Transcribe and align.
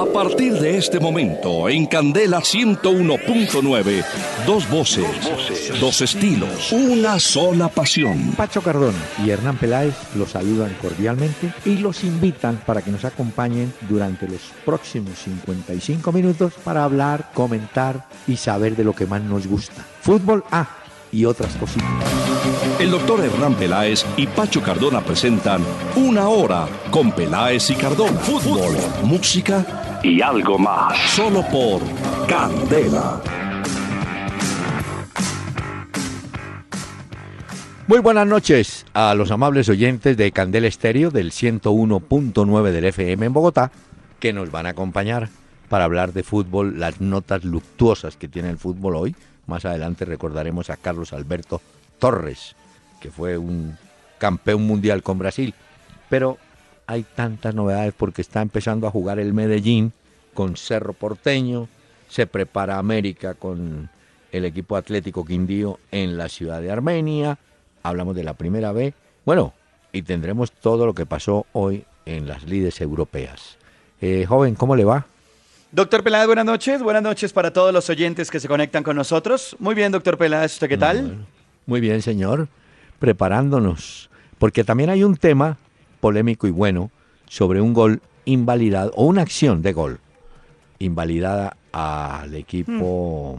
A 0.00 0.06
partir 0.06 0.54
de 0.54 0.78
este 0.78 0.98
momento, 0.98 1.68
en 1.68 1.84
Candela 1.84 2.38
101.9, 2.38 4.02
dos 4.46 4.66
voces, 4.70 5.04
dos 5.78 6.00
estilos, 6.00 6.72
una 6.72 7.20
sola 7.20 7.68
pasión. 7.68 8.32
Pacho 8.34 8.62
Cardón 8.62 8.94
y 9.22 9.28
Hernán 9.28 9.58
Peláez 9.58 9.94
los 10.14 10.30
saludan 10.30 10.74
cordialmente 10.80 11.52
y 11.66 11.76
los 11.76 12.02
invitan 12.02 12.62
para 12.64 12.80
que 12.80 12.90
nos 12.90 13.04
acompañen 13.04 13.74
durante 13.90 14.26
los 14.26 14.40
próximos 14.64 15.18
55 15.18 16.10
minutos 16.12 16.54
para 16.64 16.84
hablar, 16.84 17.30
comentar 17.34 18.06
y 18.26 18.38
saber 18.38 18.76
de 18.76 18.84
lo 18.84 18.94
que 18.94 19.04
más 19.04 19.20
nos 19.20 19.46
gusta. 19.46 19.84
Fútbol 20.00 20.44
A 20.50 20.66
y 21.12 21.26
otras 21.26 21.54
cositas. 21.56 21.90
El 22.78 22.90
doctor 22.90 23.22
Hernán 23.22 23.54
Peláez 23.54 24.06
y 24.16 24.26
Pacho 24.26 24.62
Cardona 24.62 25.02
presentan 25.02 25.62
Una 25.94 26.30
Hora 26.30 26.66
con 26.90 27.12
Peláez 27.12 27.68
y 27.68 27.74
Cardona. 27.74 28.18
Fútbol, 28.20 28.76
música 29.04 29.79
y 30.02 30.22
algo 30.22 30.58
más. 30.58 30.96
Solo 31.10 31.42
por 31.48 31.82
Candela. 32.26 33.20
Muy 37.86 37.98
buenas 37.98 38.26
noches 38.26 38.86
a 38.94 39.14
los 39.14 39.30
amables 39.32 39.68
oyentes 39.68 40.16
de 40.16 40.30
Candela 40.30 40.68
Estéreo 40.68 41.10
del 41.10 41.32
101.9 41.32 42.70
del 42.70 42.84
FM 42.84 43.26
en 43.26 43.32
Bogotá, 43.32 43.72
que 44.20 44.32
nos 44.32 44.50
van 44.52 44.66
a 44.66 44.70
acompañar 44.70 45.28
para 45.68 45.84
hablar 45.84 46.12
de 46.12 46.22
fútbol, 46.22 46.78
las 46.78 47.00
notas 47.00 47.44
luctuosas 47.44 48.16
que 48.16 48.28
tiene 48.28 48.50
el 48.50 48.58
fútbol 48.58 48.94
hoy. 48.94 49.16
Más 49.46 49.64
adelante 49.64 50.04
recordaremos 50.04 50.70
a 50.70 50.76
Carlos 50.76 51.12
Alberto 51.12 51.60
Torres, 51.98 52.54
que 53.00 53.10
fue 53.10 53.36
un 53.36 53.76
campeón 54.18 54.62
mundial 54.66 55.02
con 55.02 55.18
Brasil. 55.18 55.54
Pero 56.08 56.38
hay 56.90 57.04
tantas 57.04 57.54
novedades 57.54 57.94
porque 57.96 58.20
está 58.20 58.42
empezando 58.42 58.88
a 58.88 58.90
jugar 58.90 59.20
el 59.20 59.32
Medellín 59.32 59.92
con 60.34 60.56
Cerro 60.56 60.92
Porteño, 60.92 61.68
se 62.08 62.26
prepara 62.26 62.78
América 62.78 63.34
con 63.34 63.88
el 64.32 64.44
equipo 64.44 64.74
Atlético 64.74 65.24
Quindío 65.24 65.78
en 65.92 66.18
la 66.18 66.28
ciudad 66.28 66.60
de 66.60 66.72
Armenia, 66.72 67.38
hablamos 67.84 68.16
de 68.16 68.24
la 68.24 68.34
primera 68.34 68.72
B, 68.72 68.92
bueno, 69.24 69.54
y 69.92 70.02
tendremos 70.02 70.50
todo 70.50 70.84
lo 70.84 70.92
que 70.92 71.06
pasó 71.06 71.46
hoy 71.52 71.84
en 72.06 72.26
las 72.26 72.42
lides 72.42 72.80
europeas. 72.80 73.56
Eh, 74.00 74.26
joven, 74.26 74.56
¿cómo 74.56 74.74
le 74.74 74.84
va? 74.84 75.06
Doctor 75.70 76.02
Peláez, 76.02 76.26
buenas 76.26 76.44
noches. 76.44 76.82
Buenas 76.82 77.04
noches 77.04 77.32
para 77.32 77.52
todos 77.52 77.72
los 77.72 77.88
oyentes 77.88 78.32
que 78.32 78.40
se 78.40 78.48
conectan 78.48 78.82
con 78.82 78.96
nosotros. 78.96 79.54
Muy 79.60 79.76
bien, 79.76 79.92
doctor 79.92 80.18
Peláez, 80.18 80.54
¿usted 80.54 80.68
qué 80.68 80.76
tal? 80.76 81.24
Muy 81.66 81.80
bien, 81.80 82.02
señor. 82.02 82.48
Preparándonos. 82.98 84.10
Porque 84.38 84.64
también 84.64 84.90
hay 84.90 85.04
un 85.04 85.16
tema 85.16 85.56
polémico 86.00 86.46
y 86.46 86.50
bueno 86.50 86.90
sobre 87.28 87.60
un 87.60 87.72
gol 87.74 88.02
invalidado, 88.24 88.92
o 88.96 89.04
una 89.04 89.22
acción 89.22 89.62
de 89.62 89.72
gol 89.72 90.00
invalidada 90.78 91.56
al 91.72 92.34
equipo 92.34 93.38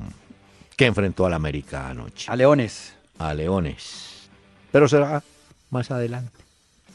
que 0.78 0.86
enfrentó 0.86 1.26
al 1.26 1.34
América 1.34 1.90
anoche. 1.90 2.32
A 2.32 2.36
Leones. 2.36 2.94
A 3.18 3.34
Leones. 3.34 4.30
Pero 4.72 4.88
será 4.88 5.24
más 5.70 5.92
adelante. 5.92 6.40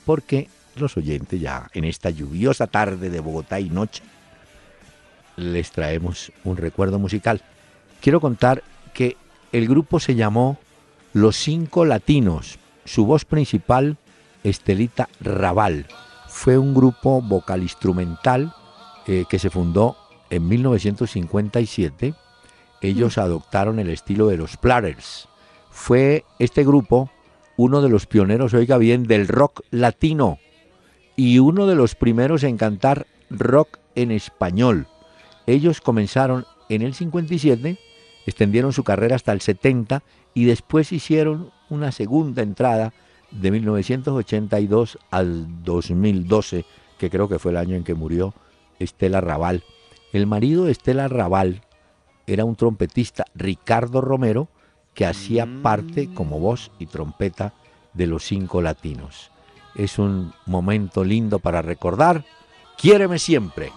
Porque 0.04 0.48
los 0.76 0.96
oyentes 0.96 1.40
ya 1.40 1.68
en 1.74 1.84
esta 1.84 2.10
lluviosa 2.10 2.66
tarde 2.66 3.10
de 3.10 3.20
Bogotá 3.20 3.60
y 3.60 3.70
noche 3.70 4.02
les 5.36 5.70
traemos 5.70 6.32
un 6.44 6.56
recuerdo 6.56 6.98
musical. 6.98 7.42
Quiero 8.00 8.20
contar 8.20 8.62
que 8.94 9.16
el 9.52 9.68
grupo 9.68 10.00
se 10.00 10.14
llamó 10.14 10.58
Los 11.12 11.36
Cinco 11.36 11.84
Latinos. 11.84 12.58
Su 12.84 13.04
voz 13.04 13.24
principal, 13.24 13.96
Estelita 14.46 15.08
Raval. 15.20 15.86
Fue 16.28 16.56
un 16.56 16.72
grupo 16.72 17.20
vocal 17.20 17.62
instrumental 17.62 18.54
eh, 19.06 19.24
que 19.28 19.38
se 19.38 19.50
fundó 19.50 19.96
en 20.30 20.46
1957. 20.46 22.14
Ellos 22.80 23.18
adoptaron 23.18 23.78
el 23.78 23.90
estilo 23.90 24.28
de 24.28 24.36
los 24.36 24.56
Platters. 24.56 25.28
Fue 25.70 26.24
este 26.38 26.64
grupo 26.64 27.10
uno 27.56 27.82
de 27.82 27.88
los 27.88 28.06
pioneros, 28.06 28.54
oiga 28.54 28.78
bien, 28.78 29.04
del 29.04 29.28
rock 29.28 29.62
latino 29.70 30.38
y 31.16 31.38
uno 31.38 31.66
de 31.66 31.74
los 31.74 31.94
primeros 31.94 32.44
en 32.44 32.56
cantar 32.56 33.06
rock 33.30 33.78
en 33.94 34.10
español. 34.10 34.86
Ellos 35.46 35.80
comenzaron 35.80 36.44
en 36.68 36.82
el 36.82 36.94
57, 36.94 37.78
extendieron 38.26 38.72
su 38.72 38.84
carrera 38.84 39.16
hasta 39.16 39.32
el 39.32 39.40
70 39.40 40.02
y 40.34 40.44
después 40.44 40.92
hicieron 40.92 41.50
una 41.70 41.90
segunda 41.92 42.42
entrada 42.42 42.92
de 43.30 43.50
1982 43.50 44.98
al 45.10 45.62
2012, 45.64 46.64
que 46.98 47.10
creo 47.10 47.28
que 47.28 47.38
fue 47.38 47.52
el 47.52 47.58
año 47.58 47.76
en 47.76 47.84
que 47.84 47.94
murió 47.94 48.34
Estela 48.78 49.20
Raval. 49.20 49.64
El 50.12 50.26
marido 50.26 50.64
de 50.64 50.72
Estela 50.72 51.08
Raval 51.08 51.62
era 52.26 52.44
un 52.44 52.56
trompetista, 52.56 53.24
Ricardo 53.34 54.00
Romero, 54.00 54.48
que 54.94 55.06
hacía 55.06 55.46
parte 55.62 56.12
como 56.12 56.40
voz 56.40 56.72
y 56.78 56.86
trompeta 56.86 57.52
de 57.92 58.06
los 58.06 58.24
cinco 58.24 58.62
latinos. 58.62 59.30
Es 59.74 59.98
un 59.98 60.32
momento 60.46 61.04
lindo 61.04 61.38
para 61.38 61.60
recordar. 61.60 62.24
Quiéreme 62.78 63.18
siempre. 63.18 63.70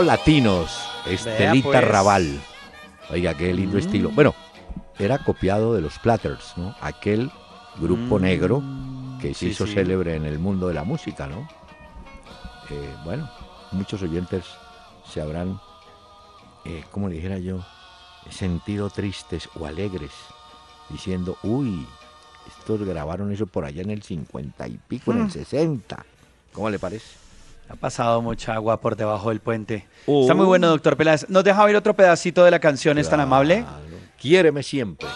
Latinos. 0.00 0.70
Estelita 1.06 1.68
pues. 1.70 1.84
Raval. 1.88 2.40
Oiga, 3.10 3.34
qué 3.34 3.52
lindo 3.52 3.78
estilo. 3.78 4.10
Bueno, 4.10 4.34
era 4.98 5.18
copiado 5.18 5.74
de 5.74 5.80
los 5.80 5.98
Platters, 5.98 6.52
¿no? 6.56 6.74
Aquel 6.80 7.30
grupo 7.80 8.18
Mm. 8.18 8.22
negro 8.22 8.62
que 9.20 9.28
se 9.34 9.40
Sí, 9.40 9.46
hizo 9.48 9.66
sí. 9.66 9.74
célebre 9.74 10.14
en 10.14 10.24
el 10.26 10.38
mundo 10.38 10.68
de 10.68 10.74
la 10.74 10.84
música, 10.84 11.26
¿no? 11.26 11.48
Eh, 12.70 12.94
bueno, 13.04 13.28
muchos 13.72 14.00
oyentes 14.02 14.44
se 15.12 15.20
habrán, 15.20 15.60
eh, 16.64 16.84
como 16.92 17.08
le 17.08 17.16
dijera 17.16 17.38
yo, 17.38 17.64
sentido 18.30 18.90
tristes 18.90 19.48
o 19.58 19.66
alegres, 19.66 20.12
diciendo, 20.88 21.36
uy, 21.42 21.84
estos 22.46 22.80
grabaron 22.84 23.32
eso 23.32 23.46
por 23.46 23.64
allá 23.64 23.82
en 23.82 23.90
el 23.90 24.02
50 24.04 24.68
y 24.68 24.78
pico, 24.88 25.10
en 25.12 25.22
el 25.22 25.30
60. 25.32 26.04
¿Cómo 26.52 26.70
le 26.70 26.78
parece? 26.78 27.06
Ha 27.70 27.76
pasado 27.76 28.20
mucha 28.20 28.54
agua 28.54 28.80
por 28.80 28.96
debajo 28.96 29.28
del 29.28 29.38
puente. 29.38 29.86
Está 30.06 30.34
muy 30.34 30.44
bueno, 30.44 30.66
doctor 30.66 30.96
Peláez. 30.96 31.26
¿Nos 31.28 31.44
deja 31.44 31.62
oír 31.62 31.76
otro 31.76 31.94
pedacito 31.94 32.44
de 32.44 32.50
la 32.50 32.58
canción? 32.58 32.98
¿Es 32.98 33.08
tan 33.08 33.20
amable? 33.20 33.64
Quiéreme. 34.18 34.64
Siempre, 34.64 35.06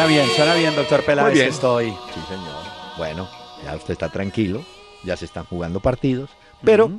Suena 0.00 0.06
bien, 0.06 0.28
suena 0.34 0.54
bien, 0.54 0.74
doctor 0.74 1.04
Peláez. 1.04 1.26
Muy 1.28 1.34
bien. 1.34 1.48
Estoy. 1.50 1.90
Sí, 1.90 2.20
señor. 2.26 2.54
Bueno, 2.96 3.28
ya 3.62 3.76
usted 3.76 3.92
está 3.92 4.08
tranquilo, 4.08 4.64
ya 5.04 5.14
se 5.14 5.26
están 5.26 5.44
jugando 5.44 5.78
partidos, 5.80 6.30
pero... 6.64 6.90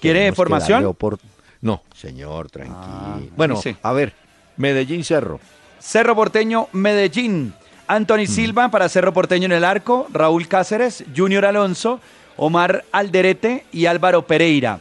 ¿Quiere 0.00 0.32
formación? 0.32 0.84
opor- 0.84 1.18
No, 1.60 1.82
señor, 1.96 2.48
tranquilo. 2.48 2.78
Ah, 2.80 3.18
bueno, 3.36 3.56
sí. 3.60 3.74
a 3.82 3.92
ver, 3.92 4.14
Medellín 4.56 5.02
Cerro. 5.02 5.40
Cerro 5.80 6.14
Porteño, 6.14 6.68
Medellín. 6.70 7.54
Anthony 7.88 8.26
Silva 8.28 8.68
para 8.70 8.88
Cerro 8.88 9.12
Porteño 9.12 9.46
en 9.46 9.52
el 9.52 9.64
arco, 9.64 10.06
Raúl 10.12 10.46
Cáceres, 10.46 11.02
Junior 11.16 11.44
Alonso, 11.44 11.98
Omar 12.36 12.84
Alderete 12.92 13.66
y 13.72 13.86
Álvaro 13.86 14.26
Pereira. 14.28 14.78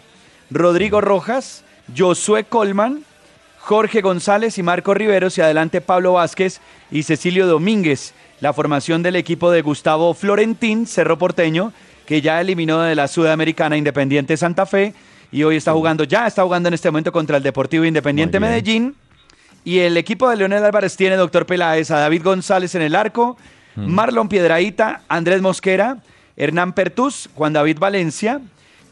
Rodrigo 0.51 1.01
Rojas, 1.01 1.63
Josué 1.97 2.43
Colman, 2.43 3.03
Jorge 3.67 3.99
González 3.99 4.57
y 4.57 4.63
Marco 4.63 4.93
Riveros 4.93 5.37
y 5.37 5.41
adelante 5.41 5.81
Pablo 5.81 6.13
Vázquez 6.13 6.61
y 6.89 7.03
Cecilio 7.03 7.47
Domínguez. 7.47 8.13
La 8.39 8.53
formación 8.53 9.03
del 9.03 9.17
equipo 9.17 9.51
de 9.51 9.61
Gustavo 9.61 10.13
Florentín, 10.13 10.87
Cerro 10.87 11.17
Porteño, 11.17 11.73
que 12.05 12.21
ya 12.21 12.39
eliminó 12.39 12.79
de 12.79 12.95
la 12.95 13.09
Sudamericana 13.09 13.75
Independiente 13.75 14.37
Santa 14.37 14.65
Fe 14.65 14.93
y 15.33 15.43
hoy 15.43 15.57
está 15.57 15.73
jugando, 15.73 16.05
ya 16.05 16.27
está 16.27 16.43
jugando 16.43 16.69
en 16.69 16.75
este 16.75 16.89
momento 16.89 17.11
contra 17.11 17.35
el 17.35 17.43
Deportivo 17.43 17.83
Independiente. 17.83 18.39
Medellín. 18.39 18.95
Y 19.65 19.79
el 19.79 19.97
equipo 19.97 20.29
de 20.29 20.37
Leonel 20.37 20.63
Álvarez 20.63 20.95
tiene, 20.95 21.17
doctor 21.17 21.45
Peláez, 21.45 21.91
a 21.91 21.99
David 21.99 22.23
González 22.23 22.73
en 22.73 22.83
el 22.83 22.95
arco, 22.95 23.35
Marlon 23.75 24.29
Piedraíta, 24.29 25.01
Andrés 25.09 25.41
Mosquera, 25.41 25.97
Hernán 26.37 26.71
Pertús, 26.71 27.29
Juan 27.35 27.51
David 27.51 27.79
Valencia, 27.79 28.39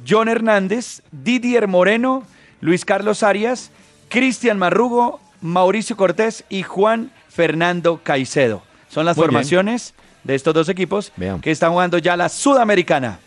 John 0.05 0.27
Hernández, 0.27 1.01
Didier 1.13 1.69
Moreno, 1.69 2.23
Luis 2.59 2.83
Carlos 2.83 3.23
Arias, 3.23 3.71
Cristian 4.09 4.57
Marrugo, 4.57 5.19
Mauricio 5.41 5.97
Cortés 5.97 6.43
y 6.49 6.63
Juan 6.63 7.11
Fernando 7.29 7.99
Caicedo. 8.03 8.61
Son 8.89 9.05
las 9.05 9.17
Muy 9.17 9.23
bien. 9.23 9.31
formaciones 9.31 9.93
de 10.23 10.35
estos 10.35 10.53
dos 10.53 10.69
equipos 10.69 11.11
Vean. 11.17 11.41
que 11.41 11.51
están 11.51 11.71
jugando 11.71 11.97
ya 11.97 12.15
la 12.15 12.29
Sudamericana. 12.29 13.19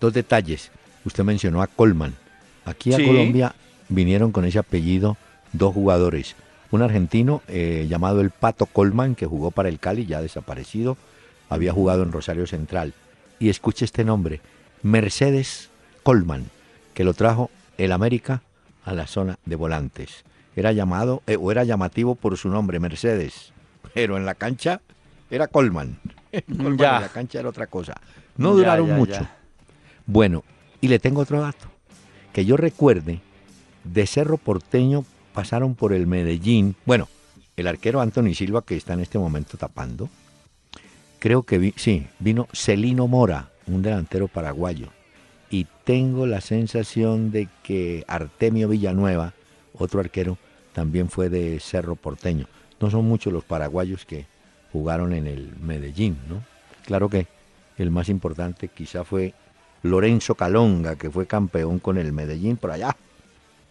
Dos 0.00 0.12
detalles. 0.12 0.70
Usted 1.04 1.24
mencionó 1.24 1.62
a 1.62 1.66
Colman. 1.66 2.14
Aquí 2.64 2.92
a 2.92 2.96
Sí. 2.96 3.04
Colombia 3.06 3.54
vinieron 3.88 4.32
con 4.32 4.44
ese 4.44 4.58
apellido 4.58 5.16
dos 5.52 5.74
jugadores. 5.74 6.34
Un 6.70 6.82
argentino 6.82 7.42
eh, 7.48 7.86
llamado 7.88 8.20
el 8.20 8.30
Pato 8.30 8.66
Colman, 8.66 9.14
que 9.14 9.26
jugó 9.26 9.50
para 9.50 9.68
el 9.68 9.78
Cali, 9.78 10.06
ya 10.06 10.22
desaparecido. 10.22 10.96
Había 11.50 11.72
jugado 11.72 12.02
en 12.02 12.12
Rosario 12.12 12.46
Central. 12.46 12.94
Y 13.38 13.50
escuche 13.50 13.84
este 13.84 14.04
nombre, 14.04 14.40
Mercedes 14.82 15.68
Colman, 16.02 16.46
que 16.94 17.04
lo 17.04 17.12
trajo 17.12 17.50
el 17.76 17.92
América 17.92 18.42
a 18.84 18.92
la 18.94 19.06
zona 19.06 19.38
de 19.44 19.56
volantes. 19.56 20.24
Era 20.56 20.72
llamado, 20.72 21.22
eh, 21.26 21.36
o 21.40 21.50
era 21.50 21.64
llamativo 21.64 22.14
por 22.14 22.36
su 22.36 22.48
nombre, 22.48 22.78
Mercedes. 22.80 23.52
Pero 23.94 24.16
en 24.16 24.26
la 24.26 24.34
cancha 24.34 24.80
era 25.30 25.48
Colman. 25.48 25.98
Colman 26.46 26.76
Ya. 26.78 26.96
En 26.96 27.02
la 27.02 27.08
cancha 27.08 27.40
era 27.40 27.48
otra 27.48 27.66
cosa. 27.66 27.94
No 28.36 28.50
Ya, 28.50 28.54
duraron 28.56 28.88
ya, 28.88 28.96
mucho. 28.96 29.28
Bueno, 30.06 30.44
y 30.80 30.88
le 30.88 30.98
tengo 30.98 31.20
otro 31.20 31.40
dato. 31.40 31.68
Que 32.32 32.44
yo 32.44 32.56
recuerde, 32.56 33.20
de 33.84 34.06
Cerro 34.06 34.36
Porteño 34.38 35.04
pasaron 35.34 35.74
por 35.74 35.92
el 35.92 36.06
Medellín. 36.06 36.76
Bueno, 36.86 37.08
el 37.56 37.66
arquero 37.66 38.00
Anthony 38.00 38.34
Silva, 38.34 38.62
que 38.62 38.76
está 38.76 38.94
en 38.94 39.00
este 39.00 39.18
momento 39.18 39.56
tapando. 39.58 40.08
Creo 41.18 41.44
que 41.44 41.58
vi- 41.58 41.74
sí, 41.76 42.06
vino 42.18 42.48
Celino 42.52 43.06
Mora, 43.06 43.50
un 43.66 43.80
delantero 43.82 44.28
paraguayo. 44.28 44.88
Y 45.52 45.66
tengo 45.84 46.26
la 46.26 46.40
sensación 46.40 47.30
de 47.30 47.46
que 47.62 48.04
Artemio 48.08 48.68
Villanueva, 48.68 49.34
otro 49.74 50.00
arquero, 50.00 50.38
también 50.72 51.10
fue 51.10 51.28
de 51.28 51.60
Cerro 51.60 51.94
Porteño. 51.94 52.46
No 52.80 52.90
son 52.90 53.04
muchos 53.04 53.34
los 53.34 53.44
paraguayos 53.44 54.06
que 54.06 54.24
jugaron 54.72 55.12
en 55.12 55.26
el 55.26 55.52
Medellín, 55.60 56.16
¿no? 56.26 56.42
Claro 56.86 57.10
que 57.10 57.26
el 57.76 57.90
más 57.90 58.08
importante 58.08 58.68
quizá 58.68 59.04
fue 59.04 59.34
Lorenzo 59.82 60.34
Calonga, 60.36 60.96
que 60.96 61.10
fue 61.10 61.26
campeón 61.26 61.78
con 61.78 61.98
el 61.98 62.14
Medellín 62.14 62.56
por 62.56 62.70
allá, 62.70 62.96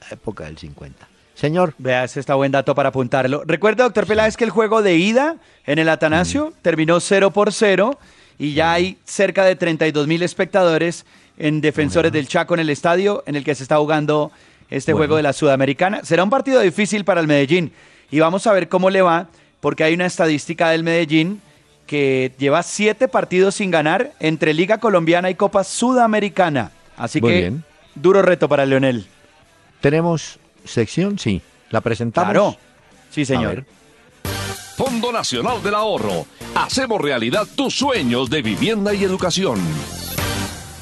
la 0.02 0.08
época 0.12 0.44
del 0.44 0.60
50. 0.60 1.08
Señor, 1.34 1.74
Vea, 1.80 2.04
ese 2.04 2.20
está 2.20 2.36
buen 2.36 2.52
dato 2.52 2.76
para 2.76 2.90
apuntarlo. 2.90 3.42
Recuerda, 3.44 3.86
doctor 3.86 4.06
Peláez, 4.06 4.38
que 4.38 4.44
el 4.44 4.52
juego 4.52 4.84
de 4.84 4.98
ida 4.98 5.38
en 5.66 5.80
el 5.80 5.90
Atanasio 5.90 6.54
terminó 6.62 7.00
0 7.00 7.32
por 7.32 7.52
0 7.52 7.98
y 8.38 8.54
ya 8.54 8.74
hay 8.74 9.00
cerca 9.04 9.46
de 9.46 9.56
32 9.56 10.06
mil 10.06 10.22
espectadores 10.22 11.06
en 11.38 11.62
Defensores 11.62 12.12
del 12.12 12.28
Chaco 12.28 12.54
en 12.54 12.60
el 12.60 12.70
estadio 12.70 13.24
en 13.26 13.36
el 13.36 13.44
que 13.44 13.56
se 13.56 13.64
está 13.64 13.78
jugando 13.78 14.32
este 14.70 14.94
Bueno. 14.94 15.00
juego 15.02 15.16
de 15.18 15.24
la 15.24 15.34
Sudamericana. 15.34 16.02
Será 16.04 16.24
un 16.24 16.30
partido 16.30 16.62
difícil 16.62 17.04
para 17.04 17.20
el 17.22 17.28
Medellín 17.28 17.72
y 18.10 18.20
vamos 18.20 18.48
a 18.48 18.54
ver 18.54 18.70
cómo 18.70 18.90
le 18.90 19.02
va 19.02 19.28
porque 19.60 19.84
hay 19.84 19.94
una 19.94 20.06
estadística 20.06 20.70
del 20.70 20.84
Medellín 20.84 21.42
que 21.88 22.32
lleva 22.38 22.64
siete 22.64 23.08
partidos 23.08 23.56
sin 23.56 23.70
ganar 23.72 24.14
entre 24.20 24.54
Liga 24.54 24.78
Colombiana 24.80 25.30
y 25.30 25.36
Copa 25.36 25.64
Sudamericana. 25.64 26.72
Así 26.98 27.20
Muy 27.22 27.32
que 27.32 27.38
bien. 27.42 27.64
duro 27.96 28.22
reto 28.22 28.48
para 28.48 28.66
Leonel. 28.66 29.08
¿tenemos 29.82 30.40
sección? 30.64 31.18
Sí. 31.20 31.42
¿La 31.70 31.82
presentamos? 31.82 32.32
Claro. 32.32 32.56
Sí, 33.10 33.26
señor. 33.26 33.66
Fondo 34.78 35.12
Nacional 35.12 35.62
del 35.64 35.76
Ahorro. 35.76 36.26
Hacemos 36.56 37.02
realidad 37.02 37.48
tus 37.56 37.76
sueños 37.78 38.30
de 38.30 38.42
vivienda 38.42 38.94
y 38.94 39.04
educación. 39.04 39.60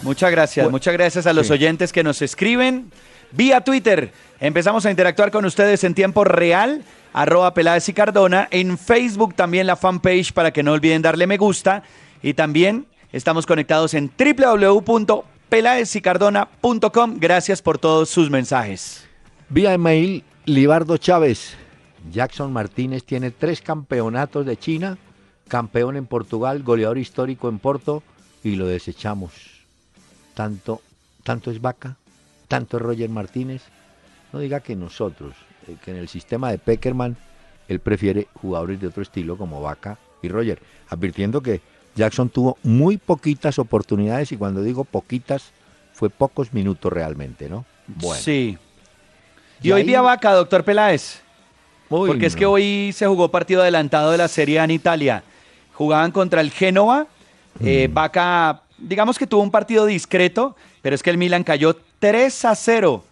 Muchas 0.01 0.31
gracias, 0.31 0.65
Bueno, 0.65 0.75
muchas 0.75 0.93
gracias 0.93 1.27
a 1.27 1.33
los 1.33 1.47
sí. 1.47 1.53
oyentes 1.53 1.91
que 1.91 2.03
nos 2.03 2.21
escriben 2.21 2.91
vía 3.31 3.61
Twitter. 3.61 4.11
Empezamos 4.39 4.85
a 4.85 4.91
interactuar 4.91 5.31
con 5.31 5.45
ustedes 5.45 5.83
en 5.83 5.93
tiempo 5.93 6.23
real, 6.23 6.83
arroba 7.13 7.53
Peláez 7.53 7.89
y 7.89 7.93
Cardona, 7.93 8.47
en 8.51 8.77
Facebook 8.77 9.35
también 9.35 9.67
la 9.67 9.75
fanpage 9.75 10.31
para 10.33 10.51
que 10.51 10.63
no 10.63 10.71
olviden 10.71 11.01
darle 11.01 11.27
me 11.27 11.37
gusta 11.37 11.83
y 12.21 12.33
también 12.33 12.85
estamos 13.11 13.45
conectados 13.45 13.93
en 13.93 14.09
www.pelaezycardona.com. 14.17 17.17
Gracias 17.19 17.61
por 17.61 17.77
todos 17.77 18.09
sus 18.09 18.29
mensajes. 18.29 19.05
Vía 19.49 19.73
email, 19.73 20.23
Libardo 20.45 20.95
Chávez. 20.97 21.57
Jackson 22.11 22.53
Martínez 22.53 23.03
tiene 23.03 23.31
tres 23.31 23.61
campeonatos 23.61 24.45
de 24.45 24.55
China, 24.55 24.97
campeón 25.49 25.97
en 25.97 26.05
Portugal, 26.05 26.63
goleador 26.63 26.97
histórico 26.97 27.49
en 27.49 27.59
Porto, 27.59 28.01
y 28.43 28.55
lo 28.55 28.67
desechamos. 28.67 29.58
Tanto, 30.39 30.81
tanto 31.25 31.51
es 31.51 31.59
Vaca, 31.59 31.97
tanto 32.47 32.77
es 32.77 32.83
Roger 32.83 33.09
Martínez. 33.09 33.61
No 34.31 34.39
diga 34.39 34.61
que 34.61 34.73
nosotros, 34.73 35.33
eh, 35.67 35.75
que 35.83 35.91
en 35.91 35.97
el 35.97 36.07
sistema 36.07 36.49
de 36.49 36.57
Peckerman, 36.57 37.17
él 37.67 37.81
prefiere 37.81 38.29
jugadores 38.35 38.79
de 38.79 38.87
otro 38.87 39.03
estilo 39.03 39.37
como 39.37 39.61
Vaca 39.61 39.97
y 40.21 40.29
Roger, 40.29 40.61
advirtiendo 40.87 41.41
que 41.41 41.59
Jackson 41.93 42.29
tuvo 42.29 42.57
muy 42.63 42.95
poquitas 42.95 43.59
oportunidades 43.59 44.31
y 44.31 44.37
cuando 44.37 44.63
digo 44.63 44.85
poquitas, 44.85 45.51
fue 45.91 46.09
pocos 46.09 46.53
minutos 46.53 46.93
realmente, 46.93 47.49
¿no? 47.49 47.65
Bueno. 47.87 48.21
Sí. 48.23 48.57
Y, 49.61 49.67
Y 49.67 49.71
hoy 49.73 49.81
ahí- 49.81 49.87
día 49.87 49.99
vaca, 50.01 50.31
doctor 50.31 50.63
Peláez. 50.63 51.19
Uy, 51.89 52.07
Porque 52.07 52.27
es 52.27 52.37
que 52.37 52.45
hoy 52.45 52.91
se 52.93 53.05
jugó 53.07 53.29
partido 53.29 53.61
adelantado 53.61 54.11
de 54.11 54.17
la 54.17 54.29
Serie 54.29 54.61
A 54.61 54.63
en 54.63 54.71
Italia. 54.71 55.21
Jugaban 55.73 56.11
contra 56.13 56.39
el 56.39 56.51
Génova. 56.51 57.07
Eh, 57.59 57.89
Mm. 57.89 57.93
Digamos 58.81 59.17
que 59.17 59.27
tuvo 59.27 59.41
un 59.41 59.51
partido 59.51 59.85
discreto, 59.85 60.55
pero 60.81 60.95
es 60.95 61.03
que 61.03 61.09
el 61.09 61.17
Milan 61.17 61.43
cayó 61.43 61.77
3 61.99 62.45
a 62.45 62.55
0. 62.55 63.03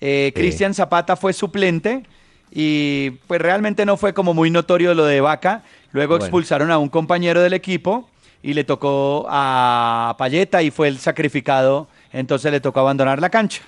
Eh, 0.00 0.32
Cristian 0.34 0.74
Zapata 0.74 1.16
fue 1.16 1.32
suplente 1.32 2.04
y 2.52 3.10
pues 3.26 3.40
realmente 3.40 3.84
no 3.84 3.96
fue 3.96 4.14
como 4.14 4.32
muy 4.34 4.50
notorio 4.50 4.94
lo 4.94 5.04
de 5.04 5.20
Vaca. 5.20 5.62
Luego 5.92 6.14
Bueno. 6.14 6.24
expulsaron 6.24 6.70
a 6.70 6.78
un 6.78 6.88
compañero 6.88 7.42
del 7.42 7.52
equipo 7.52 8.08
y 8.42 8.54
le 8.54 8.64
tocó 8.64 9.26
a 9.28 10.14
Payeta 10.18 10.62
y 10.62 10.70
fue 10.70 10.88
el 10.88 10.98
sacrificado. 10.98 11.88
Entonces 12.12 12.52
le 12.52 12.60
tocó 12.60 12.80
abandonar 12.80 13.20
la 13.20 13.30
cancha. 13.30 13.62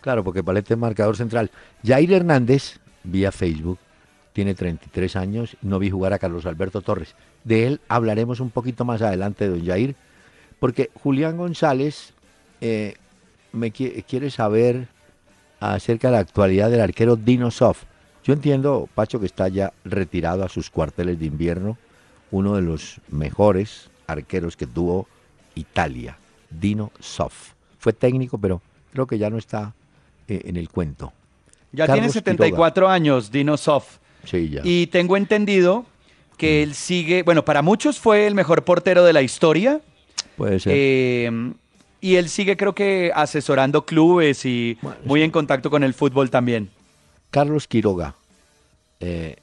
Claro, 0.00 0.22
porque 0.22 0.44
Paleta 0.44 0.74
es 0.74 0.78
marcador 0.78 1.16
central. 1.16 1.50
Jair 1.82 2.12
Hernández, 2.12 2.78
vía 3.04 3.32
Facebook, 3.32 3.78
tiene 4.34 4.54
33 4.54 5.16
años. 5.16 5.56
No 5.62 5.78
vi 5.78 5.88
jugar 5.90 6.12
a 6.12 6.18
Carlos 6.18 6.44
Alberto 6.44 6.82
Torres. 6.82 7.14
De 7.42 7.66
él 7.66 7.80
hablaremos 7.88 8.40
un 8.40 8.50
poquito 8.50 8.84
más 8.84 9.00
adelante, 9.00 9.48
don 9.48 9.64
Jair, 9.64 9.94
porque 10.64 10.88
Julián 10.94 11.36
González 11.36 12.14
eh, 12.62 12.94
me 13.52 13.70
qui- 13.70 14.02
quiere 14.08 14.30
saber 14.30 14.88
acerca 15.60 16.08
de 16.08 16.12
la 16.12 16.20
actualidad 16.20 16.70
del 16.70 16.80
arquero 16.80 17.16
Dino 17.16 17.50
Sof. 17.50 17.82
Yo 18.24 18.32
entiendo, 18.32 18.88
Pacho, 18.94 19.20
que 19.20 19.26
está 19.26 19.46
ya 19.48 19.74
retirado 19.84 20.42
a 20.42 20.48
sus 20.48 20.70
cuarteles 20.70 21.18
de 21.20 21.26
invierno, 21.26 21.76
uno 22.30 22.56
de 22.56 22.62
los 22.62 22.98
mejores 23.10 23.90
arqueros 24.06 24.56
que 24.56 24.66
tuvo 24.66 25.06
Italia, 25.54 26.16
Dino 26.48 26.92
Sof. 26.98 27.52
Fue 27.78 27.92
técnico, 27.92 28.38
pero 28.38 28.62
creo 28.90 29.06
que 29.06 29.18
ya 29.18 29.28
no 29.28 29.36
está 29.36 29.74
eh, 30.28 30.40
en 30.46 30.56
el 30.56 30.70
cuento. 30.70 31.12
Ya 31.72 31.84
Carlos 31.86 32.04
tiene 32.12 32.12
74 32.14 32.88
años, 32.88 33.30
Dino 33.30 33.58
Sof. 33.58 33.98
Sí, 34.24 34.48
ya. 34.48 34.62
Y 34.64 34.86
tengo 34.86 35.18
entendido 35.18 35.84
que 36.38 36.62
él 36.62 36.74
sigue, 36.74 37.22
bueno, 37.22 37.44
para 37.44 37.60
muchos 37.60 37.98
fue 38.00 38.26
el 38.26 38.34
mejor 38.34 38.64
portero 38.64 39.04
de 39.04 39.12
la 39.12 39.20
historia. 39.20 39.82
Puede 40.36 40.58
ser. 40.60 40.72
eh, 40.74 41.52
y 42.00 42.16
él 42.16 42.28
sigue, 42.28 42.56
creo 42.56 42.74
que, 42.74 43.12
asesorando 43.14 43.86
clubes 43.86 44.44
y 44.44 44.76
Bueno, 44.82 44.98
muy 45.04 45.22
en 45.22 45.30
contacto 45.30 45.70
con 45.70 45.82
el 45.84 45.94
fútbol 45.94 46.28
también. 46.30 46.68
Carlos 47.30 47.66
Quiroga, 47.66 48.14
eh, 49.00 49.36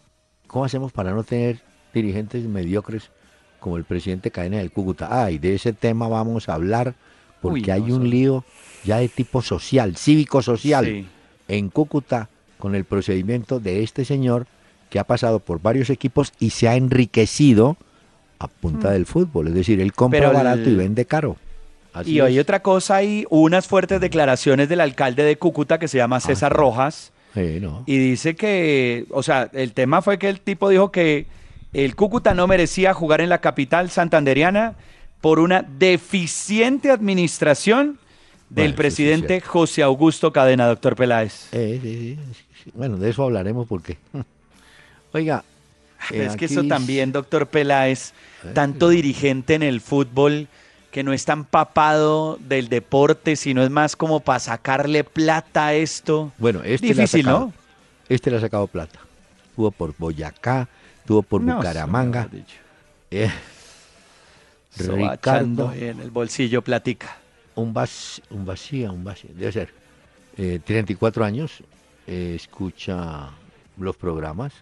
¿cómo 0.48 0.66
hacemos 0.66 0.92
para 0.92 1.12
no 1.12 1.24
tener 1.24 1.60
dirigentes 1.94 2.44
mediocres 2.46 3.10
como 3.60 3.78
el 3.78 3.84
presidente 3.84 4.32
Cadena 4.32 4.58
del 4.58 4.72
Cúcuta? 4.72 5.08
Ah, 5.12 5.32
y 5.32 5.38
de 5.40 5.56
ese 5.56 5.74
tema 5.74 6.08
vamos 6.08 6.50
a 6.50 6.54
hablar 6.54 6.94
porque 7.42 7.62
Uy, 7.62 7.68
no, 7.68 7.74
hay 7.74 7.92
un 7.92 8.10
lío 8.10 8.46
ya 8.84 8.98
de 8.98 9.10
tipo 9.10 9.42
social, 9.42 9.98
cívico-social, 9.98 10.86
Sí. 10.86 11.08
en 11.48 11.70
Cúcuta 11.70 12.30
con 12.60 12.76
el 12.76 12.86
procedimiento 12.86 13.60
de 13.60 13.82
este 13.82 14.06
señor 14.06 14.46
que 14.92 15.00
ha 15.00 15.04
pasado 15.04 15.40
por 15.40 15.60
varios 15.62 15.90
equipos 15.90 16.32
y 16.40 16.52
se 16.52 16.68
ha 16.68 16.76
enriquecido 16.76 17.76
a 18.44 18.48
punta 18.48 18.92
del 18.92 19.06
fútbol. 19.06 19.48
Es 19.50 19.54
decir, 19.54 19.80
él 19.82 19.94
compra 19.94 20.20
Pero 20.20 20.32
el- 20.32 20.38
barato 20.38 20.70
y 20.70 20.76
vende 20.76 21.06
caro. 21.06 21.38
Así 21.94 22.12
y 22.14 22.20
hay 22.22 22.40
otra 22.40 22.62
cosa 22.62 22.96
ahí, 22.96 23.26
unas 23.30 23.68
fuertes 23.68 24.00
declaraciones 24.00 24.70
del 24.70 24.80
alcalde 24.80 25.24
de 25.24 25.36
Cúcuta 25.38 25.78
que 25.78 25.90
se 25.90 25.98
llama 25.98 26.20
César 26.22 26.54
sí. 26.54 26.58
Rojas. 26.58 27.12
Sí, 27.34 27.60
no. 27.62 27.84
Y 27.86 27.98
dice 27.98 28.36
que, 28.36 29.06
o 29.10 29.22
sea, 29.24 29.50
el 29.54 29.74
tema 29.74 30.02
fue 30.02 30.18
que 30.18 30.30
el 30.30 30.40
tipo 30.40 30.70
dijo 30.70 30.90
que 30.92 31.26
el 31.74 31.96
Cúcuta 31.98 32.34
no 32.34 32.48
merecía 32.48 32.94
jugar 32.94 33.20
en 33.22 33.28
la 33.30 33.40
capital 33.40 33.90
santanderiana 33.90 34.76
por 35.20 35.40
una 35.40 35.64
deficiente 35.78 36.92
administración 36.92 38.00
del 38.50 38.66
Bueno, 38.66 38.70
es 38.70 38.76
presidente. 38.76 39.42
José 39.42 39.84
Augusto 39.84 40.32
Cadena, 40.32 40.68
doctor 40.68 40.96
Peláez. 40.96 41.48
Eh, 41.54 41.80
sí, 41.82 42.18
sí, 42.18 42.18
sí. 42.64 42.72
Bueno, 42.74 42.98
de 42.98 43.10
eso 43.10 43.24
hablaremos 43.24 43.68
porque. 43.68 43.98
Oiga. 45.14 45.44
Eh, 46.10 46.26
es 46.26 46.36
que 46.36 46.46
aquí 46.46 46.54
eso 46.54 46.62
es- 46.62 46.68
también, 46.70 47.12
doctor 47.12 47.48
Peláez, 47.48 48.14
Eh, 48.44 48.52
tanto 48.54 48.90
dirigente 48.90 49.54
en 49.54 49.64
el 49.64 49.82
fútbol 49.82 50.48
que 50.92 51.04
no 51.04 51.14
es 51.14 51.24
tan 51.26 51.46
papado 51.46 52.38
del 52.42 52.68
deporte, 52.70 53.36
sino 53.36 53.64
es 53.64 53.70
más 53.70 53.96
como 53.96 54.20
para 54.20 54.40
sacarle 54.40 55.04
plata 55.04 55.68
a 55.68 55.74
esto. 55.74 56.32
Bueno, 56.38 56.62
este 56.64 56.88
le 56.88 56.92
ha 56.94 56.96
Difícil, 57.06 57.26
sacado- 57.26 57.40
¿no? 57.48 57.54
Este 58.10 58.30
le 58.32 58.38
ha 58.38 58.42
sacado 58.42 58.68
plata. 58.68 59.00
Tuvo 59.56 59.72
por 59.72 59.94
Boyacá, 59.98 60.68
tuvo 61.06 61.22
por 61.22 61.42
No, 61.42 61.58
Bucaramanga. 61.58 62.28
Eh, 63.12 63.30
Ricardo, 64.78 65.74
en 65.74 66.00
el 66.00 66.12
bolsillo 66.12 66.62
platica. 66.62 67.18
un, 67.56 67.74
vas, 67.74 68.22
un 68.30 68.46
vacía, 68.46 68.92
un 68.92 69.04
vacía, 69.04 69.30
debe 69.36 69.52
ser. 69.52 69.74
Eh, 70.38 70.60
34 70.64 71.24
años, 71.26 71.62
eh, 72.08 72.34
escucha 72.36 73.30
los 73.78 73.96
programas. 73.98 74.54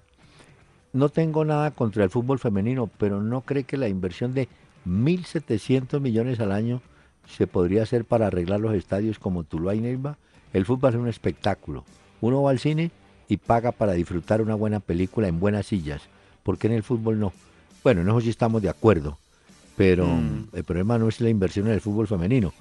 No 0.93 1.10
tengo 1.10 1.46
nada 1.46 1.72
contra 1.72 2.03
el 2.03 2.10
fútbol 2.10 2.39
femenino, 2.39 2.89
pero 2.98 3.22
no 3.22 3.41
cree 3.41 3.63
que 3.63 3.77
la 3.77 3.88
inversión 3.88 4.34
de 4.34 4.48
1.700 4.88 6.00
millones 6.00 6.39
al 6.39 6.51
año 6.51 6.81
se 7.27 7.48
podría 7.48 7.84
hacer 7.84 8.05
para 8.05 8.27
arreglar 8.27 8.60
los 8.60 8.74
estadios 8.74 9.19
como 9.19 9.43
Tuluá 9.43 9.75
y 9.75 9.81
Neiva. 9.81 10.17
El 10.53 10.65
fútbol 10.65 10.93
es 10.93 11.00
un 11.00 11.08
espectáculo. 11.08 11.86
Uno 12.22 12.41
va 12.41 12.51
al 12.51 12.60
cine 12.60 12.91
y 13.27 13.38
paga 13.38 13.72
para 13.72 13.93
disfrutar 13.93 14.41
una 14.41 14.55
buena 14.55 14.79
película 14.79 15.27
en 15.27 15.39
buenas 15.39 15.67
sillas. 15.67 16.01
¿Por 16.43 16.58
qué 16.58 16.67
en 16.67 16.74
el 16.74 16.84
fútbol 16.84 17.19
no? 17.19 17.34
Bueno, 17.84 18.01
en 18.01 18.10
eso 18.10 18.22
sí 18.22 18.29
estamos 18.29 18.62
de 18.62 18.69
acuerdo. 18.69 19.17
Pero 19.77 20.08
Mm. 20.08 20.48
el 20.53 20.63
problema 20.63 20.98
no 20.98 21.08
es 21.08 21.22
la 21.22 21.29
inversión 21.29 21.67
en 21.67 21.74
el 21.74 21.81
fútbol 21.81 22.08
femenino. 22.08 22.51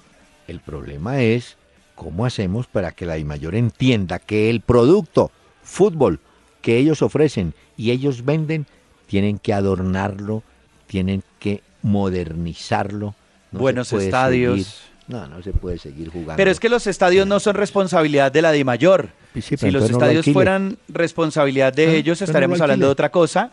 El 0.47 0.59
problema 0.59 1.21
es 1.21 1.57
cómo 1.95 2.25
hacemos 2.25 2.67
para 2.67 2.91
que 2.91 3.05
la 3.05 3.17
mayor 3.25 3.55
entienda 3.55 4.19
que 4.19 4.49
el 4.49 4.61
producto 4.61 5.31
fútbol 5.63 6.19
que 6.61 6.77
ellos 6.77 7.01
ofrecen 7.01 7.53
y 7.77 7.91
ellos 7.91 8.25
venden 8.25 8.65
tienen 9.07 9.39
que 9.39 9.53
adornarlo, 9.53 10.43
tienen 10.87 11.23
que 11.39 11.61
modernizarlo. 11.81 13.15
No 13.51 13.59
Buenos 13.59 13.91
estadios. 13.93 14.57
seguir- 14.59 14.89
no, 15.07 15.27
no 15.27 15.41
se 15.41 15.51
puede 15.53 15.79
seguir 15.79 16.09
jugando. 16.09 16.35
Pero 16.37 16.51
es 16.51 16.59
que 16.59 16.69
los 16.69 16.85
estadios 16.85 17.25
no 17.25 17.39
son 17.39 17.55
responsabilidad 17.55 18.31
de 18.31 18.43
la 18.43 18.51
DIMAYOR. 18.51 19.09
Sí, 19.33 19.41
sí, 19.41 19.57
si 19.57 19.71
los 19.71 19.83
entonces 19.83 19.91
no 19.91 19.97
lo 19.99 20.05
estadios 20.05 20.33
fueran 20.33 20.77
responsabilidad 20.87 21.73
de 21.73 21.87
Ah, 21.87 21.93
ellos, 21.93 22.21
no 22.21 22.25
estaremos 22.25 22.61
hablando 22.61 22.85
de 22.85 22.91
otra 22.91 23.09
cosa. 23.09 23.51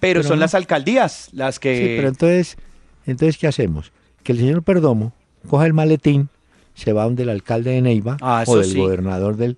Pero, 0.00 0.20
Pero 0.20 0.28
son 0.28 0.40
las 0.40 0.54
alcaldías 0.54 1.28
las 1.32 1.58
que... 1.58 1.76
Sí, 1.76 1.84
pero 1.96 2.08
entonces, 2.08 2.56
entonces 3.06 3.36
¿qué 3.38 3.46
hacemos? 3.46 3.92
Que 4.22 4.32
el 4.32 4.38
señor 4.38 4.62
Perdomo 4.62 5.12
coja 5.48 5.66
el 5.66 5.72
maletín, 5.74 6.28
se 6.74 6.92
va 6.94 7.04
donde 7.04 7.22
el 7.24 7.30
alcalde 7.30 7.70
de 7.72 7.82
Neiva 7.82 8.16
Ah, 8.20 8.44
o 8.46 8.56
del 8.58 8.70
sí. 8.70 8.78
gobernador 8.78 9.36
del, 9.36 9.56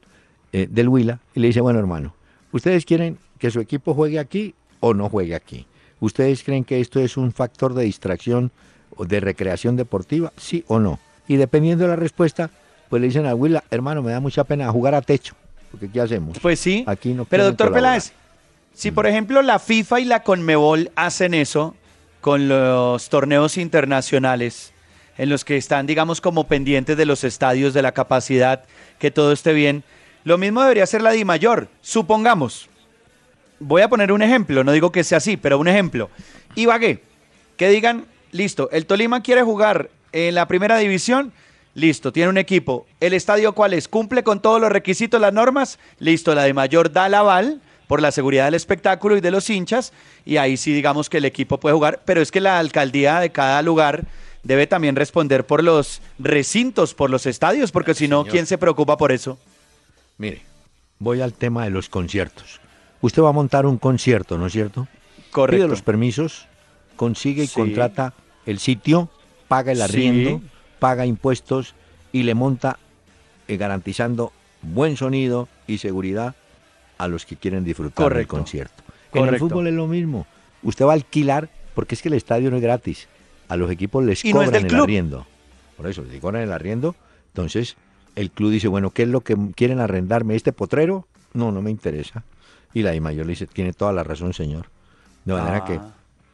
eh, 0.53 0.67
del 0.71 0.89
Huila 0.89 1.21
y 1.35 1.41
le 1.41 1.49
dice, 1.49 1.61
bueno 1.61 1.79
hermano, 1.81 2.15
¿ustedes 2.59 2.85
quieren 2.85 3.19
que 3.39 3.51
su 3.51 3.61
equipo 3.61 3.95
juegue 3.95 4.19
aquí 4.19 4.55
o 4.81 4.95
no 4.95 5.09
juegue 5.09 5.35
aquí? 5.35 5.67
¿Ustedes 6.01 6.45
creen 6.45 6.65
que 6.65 6.81
esto 6.81 7.01
es 7.01 7.17
un 7.17 7.33
factor 7.33 7.75
de 7.75 7.85
distracción 7.85 8.51
o 8.97 9.05
de 9.05 9.21
recreación 9.21 9.77
deportiva? 9.77 10.33
¿Sí 10.37 10.65
o 10.69 10.79
no? 10.79 10.99
Y 11.27 11.37
dependiendo 11.37 11.85
de 11.85 11.91
la 11.91 11.97
respuesta, 11.97 12.51
pues 12.89 13.01
le 13.01 13.09
dicen 13.09 13.27
al 13.27 13.35
Huila, 13.35 13.65
hermano, 13.71 14.03
me 14.03 14.13
da 14.13 14.21
mucha 14.21 14.45
pena 14.45 14.71
jugar 14.71 14.95
a 14.95 15.03
techo, 15.03 15.35
porque 15.71 15.91
¿qué 15.91 16.01
hacemos? 16.01 16.39
Pues 16.41 16.61
sí. 16.61 16.85
Aquí 16.87 17.15
no 17.15 17.25
Pero 17.25 17.45
doctor 17.45 17.69
colaborar. 17.69 18.01
Peláez, 18.01 18.13
si 18.75 18.91
por 18.91 19.07
ejemplo 19.07 19.43
la 19.43 19.59
FIFA 19.59 20.01
y 20.01 20.05
la 20.05 20.23
Conmebol 20.23 20.91
hacen 20.97 21.35
eso 21.35 21.75
con 22.21 22.49
los 22.49 23.09
torneos 23.09 23.57
internacionales, 23.57 24.73
en 25.17 25.29
los 25.29 25.45
que 25.45 25.57
están, 25.57 25.87
digamos, 25.87 26.21
como 26.21 26.45
pendientes 26.45 26.97
de 26.97 27.05
los 27.05 27.25
estadios, 27.25 27.75
de 27.75 27.83
la 27.83 27.93
capacidad, 27.93 28.65
que 28.99 29.11
todo 29.11 29.33
esté 29.33 29.53
bien, 29.53 29.83
lo 30.29 30.37
mismo 30.37 30.61
debería 30.61 30.85
hacer 30.85 31.01
la 31.01 31.13
DIMAYOR. 31.13 31.69
Supongamos, 31.81 32.69
voy 33.59 33.81
a 33.81 33.89
poner 33.89 34.13
un 34.13 34.21
ejemplo, 34.21 34.63
no 34.63 34.73
digo 34.73 34.93
que 34.93 35.03
sea 35.03 35.19
así, 35.19 35.39
pero 35.39 35.59
un 35.59 35.69
ejemplo. 35.69 36.11
Ibagué, 36.55 37.03
que 37.57 37.71
digan, 37.71 38.05
listo, 38.31 38.69
el 38.71 38.85
Tolima 38.85 39.23
quiere 39.23 39.43
jugar 39.43 39.89
en 40.13 40.35
la 40.35 40.47
primera 40.47 40.77
división, 40.77 41.33
listo, 41.73 42.13
tiene 42.13 42.29
un 42.29 42.37
equipo. 42.37 42.87
¿El 43.01 43.15
estadio 43.15 43.55
cuál 43.55 43.73
es? 43.73 43.89
¿Cumple 43.89 44.23
con 44.23 44.43
todos 44.43 44.61
los 44.61 44.71
requisitos, 44.71 45.19
las 45.19 45.33
normas? 45.33 45.79
Listo, 45.99 46.35
la 46.35 46.43
de 46.43 46.53
mayor 46.53 46.93
da 46.93 47.07
el 47.07 47.15
aval 47.15 47.63
por 47.87 48.03
la 48.03 48.13
seguridad 48.13 48.45
del 48.45 48.55
espectáculo 48.55 49.17
y 49.17 49.23
de 49.23 49.31
los 49.31 49.49
hinchas, 49.49 49.95
y 50.27 50.37
ahí 50.37 50.59
sí 50.59 50.75
digamos 50.75 51.09
que 51.09 51.17
el 51.17 51.25
equipo 51.25 51.59
puede 51.59 51.75
jugar, 51.75 52.03
pero 52.05 52.21
es 52.21 52.31
que 52.31 52.43
la 52.43 52.59
alcaldía 52.59 53.19
de 53.21 53.33
cada 53.33 53.63
lugar 53.63 54.05
debe 54.43 54.67
también 54.67 54.95
responder 54.95 55.47
por 55.47 55.65
los 55.65 56.03
recintos, 56.19 56.93
por 56.93 57.09
los 57.09 57.25
estadios, 57.25 57.73
porque 57.73 57.95
si 57.95 58.09
no. 58.09 58.27
¿quién 58.27 58.45
se 58.45 58.59
preocupa 58.59 58.99
por 58.99 59.11
eso? 59.11 59.39
Mire, 60.19 60.43
voy 60.99 61.21
al 61.21 61.33
tema 61.33 61.65
de 61.65 61.71
los 61.71 61.89
conciertos. 61.89 62.61
Usted 63.01 63.23
va 63.23 63.29
a 63.29 63.33
montar 63.33 63.67
un 63.67 63.79
concierto, 63.79 64.37
¿no 64.39 64.47
es 64.47 64.53
cierto? 64.53 64.89
Correcto. 65.31 65.57
Pide 65.65 65.69
los 65.69 65.83
permisos, 65.83 66.47
consigue 66.97 67.45
y 67.45 67.47
Sí. 67.47 67.55
contrata 67.55 68.15
el 68.45 68.59
sitio, 68.59 69.09
paga 69.47 69.71
el 69.73 69.79
Sí. 69.79 69.85
arriendo, 69.85 70.43
paga 70.81 71.07
impuestos 71.07 71.75
y 72.13 72.25
le 72.25 72.35
monta 72.35 72.79
eh, 73.47 73.57
garantizando 73.57 74.33
buen 74.61 74.97
sonido 74.97 75.49
y 75.67 75.79
seguridad 75.79 76.35
a 76.99 77.09
los 77.09 77.25
que 77.25 77.37
quieren 77.37 77.65
disfrutar 77.65 78.05
Correcto. 78.05 78.37
del 78.37 78.41
concierto. 78.43 78.83
En 79.13 79.21
el 79.21 79.25
Correcto. 79.27 79.49
fútbol 79.49 79.69
es 79.69 79.75
lo 79.75 79.87
mismo. 79.87 80.27
Usted 80.63 80.85
va 80.85 80.91
a 80.91 80.95
alquilar, 80.95 81.49
porque 81.75 81.95
es 81.95 82.03
que 82.03 82.09
el 82.09 82.15
estadio 82.15 82.51
no 82.51 82.57
es 82.57 82.63
gratis. 82.63 83.09
A 83.49 83.57
los 83.57 83.71
equipos 83.71 84.05
les 84.05 84.23
Y 84.25 84.33
cobran 84.33 84.67
el 84.67 84.75
arriendo. 84.75 85.27
Por 85.79 85.87
eso, 85.87 86.03
les 86.03 86.21
cobran 86.21 86.43
el 86.43 86.53
arriendo. 86.53 86.95
Entonces, 87.29 87.77
el 88.21 88.31
club 88.31 88.51
dice, 88.51 88.69
bueno, 88.69 88.91
¿qué 88.91 89.03
es 89.05 89.09
lo 89.09 89.21
que 89.23 89.37
quieren 89.55 89.81
arrendarme? 89.81 90.35
¿Este 90.35 90.53
potrero? 90.53 91.07
No, 91.35 91.53
no 91.53 91.63
me 91.63 91.71
interesa. 91.71 92.25
Y 92.75 92.83
la 92.83 92.91
de 92.91 93.01
mayor 93.01 93.27
le 93.27 93.31
dice, 93.31 93.47
tiene 93.47 93.73
toda 93.73 93.93
la 93.93 94.03
razón, 94.05 94.33
señor. 94.35 94.67
De 95.25 95.33
manera 95.35 95.59
Ah. 95.59 95.65
que 95.65 95.81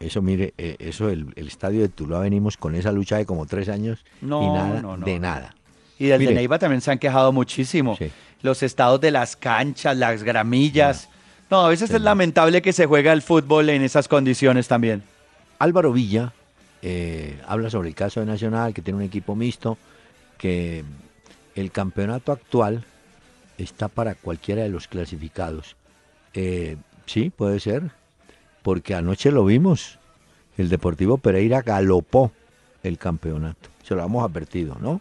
eso, 0.06 0.20
mire, 0.22 0.54
eh, 0.58 0.76
eso, 0.78 1.08
el, 1.10 1.32
el 1.36 1.46
estadio 1.48 1.80
de 1.82 1.88
Tuluá 1.88 2.20
venimos 2.20 2.56
con 2.56 2.74
esa 2.74 2.92
lucha 2.92 3.16
de 3.16 3.26
como 3.26 3.46
tres 3.46 3.68
años 3.68 4.04
y 4.20 4.26
No, 4.26 4.54
nada 4.54 4.80
no, 4.80 4.96
no, 4.96 5.04
de 5.06 5.18
nada. 5.18 5.54
Y 5.98 6.06
del 6.06 6.18
Mire. 6.18 6.30
de 6.30 6.34
Neiva 6.36 6.58
también 6.58 6.80
se 6.80 6.90
han 6.90 6.98
quejado 6.98 7.32
muchísimo. 7.32 7.96
Sí. 7.96 8.10
Los 8.42 8.62
estados 8.62 9.00
de 9.00 9.10
las 9.10 9.36
canchas, 9.36 9.96
las 9.96 10.22
gramillas. 10.22 11.08
No, 11.50 11.64
a 11.64 11.68
veces 11.68 11.90
es 11.90 12.00
lamentable 12.00 12.60
que 12.62 12.72
se 12.72 12.86
juega 12.86 13.12
el 13.12 13.22
fútbol 13.22 13.70
en 13.70 13.82
esas 13.82 14.08
condiciones 14.08 14.66
también. 14.68 15.02
Álvaro 15.58 15.92
Villa 15.92 16.32
eh, 16.82 17.38
habla 17.46 17.70
sobre 17.70 17.88
el 17.88 17.94
caso 17.94 18.20
de 18.20 18.26
Nacional, 18.26 18.74
que 18.74 18.82
tiene 18.82 18.98
un 18.98 19.04
equipo 19.04 19.34
mixto, 19.36 19.78
que 20.36 20.84
el 21.54 21.70
campeonato 21.70 22.32
actual 22.32 22.84
está 23.58 23.88
para 23.88 24.14
cualquiera 24.14 24.62
de 24.62 24.68
los 24.68 24.88
clasificados. 24.88 25.76
Eh, 26.34 26.76
sí, 27.06 27.30
puede 27.30 27.60
ser, 27.60 27.90
porque 28.62 28.94
anoche 28.94 29.30
lo 29.30 29.44
vimos. 29.44 29.98
El 30.58 30.68
Deportivo 30.68 31.18
Pereira 31.18 31.62
galopó 31.62 32.32
el 32.82 32.98
campeonato. 32.98 33.68
Se 33.82 33.94
lo 33.94 34.04
hemos 34.04 34.28
advertido, 34.28 34.76
¿no? 34.80 35.00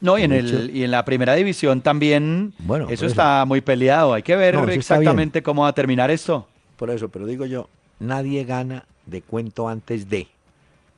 No, 0.00 0.16
y 0.18 0.22
en, 0.22 0.32
el, 0.32 0.74
y 0.74 0.82
en 0.82 0.90
la 0.90 1.04
primera 1.04 1.34
división 1.34 1.82
también 1.82 2.54
Bueno, 2.58 2.86
eso 2.86 3.04
eso. 3.04 3.06
está 3.06 3.44
muy 3.44 3.60
peleado. 3.60 4.14
Hay 4.14 4.22
que 4.22 4.34
ver 4.34 4.54
No, 4.54 4.66
exactamente 4.68 5.42
cómo 5.42 5.62
va 5.62 5.68
a 5.68 5.74
terminar 5.74 6.10
esto. 6.10 6.48
Por 6.76 6.88
eso, 6.90 7.10
pero 7.10 7.26
digo 7.26 7.44
yo, 7.44 7.68
nadie 7.98 8.44
gana 8.44 8.86
de 9.04 9.20
cuento 9.20 9.68
antes 9.68 10.08
de. 10.08 10.28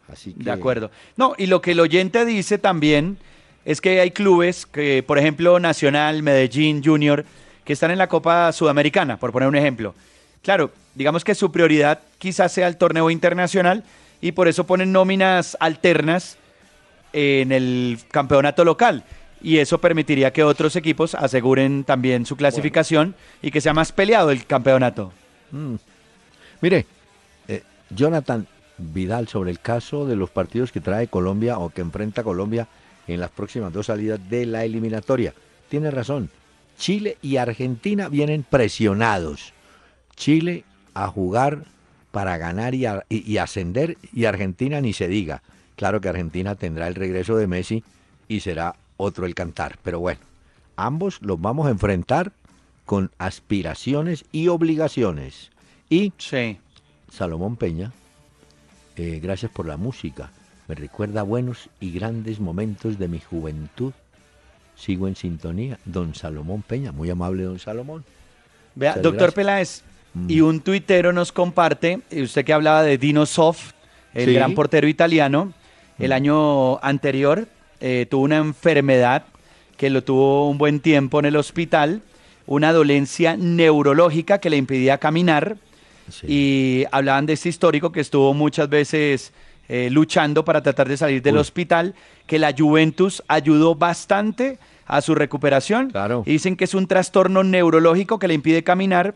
Así 0.09 0.35
que, 0.35 0.45
De 0.45 0.53
acuerdo. 0.53 0.91
No, 1.17 1.35
y 1.37 1.47
lo 1.47 1.61
que 1.61 1.73
el 1.73 1.81
oyente 1.81 2.25
dice 2.25 2.59
también 2.59 3.19
es 3.65 3.81
que 3.81 4.01
hay 4.01 4.11
clubes 4.11 4.67
que, 4.67 5.03
por 5.03 5.19
ejemplo, 5.19 5.61
Nacional, 5.61 6.23
Medellín, 6.23 6.83
Junior, 6.85 7.25
que 7.65 7.73
están 7.73 7.91
en 7.91 7.99
la 7.99 8.09
Copa 8.09 8.51
Sudamericana, 8.53 9.19
por 9.19 9.33
poner 9.33 9.49
un 9.49 9.57
ejemplo. 9.57 9.95
Claro, 10.43 10.73
digamos 10.95 11.25
que 11.25 11.35
su 11.35 11.53
prioridad 11.53 12.01
quizás 12.19 12.53
sea 12.53 12.67
el 12.67 12.77
torneo 12.77 13.11
internacional 13.11 13.85
y 14.21 14.33
por 14.33 14.49
eso 14.49 14.65
ponen 14.67 14.93
nóminas 14.93 15.57
alternas 15.61 16.37
en 17.13 17.53
el 17.53 17.99
campeonato 18.11 18.65
local. 18.65 19.05
Y 19.41 19.59
eso 19.59 19.79
permitiría 19.79 20.33
que 20.33 20.45
otros 20.45 20.77
equipos 20.77 21.15
aseguren 21.15 21.85
también 21.85 22.27
su 22.27 22.37
clasificación 22.37 23.15
y 23.43 23.51
que 23.51 23.61
sea 23.61 23.75
más 23.75 23.91
peleado 23.93 24.31
el 24.31 24.47
campeonato. 24.47 25.13
Mm. 25.51 25.75
Mire, 26.61 26.87
eh, 27.49 27.63
Jonathan 27.91 28.47
Vidal 28.79 29.29
sobre 29.29 29.51
el 29.51 29.61
caso 29.61 30.07
de 30.07 30.17
los 30.17 30.31
partidos 30.31 30.71
que 30.73 30.81
trae 30.81 31.09
Colombia 31.09 31.59
o 31.59 31.71
que 31.71 31.81
enfrenta 31.81 32.23
Colombia 32.23 32.69
en 33.13 33.21
las 33.21 33.31
próximas 33.31 33.73
dos 33.73 33.87
salidas 33.87 34.21
de 34.31 34.47
la 34.47 34.65
eliminatoria. 34.65 35.35
Tiene 35.69 35.91
razón. 35.91 36.31
Chile 36.79 37.19
y 37.23 37.37
Argentina 37.37 38.09
vienen 38.09 38.43
presionados. 38.43 39.53
Chile 40.17 40.65
a 40.95 41.09
jugar 41.09 41.65
para 42.11 42.37
ganar 42.39 42.75
y, 42.75 42.87
a- 42.87 43.05
y- 43.09 43.31
y 43.31 43.39
ascender 43.39 43.97
y 44.13 44.25
Argentina 44.27 44.81
ni 44.81 44.93
se 44.93 45.09
diga. 45.09 45.43
Claro 45.77 46.01
que 46.01 46.09
Argentina 46.09 46.55
tendrá 46.55 46.89
el 46.89 46.95
regreso 46.95 47.37
de 47.37 47.47
Messi 47.47 47.83
y 48.29 48.41
será 48.41 48.75
otro 48.97 49.27
el 49.27 49.35
cantar. 49.35 49.79
Pero 49.83 50.01
bueno, 50.01 50.21
ambos 50.77 51.19
los 51.23 51.41
vamos 51.41 51.67
a 51.67 51.71
enfrentar 51.71 52.33
con 52.85 53.11
aspiraciones 53.19 54.25
y 54.33 54.49
obligaciones. 54.49 55.51
Y 55.89 56.13
Sí. 56.19 56.59
Salomón 57.11 57.57
Peña, 57.57 57.93
eh, 58.97 59.21
gracias 59.23 59.51
por 59.51 59.67
la 59.67 59.77
música. 59.77 60.31
Me 60.69 60.75
recuerda 60.75 61.23
buenos 61.23 61.69
y 61.81 61.91
grandes 61.93 62.41
momentos 62.41 62.99
de 62.99 63.09
mi 63.09 63.19
juventud. 63.21 63.93
Sigo 64.77 65.09
en 65.09 65.17
sintonía. 65.17 65.79
Don 65.85 66.15
Salomón 66.15 66.63
Peña, 66.63 66.93
muy 66.93 67.11
amable 67.11 67.43
don 67.43 67.59
Salomón. 67.59 68.05
Vea, 68.75 68.93
Muchas 68.93 69.03
doctor 69.03 69.19
gracias. 69.33 69.35
Peláez, 69.35 69.83
Mm. 70.15 70.31
y 70.31 70.41
un 70.43 70.61
tuitero 70.61 71.13
nos 71.13 71.33
comparte, 71.33 72.01
y 72.11 72.23
usted 72.23 72.45
que 72.45 72.53
hablaba 72.53 72.83
de 72.83 72.99
Dino 72.99 73.25
Soft, 73.27 73.73
el 74.15 74.27
Sí. 74.27 74.35
gran 74.35 74.55
portero 74.55 74.87
italiano, 74.87 75.53
el 75.99 76.11
Mm. 76.11 76.13
año 76.13 76.79
anterior 76.85 77.47
eh, 77.81 78.07
tuvo 78.09 78.23
una 78.25 78.37
enfermedad 78.37 79.25
que 79.77 79.91
lo 79.91 80.05
tuvo 80.05 80.49
un 80.49 80.57
buen 80.59 80.81
tiempo 80.81 81.19
en 81.19 81.25
el 81.25 81.35
hospital, 81.37 82.01
una 82.47 82.73
dolencia 82.73 83.37
neurológica 83.37 84.39
que 84.39 84.51
le 84.51 84.57
impedía 84.57 84.99
caminar, 84.99 85.57
Sí. 86.11 86.27
y 86.29 86.85
hablaban 86.93 87.27
de 87.27 87.33
este 87.33 87.49
histórico 87.49 87.91
que 87.91 88.01
estuvo 88.01 88.35
muchas 88.35 88.69
veces 88.69 89.33
eh, 89.75 89.89
luchando 89.91 90.45
para 90.45 90.63
tratar 90.63 90.87
de 90.87 90.99
salir 90.99 91.23
del 91.23 91.37
Uy. 91.37 91.41
hospital, 91.41 91.95
que 92.27 92.39
la 92.39 92.53
Juventus 92.57 93.23
ayudó 93.27 93.75
bastante 93.75 94.59
a 94.87 95.01
su 95.01 95.15
recuperación. 95.15 95.89
Claro. 95.91 96.25
Y 96.27 96.33
dicen 96.33 96.57
que 96.57 96.65
es 96.65 96.75
un 96.75 96.87
trastorno 96.87 97.43
neurológico 97.43 98.19
que 98.19 98.29
le 98.29 98.35
impide 98.35 98.63
caminar. 98.63 99.15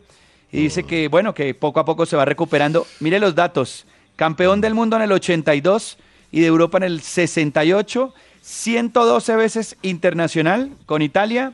Y 0.51 0.63
dice 0.63 0.81
Oh. 0.81 0.87
que, 0.87 1.09
bueno, 1.09 1.35
que 1.35 1.53
poco 1.53 1.79
a 1.81 1.85
poco 1.85 2.07
se 2.07 2.17
va 2.17 2.25
recuperando. 2.25 2.87
Mire 3.01 3.19
los 3.19 3.35
datos. 3.35 3.85
Campeón 4.17 4.63
del 4.63 4.73
mundo 4.73 4.97
en 4.97 5.03
el 5.03 5.13
82 5.13 5.99
y 6.33 6.41
de 6.41 6.47
Europa 6.47 6.79
en 6.79 6.85
el 6.85 7.03
68. 7.03 8.15
112 8.41 9.37
veces 9.37 9.77
internacional 9.83 10.71
con 10.87 11.03
Italia. 11.03 11.53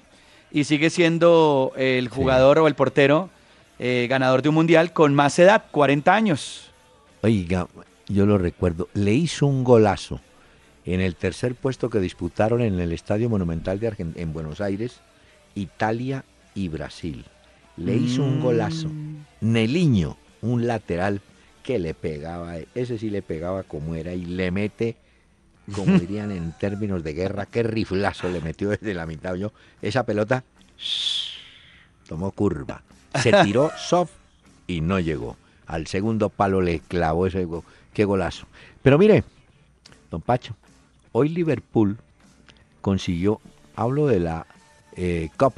Y 0.53 0.63
sigue 0.63 0.91
siendo 0.91 1.73
el 1.77 2.09
jugador 2.09 2.61
o 2.61 2.69
el 2.69 2.77
portero 2.77 3.31
eh, 3.81 4.07
ganador 4.09 4.43
de 4.43 4.51
un 4.51 4.55
mundial 4.55 4.93
con 4.93 5.13
más 5.13 5.37
edad, 5.41 5.65
40 5.73 6.15
años. 6.15 6.71
Oiga, 7.23 7.67
yo 8.09 8.27
lo 8.27 8.39
recuerdo. 8.39 8.89
Le 8.95 9.13
hizo 9.15 9.47
un 9.47 9.65
golazo 9.65 10.21
en 10.85 11.01
el 11.01 11.15
tercer 11.15 11.55
puesto 11.55 11.91
que 11.91 12.01
disputaron 12.01 12.61
en 12.61 12.79
el 12.81 12.93
Estadio 12.93 13.29
Monumental 13.31 13.79
de 13.81 13.91
Argen- 13.93 14.13
en 14.17 14.33
Buenos 14.33 14.61
Aires, 14.61 15.01
Italia 15.55 16.25
y 16.55 16.69
Brasil. 16.69 17.25
Le 17.77 17.97
hizo 17.97 18.23
un 18.23 18.41
golazo. 18.41 18.91
Neliño, 19.41 20.17
un 20.43 20.67
lateral 20.67 21.21
que 21.63 21.79
le 21.79 21.95
pegaba, 21.95 22.57
ese 22.75 22.99
sí 22.99 23.09
le 23.11 23.23
pegaba 23.23 23.63
como 23.63 23.95
era 23.95 24.13
y 24.15 24.25
le 24.25 24.51
mete, 24.51 24.97
como 25.75 25.97
dirían 25.99 26.31
en 26.33 26.53
términos 26.59 27.03
de 27.05 27.15
guerra, 27.15 27.47
qué 27.47 27.63
riflazo 27.63 28.29
le 28.29 28.41
metió 28.41 28.71
desde 28.71 28.95
la 28.95 29.07
mitad. 29.07 29.35
Yo, 29.37 29.53
esa 29.81 30.05
pelota 30.05 30.43
tomó 32.09 32.31
curva, 32.33 32.83
se 33.23 33.33
tiró 33.45 33.71
soft 33.79 34.13
y 34.67 34.81
no 34.81 34.99
llegó. 35.01 35.37
Al 35.67 35.87
segundo 35.87 36.29
palo 36.29 36.61
le 36.61 36.81
clavó 36.81 37.27
ese 37.27 37.45
go- 37.45 37.65
qué 37.93 38.05
golazo. 38.05 38.47
Pero 38.83 38.99
mire, 38.99 39.25
don 40.11 40.21
Pacho, 40.21 40.55
hoy 41.13 41.29
Liverpool 41.29 41.97
consiguió, 42.81 43.41
hablo 43.77 44.07
de 44.07 44.21
la 44.21 44.47
eh, 44.97 45.29
Cup 45.37 45.55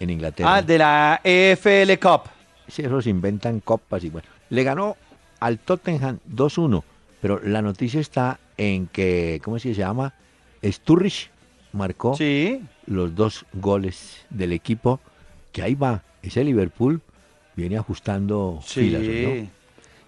en 0.00 0.10
Inglaterra. 0.10 0.56
Ah, 0.56 0.62
de 0.62 0.78
la 0.78 1.20
EFL 1.24 1.98
Cup. 2.00 2.22
Sí, 2.68 2.82
esos 2.82 3.06
inventan 3.06 3.60
copas 3.60 4.04
y 4.04 4.10
bueno. 4.10 4.28
Le 4.50 4.62
ganó 4.62 4.96
al 5.40 5.58
Tottenham 5.58 6.18
2-1, 6.30 6.82
pero 7.20 7.40
la 7.42 7.62
noticia 7.62 8.00
está 8.00 8.38
en 8.56 8.86
que, 8.86 9.40
¿cómo 9.44 9.58
se 9.58 9.74
llama? 9.74 10.14
Sturridge 10.62 11.30
marcó 11.72 12.14
Sí. 12.16 12.62
los 12.86 13.14
dos 13.14 13.44
goles 13.52 14.24
del 14.30 14.52
equipo, 14.52 15.00
que 15.52 15.62
ahí 15.62 15.74
va, 15.74 16.02
ese 16.22 16.44
Liverpool 16.44 17.00
viene 17.56 17.76
ajustando 17.78 18.60
filas, 18.64 19.02
¿no? 19.02 19.48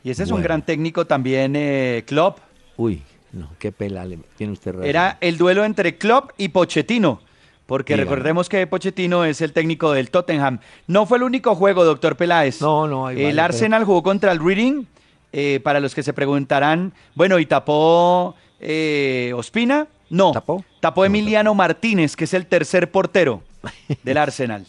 Y 0.02 0.10
ese 0.10 0.22
es 0.22 0.30
un 0.30 0.42
gran 0.42 0.62
técnico 0.62 1.06
también, 1.06 1.54
eh, 1.56 2.04
Klopp. 2.06 2.38
Uy, 2.76 3.02
no, 3.32 3.50
qué 3.58 3.70
pela 3.72 4.06
tiene 4.36 4.52
usted 4.52 4.72
razón. 4.72 4.86
Era 4.86 5.18
el 5.20 5.36
duelo 5.36 5.64
entre 5.64 5.98
Klopp 5.98 6.30
y 6.38 6.48
Pochettino. 6.48 7.20
Porque 7.66 7.94
Dígame. 7.94 8.10
recordemos 8.10 8.48
que 8.48 8.66
Pochettino 8.66 9.24
es 9.24 9.40
el 9.42 9.52
técnico 9.52 9.92
del 9.92 10.10
Tottenham. 10.10 10.58
No 10.88 11.06
fue 11.06 11.18
el 11.18 11.22
único 11.24 11.54
juego, 11.54 11.84
doctor 11.84 12.16
Peláez. 12.16 12.60
No, 12.60 12.88
no, 12.88 13.06
ahí 13.06 13.18
El 13.20 13.26
vale, 13.36 13.40
Arsenal 13.42 13.84
jugó 13.84 14.02
contra 14.02 14.32
el 14.32 14.44
Reading. 14.44 14.84
eh, 15.32 15.60
para 15.62 15.78
los 15.78 15.94
que 15.94 16.02
se 16.02 16.12
preguntarán, 16.12 16.92
bueno, 17.14 17.38
¿y 17.38 17.46
tapó 17.46 18.34
eh, 18.58 19.32
Ospina? 19.36 19.86
No. 20.08 20.32
¿Tapó? 20.32 20.64
Tapó 20.80 21.02
No, 21.02 21.04
Emiliano 21.04 21.54
Martínez, 21.54 22.16
que 22.16 22.24
es 22.24 22.34
el 22.34 22.46
tercer 22.46 22.90
portero 22.90 23.42
del 24.02 24.18
Arsenal. 24.18 24.66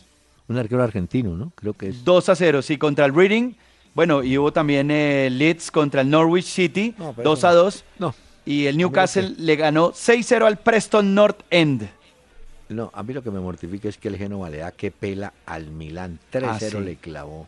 Un 0.47 0.57
arquero 0.59 0.83
argentino, 0.83 1.35
¿no? 1.35 1.51
Creo 1.55 1.73
que 1.73 1.87
es. 1.89 2.03
2 2.03 2.29
a 2.29 2.35
0, 2.35 2.61
sí, 2.61 2.77
contra 2.77 3.05
el 3.05 3.15
Reading. 3.15 3.53
Bueno, 3.93 4.23
y 4.23 4.38
hubo 4.38 4.54
también 4.54 4.89
eh, 4.91 5.30
Leeds 5.32 5.69
contra 5.71 6.01
el 6.01 6.10
Norwich 6.10 6.45
City, 6.45 6.93
No, 6.97 7.13
pero 7.13 7.30
2 7.32 7.43
a 7.43 7.54
2. 7.54 7.84
No, 7.99 8.15
Y 8.45 8.65
el 8.67 8.77
Newcastle 8.77 9.36
le 9.38 9.56
ganó 9.56 9.91
6-0 9.91 10.45
al 10.45 10.58
Preston 10.58 11.13
North 11.13 11.41
End. 11.49 11.89
no, 12.69 12.89
a 12.93 13.04
mí 13.04 13.13
lo 13.13 13.21
que 13.21 13.32
me 13.32 13.39
mortifica 13.41 13.89
es 13.89 13.97
que 13.97 14.08
el 14.08 14.17
Génova 14.17 14.49
le 14.49 14.60
da 14.60 14.71
que 14.71 14.91
pela 14.91 15.34
al 15.45 15.67
Milán. 15.71 16.19
3-0 16.32 16.45
Ah, 16.49 16.60
sí. 16.60 16.77
le 16.80 16.95
clavó. 16.95 17.47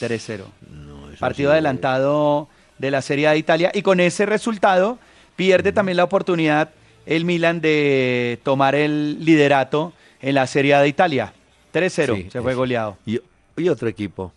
3-0. 0.00 0.44
No, 0.70 1.10
Partido 1.18 1.50
sí, 1.50 1.52
adelantado 1.52 2.48
de 2.78 2.90
la 2.92 3.02
Serie 3.02 3.26
A 3.26 3.32
de 3.32 3.38
Italia. 3.38 3.70
Y 3.74 3.82
con 3.82 3.98
ese 4.00 4.26
resultado 4.26 4.98
pierde 5.36 5.72
también 5.72 5.96
la 5.96 6.04
oportunidad 6.04 6.70
el 7.04 7.24
Milan 7.24 7.60
de 7.60 8.38
tomar 8.44 8.74
el 8.76 9.24
liderato 9.24 9.92
en 10.22 10.36
la 10.36 10.46
Serie 10.46 10.74
A 10.74 10.80
de 10.82 10.88
Italia. 10.88 11.32
3-0, 11.74 12.14
Sí, 12.16 12.28
se 12.30 12.40
fue 12.40 12.52
eso. 12.52 12.58
goleado. 12.60 12.96
Y, 13.04 13.18
y 13.56 13.68
otro 13.68 13.88
equipo 13.88 14.32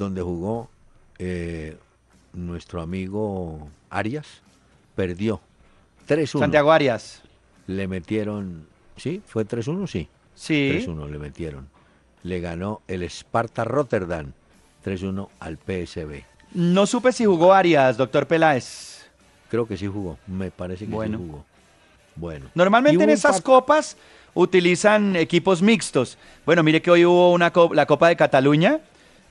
donde 0.00 0.22
jugó 0.22 0.68
eh, 1.18 1.76
nuestro 2.32 2.80
amigo 2.80 3.68
Arias, 3.90 4.26
perdió 4.96 5.40
3-1. 6.08 6.40
Santiago 6.40 6.72
Arias. 6.72 7.22
Le 7.66 7.86
metieron, 7.86 8.66
¿sí? 8.96 9.22
¿Fue 9.26 9.46
3-1? 9.46 9.86
Sí. 9.86 10.08
Sí. 10.34 10.82
3-1 10.86 11.08
le 11.10 11.18
metieron. 11.18 11.68
Le 12.22 12.40
ganó 12.40 12.80
el 12.88 13.02
Sparta 13.04 13.64
Rotterdam 13.64 14.32
3-1 14.84 15.28
al 15.38 15.58
PSB. 15.58 16.24
No 16.54 16.86
supe 16.86 17.12
si 17.12 17.24
jugó 17.26 17.52
Arias, 17.52 17.96
doctor 17.96 18.26
Peláez. 18.26 19.06
Creo 19.50 19.66
que 19.66 19.76
sí 19.76 19.86
jugó, 19.86 20.18
me 20.26 20.50
parece 20.50 20.86
que 20.86 20.92
Bueno. 20.92 21.18
sí 21.18 21.24
jugó. 21.26 21.44
Bueno. 22.16 22.46
Normalmente 22.54 23.04
en 23.04 23.10
esas 23.10 23.40
copas 23.40 23.96
utilizan 24.34 25.14
equipos 25.16 25.60
mixtos. 25.62 26.16
Bueno, 26.46 26.62
mire 26.62 26.80
que 26.82 26.90
hoy 26.90 27.04
hubo 27.04 27.32
una 27.32 27.52
co- 27.52 27.72
la 27.74 27.86
Copa 27.86 28.08
de 28.08 28.16
Cataluña 28.16 28.80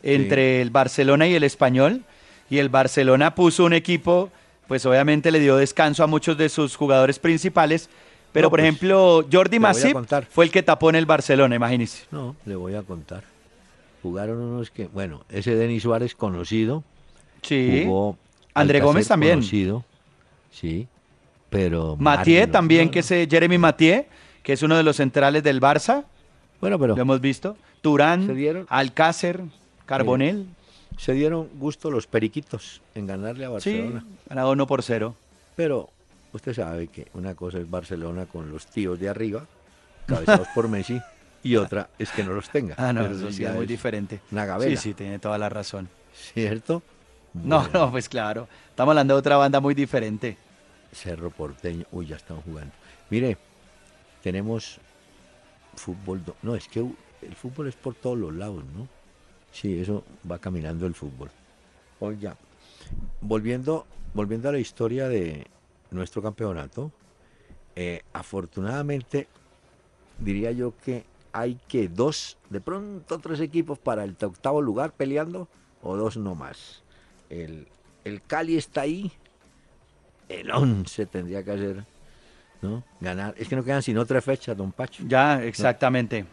entre 0.04 0.62
el 0.62 0.70
Barcelona 0.70 1.28
y 1.28 1.36
el 1.36 1.44
Español 1.44 2.04
y 2.50 2.58
el 2.58 2.70
Barcelona 2.70 3.36
puso 3.36 3.66
un 3.66 3.74
equipo, 3.74 4.30
pues 4.68 4.86
obviamente 4.86 5.32
le 5.32 5.40
dio 5.40 5.58
descanso 5.58 6.04
a 6.04 6.08
muchos 6.08 6.38
de 6.38 6.50
sus 6.50 6.76
jugadores 6.76 7.20
principales, 7.20 7.90
pero 8.32 8.48
No, 8.48 8.50
por 8.52 8.60
pues, 8.60 8.68
ejemplo 8.70 9.26
Jordi 9.32 9.60
Masip 9.60 9.98
fue 10.30 10.46
el 10.46 10.52
que 10.52 10.64
tapó 10.64 10.90
en 10.90 10.96
el 10.96 11.06
Barcelona, 11.06 11.56
imagínese. 11.56 12.06
No, 12.12 12.36
le 12.46 12.56
voy 12.56 12.76
a 12.76 12.84
contar. 12.84 13.24
Jugaron 14.02 14.40
unos 14.40 14.70
que, 14.72 14.88
bueno, 14.88 15.26
ese 15.30 15.56
Denis 15.56 15.84
Suárez 15.84 16.16
conocido, 16.16 16.84
Sí. 17.42 17.84
jugó 17.86 18.18
André 18.54 18.80
Gómez 18.80 19.08
también. 19.08 19.36
Conocido, 19.36 19.84
sí, 20.52 20.88
pero 21.50 21.96
Mathieu 21.98 22.40
Marino, 22.40 22.52
también, 22.52 22.86
no, 22.86 22.92
que 22.92 23.00
es 23.00 23.12
eh, 23.12 23.28
Jeremy 23.30 23.58
Mathieu, 23.58 24.06
que 24.44 24.54
es 24.54 24.62
uno 24.64 24.78
de 24.78 24.84
los 24.84 24.98
centrales 24.98 25.44
del 25.44 25.60
Barça, 25.60 26.06
Bueno, 26.62 26.78
pero 26.80 26.96
lo 26.96 27.02
hemos 27.02 27.22
visto. 27.22 27.58
Turán, 27.82 28.30
Alcácer, 28.70 29.42
Carbonell. 29.90 30.46
se 30.98 31.14
dieron 31.14 31.48
gusto 31.60 31.90
los 31.92 32.08
periquitos 32.08 32.82
en 32.96 33.08
ganarle 33.08 33.46
a 33.46 33.48
Sí, 33.60 33.72
Barcelona. 33.80 34.06
ganado 34.28 34.52
1 34.52 34.68
por 34.68 34.84
0. 34.84 35.16
Pero 35.56 35.90
usted 36.34 36.54
sabe 36.54 36.88
que 36.88 37.08
una 37.14 37.36
cosa 37.36 37.58
es 37.58 37.70
Barcelona 37.70 38.26
con 38.26 38.52
los 38.52 38.66
tíos 38.68 39.00
de 39.00 39.10
arriba, 39.10 39.46
cabezados 40.06 40.48
por 40.56 40.68
Messi, 40.70 41.02
y 41.44 41.56
otra 41.56 41.90
es 41.98 42.12
que 42.12 42.24
no 42.24 42.34
los 42.34 42.50
tenga. 42.50 42.76
Ah, 42.78 42.92
no, 42.94 43.06
eso 43.06 43.32
sí 43.32 43.44
es 43.46 43.54
muy 43.54 43.66
diferente. 43.66 44.20
Una 44.32 44.60
Sí, 44.60 44.78
sí, 44.78 44.94
tiene 44.94 45.20
toda 45.20 45.38
la 45.38 45.50
razón. 45.50 45.90
¿cierto? 46.14 46.82
No, 47.34 47.62
Bueno, 47.62 47.70
no, 47.86 47.92
pues 47.92 48.10
claro. 48.10 48.48
Estamos 48.70 48.92
hablando 48.92 49.14
de 49.14 49.20
otra 49.20 49.38
banda 49.38 49.60
muy 49.60 49.74
diferente. 49.74 50.38
Cerro 50.92 51.30
Porteño, 51.30 51.86
uy, 51.92 52.08
ya 52.08 52.16
están 52.18 52.42
jugando. 52.42 52.74
Mire, 53.10 53.38
tenemos 54.24 54.80
fútbol, 55.76 56.22
no, 56.42 56.56
es 56.56 56.68
que 56.68 56.80
el 56.80 57.36
fútbol 57.36 57.68
es 57.68 57.76
por 57.76 57.94
todos 57.96 58.18
los 58.18 58.34
lados, 58.34 58.64
¿no? 58.76 58.88
Sí, 59.52 59.80
eso 59.80 60.04
va 60.30 60.40
caminando 60.40 60.86
el 60.86 60.94
fútbol. 60.94 61.30
Oiga, 62.00 62.36
volviendo, 63.22 63.86
volviendo 64.14 64.50
a 64.50 64.52
la 64.52 64.60
historia 64.60 65.08
de 65.10 65.48
nuestro 65.92 66.22
campeonato, 66.22 66.92
eh, 67.76 68.02
afortunadamente 68.14 69.28
diría 70.20 70.52
yo 70.52 70.74
que 70.84 71.06
hay 71.32 71.60
que 71.68 71.88
dos, 71.88 72.38
de 72.50 72.62
pronto 72.62 73.20
tres 73.20 73.40
equipos 73.40 73.78
para 73.80 74.04
el 74.04 74.16
octavo 74.22 74.62
lugar 74.62 74.94
peleando, 74.94 75.48
o 75.82 75.96
dos 75.96 76.18
no 76.18 76.36
más. 76.36 76.84
El 77.30 77.68
el 78.04 78.22
Cali 78.22 78.58
está 78.58 78.82
ahí. 78.82 79.12
El 80.28 80.52
11 80.52 81.06
tendría 81.08 81.44
que 81.44 81.52
hacer, 81.52 81.84
¿no? 82.62 82.84
Ganar. 83.00 83.34
Es 83.38 83.48
que 83.48 83.56
no 83.56 83.64
quedan 83.64 83.82
sino 83.82 84.06
tres 84.06 84.24
fechas, 84.24 84.56
don 84.56 84.72
Pacho. 84.72 85.04
Ya, 85.08 85.44
exactamente. 85.44 86.26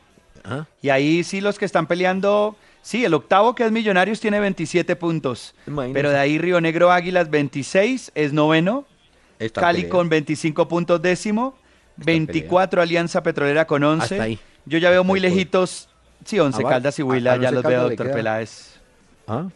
¿Ah? 0.44 0.66
Y 0.82 0.90
ahí 0.90 1.24
sí 1.24 1.40
los 1.40 1.58
que 1.58 1.64
están 1.64 1.86
peleando, 1.86 2.56
sí, 2.86 3.04
el 3.04 3.14
octavo 3.14 3.54
que 3.56 3.64
es 3.64 3.72
Millonarios 3.72 4.20
tiene 4.20 4.38
27 4.38 4.94
puntos. 4.96 5.54
Pero 5.92 6.10
de 6.10 6.18
ahí 6.18 6.38
Río 6.38 6.60
Negro 6.60 6.92
Águilas 6.92 7.28
26 7.30 8.12
es 8.14 8.32
noveno. 8.32 8.86
Esta 9.40 9.60
Cali 9.60 9.78
pelea. 9.82 9.90
con 9.90 10.08
25 10.08 10.68
puntos 10.68 11.02
décimo. 11.02 11.56
Esta 11.98 12.04
24 12.06 12.80
Alianza 12.82 13.22
Petrolera 13.22 13.66
con 13.66 13.82
11. 13.82 14.14
Hasta 14.14 14.22
ahí. 14.22 14.38
Yo 14.66 14.78
ya 14.78 14.90
veo 14.90 15.02
muy 15.04 15.18
Hasta 15.18 15.26
ahí. 15.28 15.34
lejitos. 15.34 15.88
Sí, 16.24 16.38
11 16.38 16.62
Ah, 16.64 16.68
Caldas 16.68 16.98
y 16.98 17.02
a- 17.02 17.04
Huila, 17.04 17.32
a 17.32 17.36
ya 17.36 17.48
11 17.48 17.54
los 17.54 17.62
veo, 17.64 17.70
Caldas 17.72 17.88
doctor 17.90 18.06
queda. 18.06 18.14
Peláez. 18.16 18.76
¿Ah? 19.26 19.48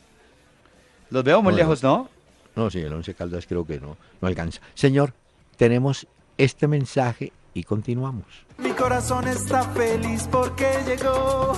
Los 1.11 1.25
veo 1.25 1.41
muy 1.43 1.53
No, 1.53 1.59
lejos, 1.59 1.83
¿no? 1.83 2.09
No, 2.57 2.71
sí, 2.71 2.81
el 2.81 2.93
11 2.93 3.15
Caldas 3.15 3.47
creo 3.47 3.65
que 3.67 3.81
no, 3.81 3.97
no 4.21 4.29
alcanza. 4.29 4.61
Señor, 4.75 5.13
tenemos 5.57 6.07
este 6.37 6.67
mensaje 6.69 7.33
y 7.55 7.65
continuamos. 7.65 8.25
Mi 8.59 8.71
corazón 8.71 9.27
está 9.29 9.63
feliz 9.71 10.29
porque 10.31 10.67
llegó 10.87 11.55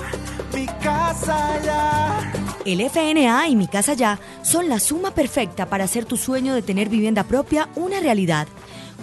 mi 0.53 0.65
casa 0.65 1.61
ya. 1.63 2.31
El 2.65 2.81
FNA 2.81 3.49
y 3.49 3.55
Mi 3.55 3.67
Casa 3.67 3.93
Ya 3.93 4.19
son 4.41 4.69
la 4.69 4.79
suma 4.79 5.11
perfecta 5.11 5.65
para 5.65 5.83
hacer 5.83 6.05
tu 6.05 6.15
sueño 6.15 6.53
de 6.53 6.61
tener 6.61 6.87
vivienda 6.87 7.23
propia 7.25 7.67
una 7.75 7.99
realidad. 7.99 8.47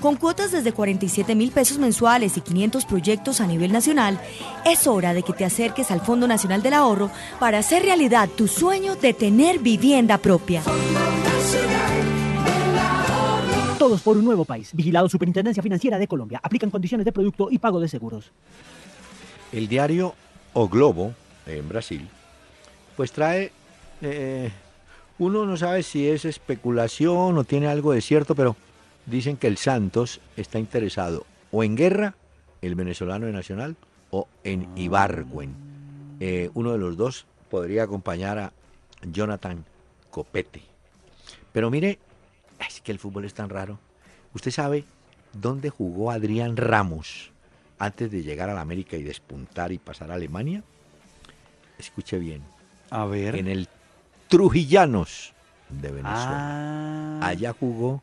Con 0.01 0.17
cuotas 0.17 0.51
desde 0.51 0.73
47 0.73 1.35
mil 1.35 1.51
pesos 1.51 1.77
mensuales 1.79 2.39
y 2.39 2.41
500 2.41 2.87
proyectos 2.87 3.43
a 3.43 3.47
nivel 3.47 3.71
nacional, 3.71 4.19
es 4.65 4.87
hora 4.87 5.13
de 5.13 5.23
que 5.23 5.35
te 5.35 5.45
acerques 5.45 5.91
al 5.91 6.01
Fondo 6.01 6.27
Nacional 6.27 6.63
del 6.63 6.73
Ahorro 6.73 7.11
para 7.39 7.59
hacer 7.59 7.83
realidad 7.83 8.31
tu 8.35 8.49
sueño 8.49 8.97
de 8.97 9.13
tener 9.13 9.59
vivienda 9.59 10.17
propia. 10.17 10.63
Todos 13.81 14.03
por 14.03 14.19
un 14.19 14.27
nuevo 14.27 14.45
país. 14.45 14.75
Vigilado 14.75 15.09
Superintendencia 15.09 15.63
Financiera 15.63 15.99
de 15.99 16.07
Colombia. 16.07 16.39
Aplican 16.43 16.69
condiciones 16.71 17.07
de 17.07 17.13
producto 17.13 17.49
y 17.51 17.57
pago 17.57 17.81
de 17.81 17.89
seguros. 17.89 18.31
El 19.53 19.69
diario 19.69 20.15
O 20.53 20.69
Globo, 20.69 21.15
en 21.47 21.67
Brasil, 21.67 22.07
pues 22.95 23.11
trae, 23.11 23.53
eh, 24.03 24.53
uno 25.19 25.47
no 25.47 25.57
sabe 25.57 25.83
si 25.83 26.07
es 26.07 26.27
especulación 26.27 27.39
o 27.39 27.45
tiene 27.45 27.69
algo 27.69 27.93
de 27.93 28.03
cierto, 28.03 28.35
pero 28.35 28.55
dicen 29.07 29.39
que 29.39 29.47
el 29.47 29.57
Santos 29.57 30.21
está 30.37 30.59
interesado 30.59 31.25
o 31.51 31.65
en 31.65 31.75
guerra, 31.75 32.17
el 32.61 32.75
venezolano 32.75 33.25
de 33.25 33.33
Nacional, 33.33 33.77
o 34.11 34.29
en 34.45 34.69
Ibargüen. 34.77 35.55
Eh, 36.21 36.51
uno 36.53 36.73
de 36.73 36.79
los 36.79 36.99
dos 36.99 37.25
podría 37.49 37.85
acompañar 37.85 38.39
a 38.41 38.53
Jonathan 39.11 39.65
Copete. 40.11 40.61
Pero 41.55 41.71
mire, 41.71 41.99
es 42.69 42.81
que 42.81 42.93
el 42.93 42.99
fútbol 42.99 43.25
es 43.25 43.35
tan 43.35 43.49
raro. 43.49 43.79
¿Usted 44.35 44.51
sabe 44.51 44.85
dónde 45.33 45.71
jugó 45.71 46.11
Adrián 46.11 46.57
Ramos 46.57 47.31
antes 47.79 48.11
de 48.11 48.23
llegar 48.23 48.51
a 48.51 48.55
la 48.55 48.61
América 48.61 48.97
y 48.97 49.03
despuntar 49.03 49.73
y 49.73 49.79
pasar 49.79 50.11
a 50.11 50.15
Alemania? 50.15 50.63
Escuche 51.79 52.19
bien, 52.19 52.43
A 52.91 53.07
ver. 53.07 53.37
en 53.37 53.49
el 53.49 53.69
Trujillanos 54.29 55.33
de 55.71 55.89
Venezuela. 55.91 57.19
Ah, 57.21 57.21
Allá 57.23 57.53
jugó 57.59 58.03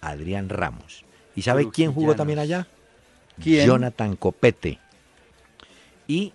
Adrián 0.00 0.48
Ramos. 0.48 1.04
¿Y 1.34 1.42
sabe 1.42 1.70
quién 1.70 1.92
jugó 1.92 2.14
también 2.14 2.38
allá? 2.38 2.66
¿Quién? 3.42 3.66
Jonathan 3.66 4.16
Copete. 4.16 4.78
Y 6.06 6.32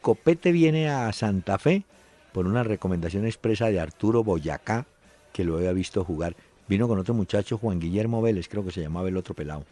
Copete 0.00 0.52
viene 0.52 0.88
a 0.88 1.12
Santa 1.12 1.58
Fe 1.58 1.84
por 2.32 2.46
una 2.46 2.62
recomendación 2.62 3.26
expresa 3.26 3.66
de 3.66 3.80
Arturo 3.80 4.24
Boyacá, 4.24 4.86
que 5.32 5.44
lo 5.44 5.56
había 5.56 5.72
visto 5.72 6.04
jugar. 6.04 6.34
Vino 6.68 6.86
con 6.86 6.98
otro 6.98 7.14
muchacho, 7.14 7.58
Juan 7.58 7.80
Guillermo 7.80 8.20
Vélez, 8.22 8.48
creo 8.48 8.64
que 8.64 8.70
se 8.70 8.80
llamaba 8.82 9.08
el 9.08 9.16
otro 9.16 9.34
pelado. 9.34 9.64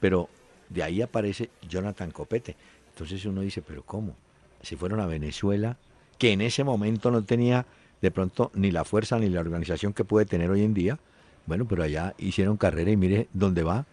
Pero 0.00 0.28
de 0.68 0.82
ahí 0.82 1.02
aparece 1.02 1.50
Jonathan 1.68 2.10
Copete. 2.10 2.56
Entonces 2.92 3.24
uno 3.24 3.40
dice, 3.40 3.62
pero 3.62 3.82
¿cómo? 3.82 4.14
Si 4.62 4.76
fueron 4.76 5.00
a 5.00 5.06
Venezuela, 5.06 5.76
que 6.18 6.32
en 6.32 6.40
ese 6.40 6.64
momento 6.64 7.10
no 7.10 7.22
tenía 7.22 7.66
de 8.02 8.10
pronto 8.10 8.50
ni 8.54 8.70
la 8.70 8.84
fuerza 8.84 9.18
ni 9.18 9.28
la 9.28 9.40
organización 9.40 9.92
que 9.92 10.04
puede 10.04 10.26
tener 10.26 10.50
hoy 10.50 10.62
en 10.64 10.74
día. 10.74 10.98
Bueno, 11.46 11.66
pero 11.68 11.82
allá 11.82 12.14
hicieron 12.18 12.56
carrera 12.56 12.90
y 12.90 12.96
mire 12.96 13.28
dónde 13.32 13.62
va. 13.62 13.86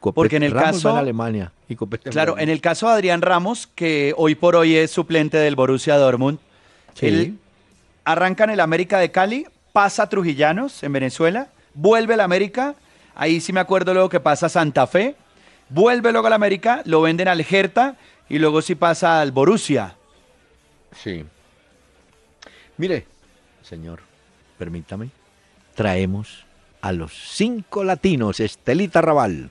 Copete, 0.00 0.14
Porque 0.16 0.36
en 0.36 0.42
el 0.44 0.52
Ramos 0.52 0.76
caso- 0.76 0.88
va 0.88 0.94
en 0.94 1.00
Alemania 1.00 1.52
y 1.68 1.76
Copete 1.76 2.10
Claro, 2.10 2.38
en 2.38 2.48
el 2.50 2.60
caso 2.60 2.86
de 2.88 2.92
Adrián 2.94 3.22
Ramos, 3.22 3.66
que 3.74 4.12
hoy 4.16 4.34
por 4.34 4.54
hoy 4.54 4.76
es 4.76 4.90
suplente 4.90 5.36
del 5.38 5.56
Borussia 5.56 5.96
Dortmund, 5.96 6.38
Sí. 6.94 7.06
él 7.06 7.38
arranca 8.04 8.44
en 8.44 8.50
el 8.50 8.60
América 8.60 8.98
de 8.98 9.10
Cali, 9.10 9.46
pasa 9.72 10.04
a 10.04 10.08
Trujillanos 10.08 10.82
en 10.82 10.92
Venezuela, 10.92 11.48
vuelve 11.74 12.14
al 12.14 12.20
América, 12.20 12.74
ahí 13.14 13.40
sí 13.40 13.52
me 13.52 13.60
acuerdo 13.60 13.92
luego 13.92 14.08
que 14.08 14.20
pasa 14.20 14.46
a 14.46 14.48
Santa 14.48 14.86
Fe, 14.86 15.16
vuelve 15.68 16.12
luego 16.12 16.26
al 16.26 16.32
América, 16.32 16.82
lo 16.84 17.02
venden 17.02 17.28
al 17.28 17.40
Hertha 17.40 17.96
y 18.28 18.38
luego 18.38 18.62
sí 18.62 18.74
pasa 18.74 19.20
al 19.20 19.32
Borussia. 19.32 19.96
Sí. 21.02 21.24
Mire, 22.76 23.06
señor, 23.62 24.00
permítame, 24.58 25.10
traemos 25.74 26.44
a 26.80 26.92
los 26.92 27.12
cinco 27.12 27.84
latinos, 27.84 28.40
Estelita 28.40 29.00
Raval. 29.00 29.48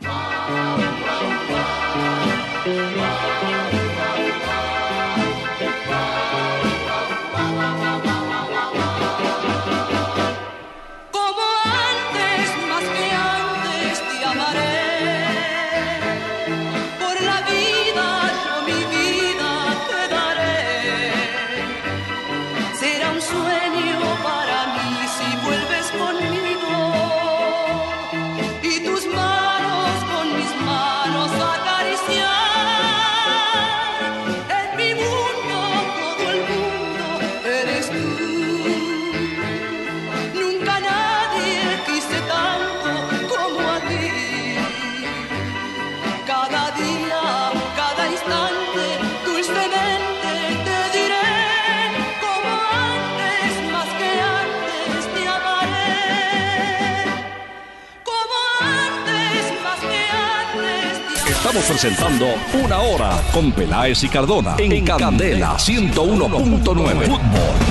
Estamos 61.46 61.66
presentando 61.66 62.26
Una 62.64 62.80
Hora 62.80 63.22
con 63.34 63.52
Peláez 63.52 64.02
y 64.06 64.08
Cardona 64.08 64.56
en 64.60 64.86
Candela 64.86 65.58
101.9. 65.58 67.06
Fútbol, 67.06 67.20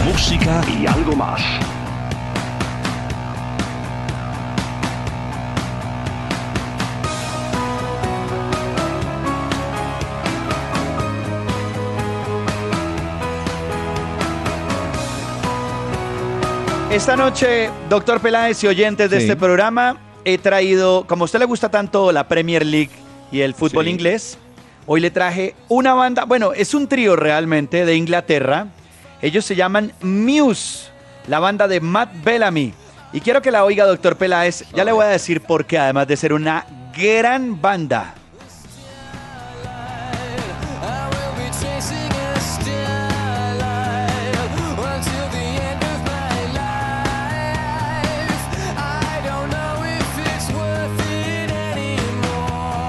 música 0.05 0.61
y 0.69 0.87
algo 0.87 1.17
más. 1.17 1.41
Esta 16.91 17.17
noche, 17.17 17.71
doctor 17.89 18.21
Peláez 18.21 18.63
y 18.65 18.67
oyentes 18.67 19.11
de 19.11 19.17
Sí. 19.19 19.23
este 19.25 19.37
programa, 19.37 19.97
he 20.25 20.37
traído, 20.37 21.05
como 21.07 21.25
a 21.25 21.27
usted 21.27 21.39
le 21.39 21.47
gusta 21.47 21.71
tanto 21.71 22.13
la 22.13 22.29
Premier 22.29 22.67
League 22.67 22.91
y 23.33 23.41
el 23.41 23.55
fútbol 23.55 23.87
Sí. 23.87 23.91
inglés, 23.91 24.39
hoy 24.87 25.01
le 25.01 25.11
traje 25.11 25.55
una 25.69 25.95
banda, 25.95 26.25
bueno, 26.25 26.53
es 26.53 26.75
un 26.75 26.87
trío 26.87 27.17
realmente 27.17 27.85
de 27.85 27.97
Inglaterra. 27.97 28.67
Ellos 29.21 29.45
se 29.45 29.57
llaman 29.57 29.93
Muse, 30.03 30.91
la 31.27 31.39
banda 31.41 31.67
de 31.67 31.81
Matt 31.81 32.11
Bellamy. 32.23 32.75
Y 33.13 33.21
quiero 33.21 33.43
que 33.43 33.51
la 33.51 33.65
oiga, 33.65 33.85
doctor 33.87 34.17
Peláez. 34.17 34.65
Ya 34.75 34.85
le 34.85 34.93
voy 34.93 35.05
a 35.05 35.09
decir 35.09 35.41
por 35.41 35.65
qué, 35.67 35.79
además 35.79 36.07
de 36.09 36.17
ser 36.17 36.33
una 36.33 36.67
gran 36.97 37.61
banda. 37.61 38.15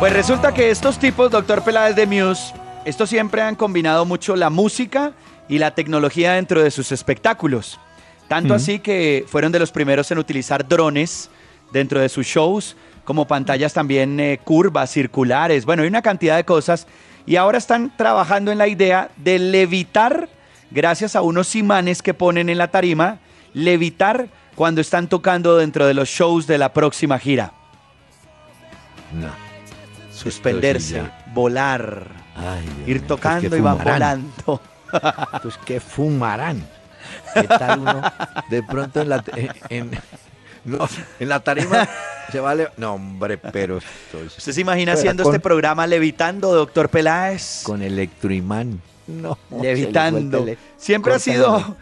Pues 0.04 0.12
resulta 0.12 0.54
que 0.54 0.70
estos 0.70 1.00
tipos, 1.00 1.32
doctor 1.32 1.64
Peláez 1.64 1.96
de 1.96 2.06
Muse, 2.06 2.54
estos 2.84 3.10
siempre 3.10 3.42
han 3.42 3.56
combinado 3.56 4.04
mucho 4.04 4.36
la 4.36 4.50
música 4.50 5.14
y 5.48 5.60
la 5.60 5.76
tecnología 5.76 6.34
dentro 6.34 6.62
de 6.62 6.72
sus 6.72 6.92
espectáculos. 6.92 7.80
Tanto 8.28 8.54
así 8.54 8.80
que 8.80 9.24
fueron 9.30 9.54
de 9.54 9.60
los 9.60 9.72
primeros 9.72 10.12
en 10.12 10.18
utilizar 10.18 10.68
drones 10.68 11.30
dentro 11.72 12.02
de 12.02 12.10
sus 12.10 12.28
shows, 12.28 12.76
como 13.06 13.26
pantallas 13.28 13.72
también 13.72 14.20
eh, 14.20 14.42
curvas, 14.44 14.92
circulares, 14.92 15.64
bueno, 15.64 15.84
hay 15.84 15.88
una 15.88 16.02
cantidad 16.02 16.36
de 16.36 16.44
cosas. 16.44 16.86
Y 17.26 17.38
ahora 17.38 17.58
están 17.58 17.96
trabajando 17.96 18.52
en 18.52 18.58
la 18.58 18.68
idea 18.68 19.10
de 19.16 19.40
levitar, 19.40 20.28
gracias 20.70 21.16
a 21.16 21.22
unos 21.22 21.56
imanes 21.56 22.02
que 22.02 22.14
ponen 22.14 22.50
en 22.50 22.58
la 22.58 22.68
tarima, 22.68 23.20
levitar 23.54 24.28
cuando 24.56 24.82
están 24.82 25.08
tocando 25.08 25.56
dentro 25.56 25.88
de 25.88 25.94
los 25.94 26.10
shows 26.10 26.46
de 26.46 26.58
la 26.58 26.74
próxima 26.74 27.18
gira. 27.20 27.54
No. 29.14 29.43
Suspenderse, 30.24 31.04
volar, 31.34 32.08
Ay, 32.36 32.66
ir 32.88 33.00
mío, 33.00 33.08
tocando 33.08 33.50
pues 33.50 33.60
y 33.60 33.64
fumarán. 33.64 33.84
volando. 33.94 34.62
Pues 35.42 35.58
que 35.66 35.80
fumarán. 35.80 36.64
¿Qué 37.34 37.44
tal 37.48 37.80
uno 37.80 38.02
de 38.50 38.62
pronto 38.62 39.02
en 39.02 39.10
la, 39.10 39.24
en, 39.70 39.90
no, 40.66 40.88
en 41.20 41.30
la 41.30 41.40
tarima 41.40 41.90
se 42.32 42.40
vale? 42.40 42.70
No, 42.78 42.94
hombre, 42.94 43.38
pero 43.40 43.80
esto 43.80 44.20
es 44.24 44.38
¿Usted 44.38 44.52
se 44.52 44.62
imagina 44.62 44.94
haciendo 44.94 45.24
con- 45.24 45.34
este 45.34 45.42
programa 45.42 45.88
levitando, 45.88 46.54
doctor 46.54 46.90
Peláez? 46.90 47.62
con 47.64 47.82
electroimán. 47.82 48.80
No, 49.08 49.38
le 49.50 49.74
levitando. 49.76 50.46
Siempre 50.78 51.16
ha 51.16 51.20
sido, 51.20 51.76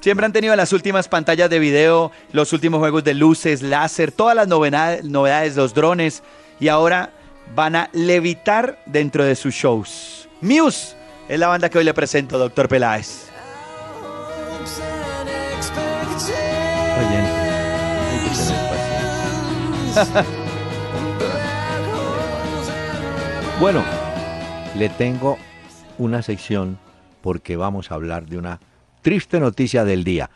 siempre 0.00 0.26
han 0.26 0.32
tenido 0.34 0.54
las 0.54 0.74
últimas 0.74 1.08
pantallas 1.08 1.48
de 1.48 1.58
video, 1.58 2.12
los 2.32 2.52
últimos 2.52 2.78
juegos 2.80 3.02
de 3.04 3.14
luces, 3.14 3.62
láser, 3.62 4.12
todas 4.12 4.36
las 4.36 4.46
novedades, 4.46 5.02
novedades, 5.04 5.56
los 5.56 5.72
drones, 5.72 6.22
y 6.60 6.68
ahora 6.68 7.10
van 7.54 7.76
a 7.76 7.90
levitar 7.92 8.78
dentro 8.86 9.24
de 9.24 9.34
sus 9.34 9.54
shows. 9.54 10.28
Muse 10.40 10.96
es 11.28 11.38
la 11.38 11.48
banda 11.48 11.68
que 11.68 11.76
hoy 11.78 11.84
le 11.84 11.94
presento, 11.94 12.38
doctor 12.38 12.68
Peláez. 12.68 13.28
Oye, 16.98 17.18
hay 18.10 18.18
que 18.24 18.30
tener. 18.34 18.60
Bueno, 23.60 23.84
le 24.74 24.88
tengo 24.88 25.38
una 25.98 26.22
sección 26.22 26.78
porque 27.20 27.56
vamos 27.56 27.90
a 27.90 27.94
hablar 27.94 28.26
de 28.26 28.38
una 28.38 28.58
triste 29.02 29.38
noticia 29.38 29.84
del 29.84 30.02
día. 30.02 30.30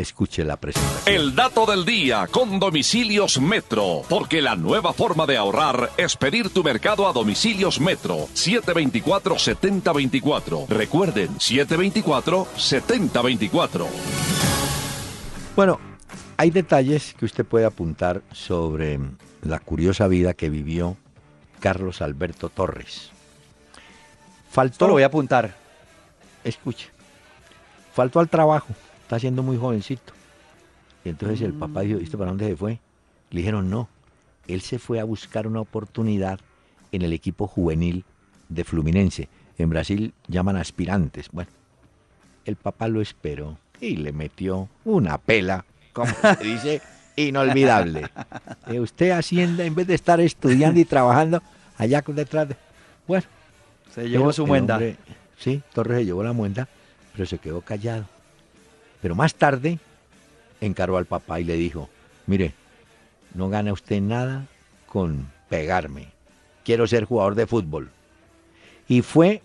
Escuche 0.00 0.44
la 0.44 0.56
presentación. 0.56 1.14
El 1.14 1.34
dato 1.34 1.66
del 1.66 1.84
día 1.84 2.26
con 2.30 2.58
domicilios 2.58 3.38
Metro, 3.38 4.00
porque 4.08 4.40
la 4.40 4.56
nueva 4.56 4.94
forma 4.94 5.26
de 5.26 5.36
ahorrar 5.36 5.90
es 5.98 6.16
pedir 6.16 6.48
tu 6.48 6.64
mercado 6.64 7.06
a 7.06 7.12
domicilios 7.12 7.78
Metro 7.80 8.26
724-7024. 8.28 10.68
Recuerden, 10.68 11.36
724-7024. 11.36 13.86
Bueno, 15.54 15.78
hay 16.38 16.50
detalles 16.50 17.14
que 17.18 17.26
usted 17.26 17.44
puede 17.44 17.66
apuntar 17.66 18.22
sobre 18.32 18.98
la 19.42 19.58
curiosa 19.58 20.08
vida 20.08 20.32
que 20.32 20.48
vivió 20.48 20.96
Carlos 21.60 22.00
Alberto 22.00 22.48
Torres. 22.48 23.10
Faltó, 24.50 24.72
Esto 24.72 24.86
lo 24.86 24.94
voy 24.94 25.02
a 25.02 25.06
apuntar. 25.06 25.54
escuche, 26.42 26.88
faltó 27.92 28.18
al 28.18 28.30
trabajo, 28.30 28.68
está 29.10 29.18
siendo 29.18 29.42
muy 29.42 29.56
jovencito. 29.56 30.12
Y 31.04 31.08
entonces 31.08 31.40
el 31.40 31.52
papá 31.52 31.80
dijo, 31.80 31.98
¿esto 31.98 32.16
para 32.16 32.30
dónde 32.30 32.46
se 32.46 32.54
fue? 32.56 32.78
Le 33.30 33.40
dijeron, 33.40 33.68
no, 33.68 33.88
él 34.46 34.60
se 34.60 34.78
fue 34.78 35.00
a 35.00 35.04
buscar 35.04 35.48
una 35.48 35.60
oportunidad 35.60 36.38
en 36.92 37.02
el 37.02 37.12
equipo 37.12 37.48
juvenil 37.48 38.04
de 38.48 38.62
Fluminense. 38.62 39.28
En 39.58 39.68
Brasil 39.68 40.14
llaman 40.28 40.56
aspirantes. 40.56 41.28
Bueno, 41.32 41.50
el 42.44 42.54
papá 42.54 42.86
lo 42.86 43.00
esperó 43.00 43.58
y 43.80 43.96
le 43.96 44.12
metió 44.12 44.68
una 44.84 45.18
pela, 45.18 45.64
como 45.92 46.12
se 46.12 46.36
dice, 46.44 46.80
inolvidable. 47.16 48.08
Eh, 48.68 48.78
usted 48.78 49.10
haciendo, 49.10 49.64
en 49.64 49.74
vez 49.74 49.88
de 49.88 49.94
estar 49.96 50.20
estudiando 50.20 50.78
y 50.78 50.84
trabajando 50.84 51.42
allá 51.78 52.00
detrás 52.06 52.48
de... 52.48 52.56
Bueno, 53.08 53.26
Se 53.92 54.08
llevó 54.08 54.32
su 54.32 54.46
muenda. 54.46 54.74
hombre- 54.76 54.96
sí, 55.36 55.62
Torres 55.74 55.98
se 55.98 56.04
llevó 56.04 56.22
la 56.22 56.32
muenda, 56.32 56.68
pero 57.12 57.26
se 57.26 57.38
quedó 57.38 57.60
callado. 57.62 58.04
Pero 59.00 59.14
más 59.14 59.34
tarde 59.34 59.78
encaró 60.60 60.96
al 60.96 61.06
papá 61.06 61.40
y 61.40 61.44
le 61.44 61.56
dijo, 61.56 61.88
mire, 62.26 62.54
no 63.34 63.48
gana 63.48 63.72
usted 63.72 64.00
nada 64.00 64.46
con 64.86 65.30
pegarme. 65.48 66.08
Quiero 66.64 66.86
ser 66.86 67.04
jugador 67.04 67.34
de 67.34 67.46
fútbol. 67.46 67.90
Y 68.88 69.02
fue 69.02 69.42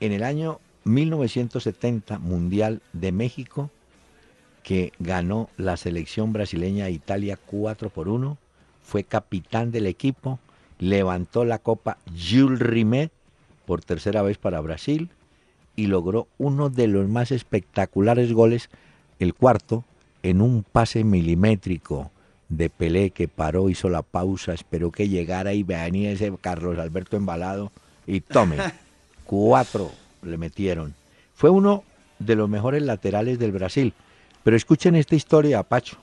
en 0.00 0.12
el 0.12 0.22
año 0.22 0.60
1970 0.84 2.18
Mundial 2.18 2.80
de 2.92 3.12
México 3.12 3.70
que 4.62 4.92
ganó 4.98 5.48
la 5.56 5.76
selección 5.76 6.32
brasileña 6.32 6.86
a 6.86 6.90
Italia 6.90 7.38
4 7.46 7.88
por 7.88 8.08
1, 8.08 8.36
fue 8.82 9.02
capitán 9.02 9.70
del 9.70 9.86
equipo, 9.86 10.38
levantó 10.78 11.44
la 11.44 11.58
copa 11.58 11.96
Jules 12.14 12.60
Rimet 12.60 13.10
por 13.64 13.82
tercera 13.82 14.22
vez 14.22 14.36
para 14.36 14.60
Brasil 14.60 15.08
y 15.78 15.86
logró 15.86 16.26
uno 16.38 16.70
de 16.70 16.88
los 16.88 17.08
más 17.08 17.30
espectaculares 17.30 18.32
goles, 18.32 18.68
el 19.20 19.32
cuarto, 19.32 19.84
en 20.24 20.42
un 20.42 20.64
pase 20.64 21.04
milimétrico 21.04 22.10
de 22.48 22.68
Pelé 22.68 23.10
que 23.10 23.28
paró, 23.28 23.70
hizo 23.70 23.88
la 23.88 24.02
pausa, 24.02 24.52
esperó 24.52 24.90
que 24.90 25.08
llegara 25.08 25.54
y 25.54 25.62
venía 25.62 26.10
ese 26.10 26.36
Carlos 26.40 26.80
Alberto 26.80 27.16
embalado 27.16 27.70
y 28.08 28.22
tome, 28.22 28.56
cuatro 29.24 29.92
le 30.22 30.36
metieron. 30.36 30.96
Fue 31.32 31.48
uno 31.48 31.84
de 32.18 32.34
los 32.34 32.48
mejores 32.48 32.82
laterales 32.82 33.38
del 33.38 33.52
Brasil. 33.52 33.94
Pero 34.42 34.56
escuchen 34.56 34.96
esta 34.96 35.14
historia, 35.14 35.62
Pacho. 35.62 35.98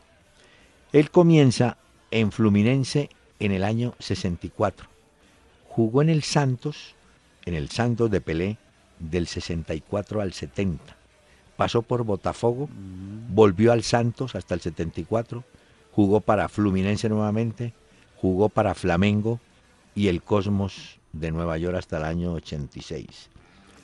Él 0.93 1.11
comienza 1.11 1.75
en 2.11 2.31
Fluminense 2.31 3.09
en 3.39 3.51
el 3.51 3.65
año 3.65 3.93
64. 3.99 4.87
Jugó 5.67 6.01
en 6.01 6.09
el 6.09 6.23
Santos, 6.23 6.95
en 7.43 7.55
el 7.55 7.69
Santos 7.69 8.09
de 8.09 8.21
Pelé, 8.21 8.57
del 8.99 9.27
64 9.27 10.21
al 10.21 10.33
70. 10.33 10.95
Pasó 11.57 11.81
por 11.81 12.03
Botafogo, 12.03 12.69
volvió 13.29 13.71
al 13.71 13.83
Santos 13.83 14.35
hasta 14.35 14.53
el 14.53 14.61
74, 14.61 15.43
jugó 15.91 16.19
para 16.19 16.49
Fluminense 16.49 17.07
nuevamente, 17.07 17.73
jugó 18.17 18.49
para 18.49 18.75
Flamengo 18.75 19.39
y 19.93 20.09
el 20.09 20.21
Cosmos 20.21 20.99
de 21.13 21.31
Nueva 21.31 21.57
York 21.57 21.77
hasta 21.77 21.97
el 21.97 22.03
año 22.03 22.33
86. 22.33 23.29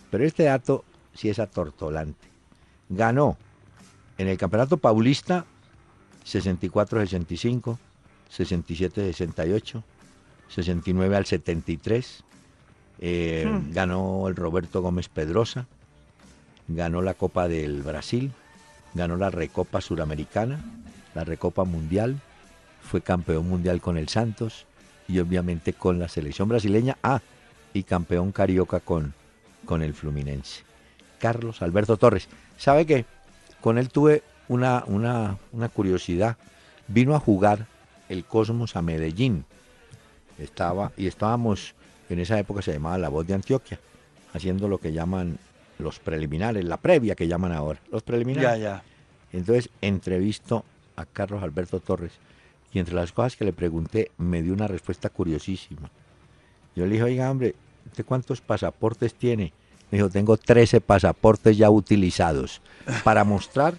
Pero 0.10 0.26
este 0.26 0.44
dato 0.44 0.84
sí 1.14 1.30
es 1.30 1.40
atortolante. 1.40 2.28
Ganó 2.90 3.38
en 4.18 4.28
el 4.28 4.38
Campeonato 4.38 4.78
Paulista 4.78 5.46
64-65, 6.26 7.78
67-68, 8.30 9.84
69 10.50 11.16
al 11.16 11.26
73. 11.26 12.24
Eh, 13.02 13.50
Ganó 13.72 14.28
el 14.28 14.36
Roberto 14.36 14.82
Gómez 14.82 15.10
Pedrosa, 15.10 15.66
ganó 16.68 17.02
la 17.02 17.14
Copa 17.16 17.48
del 17.48 17.82
Brasil, 17.82 18.32
ganó 18.94 19.18
la 19.18 19.30
Recopa 19.30 19.82
Suramericana, 19.82 20.60
la 21.14 21.24
Recopa 21.24 21.64
Mundial, 21.64 22.20
fue 22.82 23.02
campeón 23.02 23.48
mundial 23.48 23.82
con 23.82 23.98
el 23.98 24.10
Santos 24.10 24.66
y 25.08 25.20
obviamente 25.20 25.74
con 25.74 26.00
la 26.00 26.08
selección 26.08 26.50
brasileña. 26.50 26.98
Ah, 27.04 27.22
y 27.74 27.84
campeón 27.84 28.32
carioca 28.32 28.80
con, 28.80 29.14
con 29.66 29.82
el 29.82 29.94
Fluminense. 29.94 30.64
Carlos 31.20 31.62
Alberto 31.62 31.98
Torres. 31.98 32.28
¿Sabe 32.58 32.86
qué? 32.86 33.06
Con 33.62 33.78
él 33.78 33.90
tuve 33.90 34.24
una, 34.48 34.84
una, 34.88 35.38
una 35.52 35.70
curiosidad. 35.70 36.38
Vino 36.88 37.16
a 37.16 37.20
jugar 37.20 37.68
el 38.10 38.26
Cosmos 38.26 38.76
a 38.76 38.82
Medellín. 38.82 39.46
Estaba, 40.38 40.92
y 40.98 41.08
estábamos, 41.08 41.76
en 42.14 42.20
esa 42.20 42.38
época 42.40 42.62
se 42.62 42.74
llamaba 42.74 42.98
La 42.98 43.10
Voz 43.10 43.26
de 43.28 43.34
Antioquia, 43.34 43.80
haciendo 44.34 44.68
lo 44.68 44.78
que 44.78 44.92
llaman 44.94 45.38
los 45.80 46.00
preliminares, 46.00 46.64
la 46.66 46.78
previa 46.78 47.16
que 47.16 47.28
llaman 47.28 47.52
ahora, 47.52 47.80
los 47.92 48.04
preliminares. 48.04 48.50
Ya, 48.50 48.58
ya. 48.58 48.84
Entonces 49.34 49.70
entrevisto 49.82 50.64
a 50.96 51.06
Carlos 51.06 51.42
Alberto 51.44 51.80
Torres 51.80 52.12
y 52.74 52.80
entre 52.80 52.96
las 52.96 53.12
cosas 53.12 53.36
que 53.36 53.46
le 53.46 53.54
pregunté 53.54 54.12
me 54.18 54.42
dio 54.42 54.54
una 54.54 54.68
respuesta 54.68 55.10
curiosísima. 55.10 55.90
Yo 56.76 56.86
le 56.86 56.92
dije, 56.94 57.04
oiga 57.04 57.30
hombre, 57.32 57.56
¿usted 57.88 58.06
cuántos 58.06 58.42
pasaportes 58.42 59.14
tiene? 59.14 59.54
Me 59.90 59.98
dijo, 59.98 60.10
tengo 60.10 60.38
13 60.38 60.80
pasaportes 60.82 61.58
ya 61.58 61.70
utilizados 61.70 62.62
para 63.04 63.24
mostrar 63.24 63.76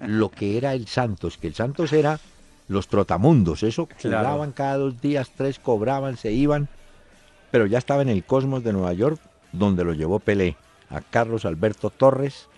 lo 0.00 0.30
que 0.30 0.56
era 0.56 0.72
el 0.72 0.86
Santos, 0.86 1.36
que 1.36 1.48
el 1.48 1.54
Santos 1.54 1.92
era 1.92 2.18
los 2.68 2.88
trotamundos, 2.88 3.62
eso 3.62 3.86
Claro. 3.86 4.24
jugaban 4.28 4.52
cada 4.52 4.76
dos 4.78 5.00
días, 5.00 5.30
tres 5.36 5.58
cobraban, 5.58 6.16
se 6.16 6.32
iban, 6.32 6.68
pero 7.50 7.66
ya 7.66 7.78
estaba 7.78 8.02
en 8.02 8.08
el 8.08 8.24
Cosmos 8.24 8.64
de 8.64 8.72
Nueva 8.72 8.92
York, 8.92 9.20
donde 9.52 9.84
lo 9.84 9.92
llevó 9.92 10.18
Pelé, 10.18 10.56
a 10.88 11.00
Carlos 11.00 11.44
Alberto 11.44 11.90
Torres, 11.90 12.48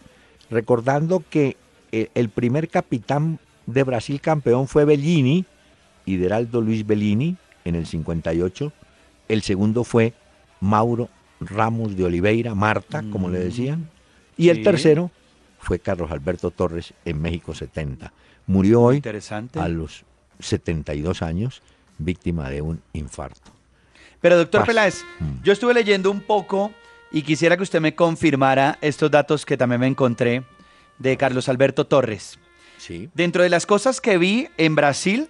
recordando 0.50 1.22
que 1.28 1.57
eh, 1.92 2.09
el 2.14 2.28
primer 2.28 2.68
capitán 2.68 3.38
de 3.66 3.83
Brasil 3.85 4.20
campeón 4.20 4.68
fue 4.68 4.85
Bellini, 4.85 5.44
Hideraldo 6.07 6.61
Luis 6.61 6.87
Bellini, 6.87 7.37
en 7.64 7.74
el 7.74 7.87
58. 7.87 8.72
El 9.28 9.42
segundo 9.42 9.85
fue 9.85 10.14
Mauro 10.61 11.09
Ramos 11.40 11.96
de 11.96 12.05
Oliveira, 12.05 12.55
Marta, 12.55 13.05
como 13.11 13.28
le 13.28 13.38
decían. 13.38 13.88
Y 14.37 14.48
el 14.48 14.62
tercero 14.62 15.11
fue 15.59 15.78
Carlos 15.78 16.11
Alberto 16.11 16.50
Torres 16.50 16.94
en 17.05 17.20
México 17.20 17.55
70. 17.55 18.12
Murió 18.46 18.83
hoy 18.83 18.96
Interesante. 18.96 19.61
a 19.61 19.68
los 19.68 20.05
72 20.40 21.22
años, 21.22 21.62
víctima 21.98 22.50
de 22.50 22.62
un 22.62 22.83
infarto. 22.92 23.52
Pero 24.22 24.38
doctor 24.38 24.61
Paz. 24.62 24.66
Peláez, 24.68 25.04
Mm. 25.18 25.42
yo 25.42 25.52
estuve 25.52 25.74
leyendo 25.74 26.11
un 26.11 26.20
poco 26.22 26.72
y 27.11 27.20
quisiera 27.22 27.56
que 27.58 27.62
usted 27.64 27.80
me 27.80 27.94
confirmara 27.94 28.78
estos 28.80 29.11
datos 29.11 29.44
que 29.44 29.56
también 29.58 29.80
me 29.82 29.87
encontré 29.87 30.44
de 30.98 31.16
Carlos 31.18 31.48
Alberto 31.50 31.87
Torres. 31.87 32.38
Sí. 32.78 33.11
Dentro 33.14 33.42
de 33.42 33.50
las 33.50 33.66
cosas 33.66 34.00
que 34.00 34.16
vi 34.18 34.48
en 34.56 34.74
Brasil, 34.74 35.28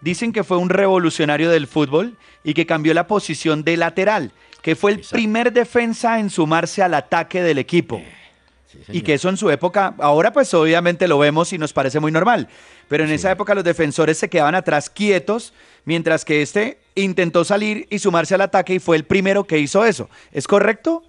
dicen 0.00 0.32
que 0.32 0.42
fue 0.44 0.56
un 0.56 0.68
revolucionario 0.68 1.50
del 1.50 1.66
fútbol 1.68 2.16
y 2.42 2.54
que 2.54 2.66
cambió 2.66 2.92
la 2.92 3.06
posición 3.06 3.62
de 3.62 3.76
lateral, 3.76 4.32
que 4.62 4.74
fue 4.74 4.90
el 4.92 4.96
Exacto. 4.98 5.14
primer 5.16 5.52
defensa 5.52 6.18
en 6.18 6.28
sumarse 6.28 6.82
al 6.82 6.94
ataque 6.94 7.42
del 7.42 7.58
equipo. 7.58 8.02
sí, 8.70 8.78
Y 8.88 9.02
que 9.02 9.14
eso 9.14 9.28
en 9.28 9.36
su 9.36 9.50
época, 9.50 9.94
ahora 9.98 10.32
pues 10.32 10.52
obviamente 10.54 11.06
lo 11.06 11.18
vemos 11.18 11.52
y 11.52 11.58
nos 11.58 11.72
parece 11.74 12.00
muy 12.00 12.10
normal, 12.10 12.48
pero 12.88 13.04
en 13.04 13.10
Sí. 13.10 13.16
esa 13.16 13.30
época 13.30 13.54
los 13.54 13.64
defensores 13.64 14.16
se 14.18 14.28
quedaban 14.30 14.54
atrás 14.54 14.88
quietos, 14.90 15.52
mientras 15.84 16.24
que 16.24 16.42
este 16.42 16.78
intentó 16.94 17.44
salir 17.44 17.86
y 17.90 17.98
sumarse 17.98 18.34
al 18.34 18.42
ataque 18.42 18.74
y 18.74 18.78
fue 18.78 18.96
el 18.96 19.04
primero 19.04 19.44
que 19.44 19.58
hizo 19.58 19.84
eso. 19.84 20.08
¿Es 20.30 20.46
correcto? 20.46 21.02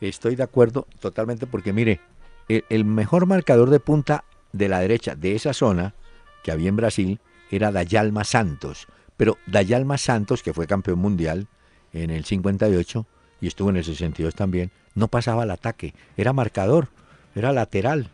Estoy 0.00 0.36
de 0.36 0.42
acuerdo 0.42 0.86
totalmente 1.00 1.46
porque 1.46 1.72
mire, 1.72 2.00
el, 2.48 2.84
mejor 2.84 3.26
marcador 3.26 3.70
de 3.70 3.80
punta 3.80 4.24
de 4.52 4.68
la 4.68 4.80
derecha 4.80 5.14
de 5.14 5.34
esa 5.34 5.52
zona 5.52 5.94
que 6.42 6.52
había 6.52 6.68
en 6.68 6.76
Brasil 6.76 7.20
era 7.50 7.72
Dayalma 7.72 8.24
Santos. 8.24 8.86
Pero 9.16 9.36
Dayalma 9.46 9.98
Santos, 9.98 10.42
que 10.42 10.54
fue 10.54 10.66
campeón 10.66 11.00
mundial 11.00 11.48
en 11.92 12.10
el 12.10 12.24
58 12.24 13.06
y 13.40 13.46
estuvo 13.48 13.70
en 13.70 13.76
el 13.76 13.84
62 13.84 14.34
también, 14.34 14.70
no 14.94 15.08
pasaba 15.08 15.42
al 15.42 15.50
ataque, 15.50 15.94
era 16.16 16.32
marcador, 16.32 16.88
era 17.34 17.52
lateral. 17.52 18.10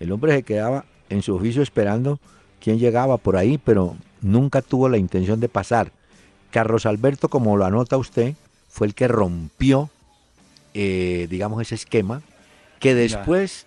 El 0.00 0.12
hombre 0.12 0.34
se 0.34 0.42
quedaba 0.42 0.84
en 1.08 1.22
su 1.22 1.34
oficio 1.34 1.62
esperando 1.62 2.18
quién 2.60 2.78
llegaba 2.78 3.16
por 3.18 3.36
ahí, 3.36 3.58
pero 3.58 3.96
nunca 4.20 4.62
tuvo 4.62 4.88
la 4.88 4.98
intención 4.98 5.40
de 5.40 5.48
pasar. 5.48 5.92
Carlos 6.50 6.86
Alberto, 6.86 7.28
como 7.28 7.56
lo 7.56 7.64
anota 7.64 7.96
usted, 7.96 8.34
fue 8.68 8.86
el 8.86 8.94
que 8.94 9.08
rompió 9.08 9.90
eh, 10.78 11.26
digamos, 11.30 11.62
ese 11.62 11.74
esquema, 11.74 12.20
que 12.80 12.94
después 12.94 13.64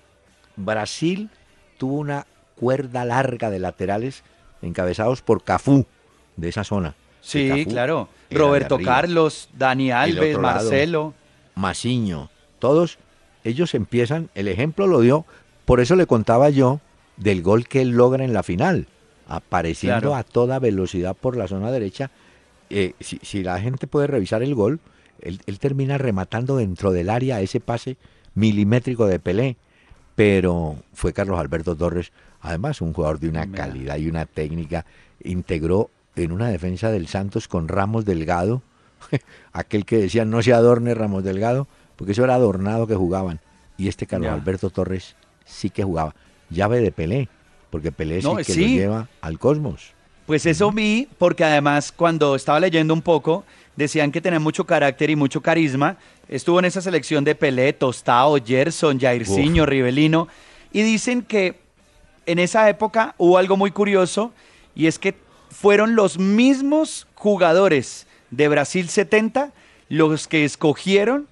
Brasil 0.55 1.31
tuvo 1.79 1.95
una 1.95 2.27
cuerda 2.53 3.03
larga 3.03 3.49
de 3.49 3.57
laterales 3.57 4.23
encabezados 4.61 5.23
por 5.23 5.43
Cafú 5.43 5.87
de 6.35 6.49
esa 6.49 6.63
zona. 6.63 6.93
Sí, 7.21 7.65
claro. 7.67 8.09
Roberto. 8.29 8.77
Carlos, 8.77 9.49
Dani 9.57 9.89
Alves. 9.89 10.37
Marcelo. 10.37 11.15
Masiño, 11.55 12.29
todos 12.59 12.99
ellos 13.43 13.73
empiezan, 13.73 14.29
el 14.35 14.47
ejemplo 14.47 14.85
lo 14.85 15.01
dio, 15.01 15.25
por 15.65 15.79
eso 15.79 15.95
le 15.95 16.05
contaba 16.05 16.51
yo 16.51 16.79
del 17.17 17.41
gol 17.41 17.67
que 17.67 17.81
él 17.81 17.89
logra 17.89 18.23
en 18.23 18.33
la 18.33 18.43
final, 18.43 18.85
apareciendo 19.29 19.99
Claro. 20.09 20.15
a 20.15 20.23
toda 20.23 20.59
velocidad 20.59 21.15
por 21.15 21.37
la 21.37 21.47
zona 21.47 21.71
derecha. 21.71 22.11
Eh, 22.69 22.93
si, 22.99 23.19
si 23.23 23.43
la 23.43 23.59
gente 23.61 23.87
puede 23.87 24.07
revisar 24.07 24.43
el 24.43 24.53
gol, 24.55 24.79
él, 25.21 25.39
él 25.45 25.59
termina 25.59 25.97
rematando 25.97 26.57
dentro 26.57 26.91
del 26.91 27.09
área 27.09 27.39
ese 27.41 27.59
pase 27.61 27.95
milimétrico 28.35 29.05
de 29.07 29.19
Pelé, 29.19 29.55
pero 30.15 30.75
fue 30.93 31.13
Carlos 31.13 31.39
Alberto 31.39 31.75
Torres, 31.75 32.11
además 32.41 32.81
un 32.81 32.93
jugador 32.93 33.19
de 33.19 33.29
una 33.29 33.45
Mira. 33.45 33.65
calidad 33.65 33.97
y 33.97 34.09
una 34.09 34.25
técnica, 34.25 34.85
integró 35.23 35.89
en 36.15 36.31
una 36.31 36.49
defensa 36.49 36.91
del 36.91 37.07
Santos 37.07 37.47
con 37.47 37.67
Ramos 37.67 38.05
Delgado, 38.05 38.61
aquel 39.53 39.85
que 39.85 39.97
decía 39.97 40.25
no 40.25 40.41
se 40.41 40.53
adorne 40.53 40.93
Ramos 40.93 41.23
Delgado, 41.23 41.67
porque 41.95 42.11
eso 42.13 42.23
era 42.23 42.35
adornado 42.35 42.87
que 42.87 42.95
jugaban. 42.95 43.39
Y 43.77 43.87
este 43.87 44.05
Carlos 44.05 44.27
Ya. 44.27 44.33
Alberto 44.33 44.69
Torres 44.69 45.15
sí 45.45 45.69
que 45.69 45.83
jugaba. 45.83 46.13
Llave 46.49 46.81
de 46.81 46.91
Pelé, 46.91 47.29
porque 47.69 47.91
Pelé 47.91 48.17
es 48.19 48.23
No, 48.23 48.39
el 48.39 48.45
que 48.45 48.53
sí. 48.53 48.61
lo 48.61 48.67
lleva 48.67 49.07
al 49.21 49.37
cosmos. 49.39 49.93
Pues 50.25 50.45
eso 50.45 50.71
vi 50.71 51.07
porque 51.17 51.43
además 51.43 51.91
cuando 51.91 52.35
estaba 52.35 52.59
leyendo 52.59 52.93
un 52.93 53.01
poco 53.01 53.45
decían 53.75 54.11
que 54.11 54.21
tenía 54.21 54.39
mucho 54.39 54.65
carácter 54.65 55.09
y 55.09 55.15
mucho 55.15 55.41
carisma. 55.41 55.97
Estuvo 56.27 56.59
en 56.59 56.65
esa 56.65 56.81
selección 56.81 57.23
de 57.23 57.33
Pelé, 57.33 57.73
Tostao, 57.73 58.37
Gerson, 58.43 58.99
Jairzinho, 58.99 59.65
Rivelino 59.65 60.27
y 60.71 60.83
dicen 60.83 61.23
que 61.23 61.59
en 62.27 62.37
esa 62.37 62.69
época 62.69 63.15
hubo 63.17 63.37
algo 63.39 63.57
muy 63.57 63.71
curioso 63.71 64.31
y 64.75 64.85
es 64.85 64.99
que 64.99 65.15
fueron 65.49 65.95
los 65.95 66.19
mismos 66.19 67.07
jugadores 67.15 68.05
de 68.29 68.47
Brasil 68.47 68.87
70 68.87 69.51
los 69.89 70.27
que 70.27 70.45
escogieron 70.45 71.27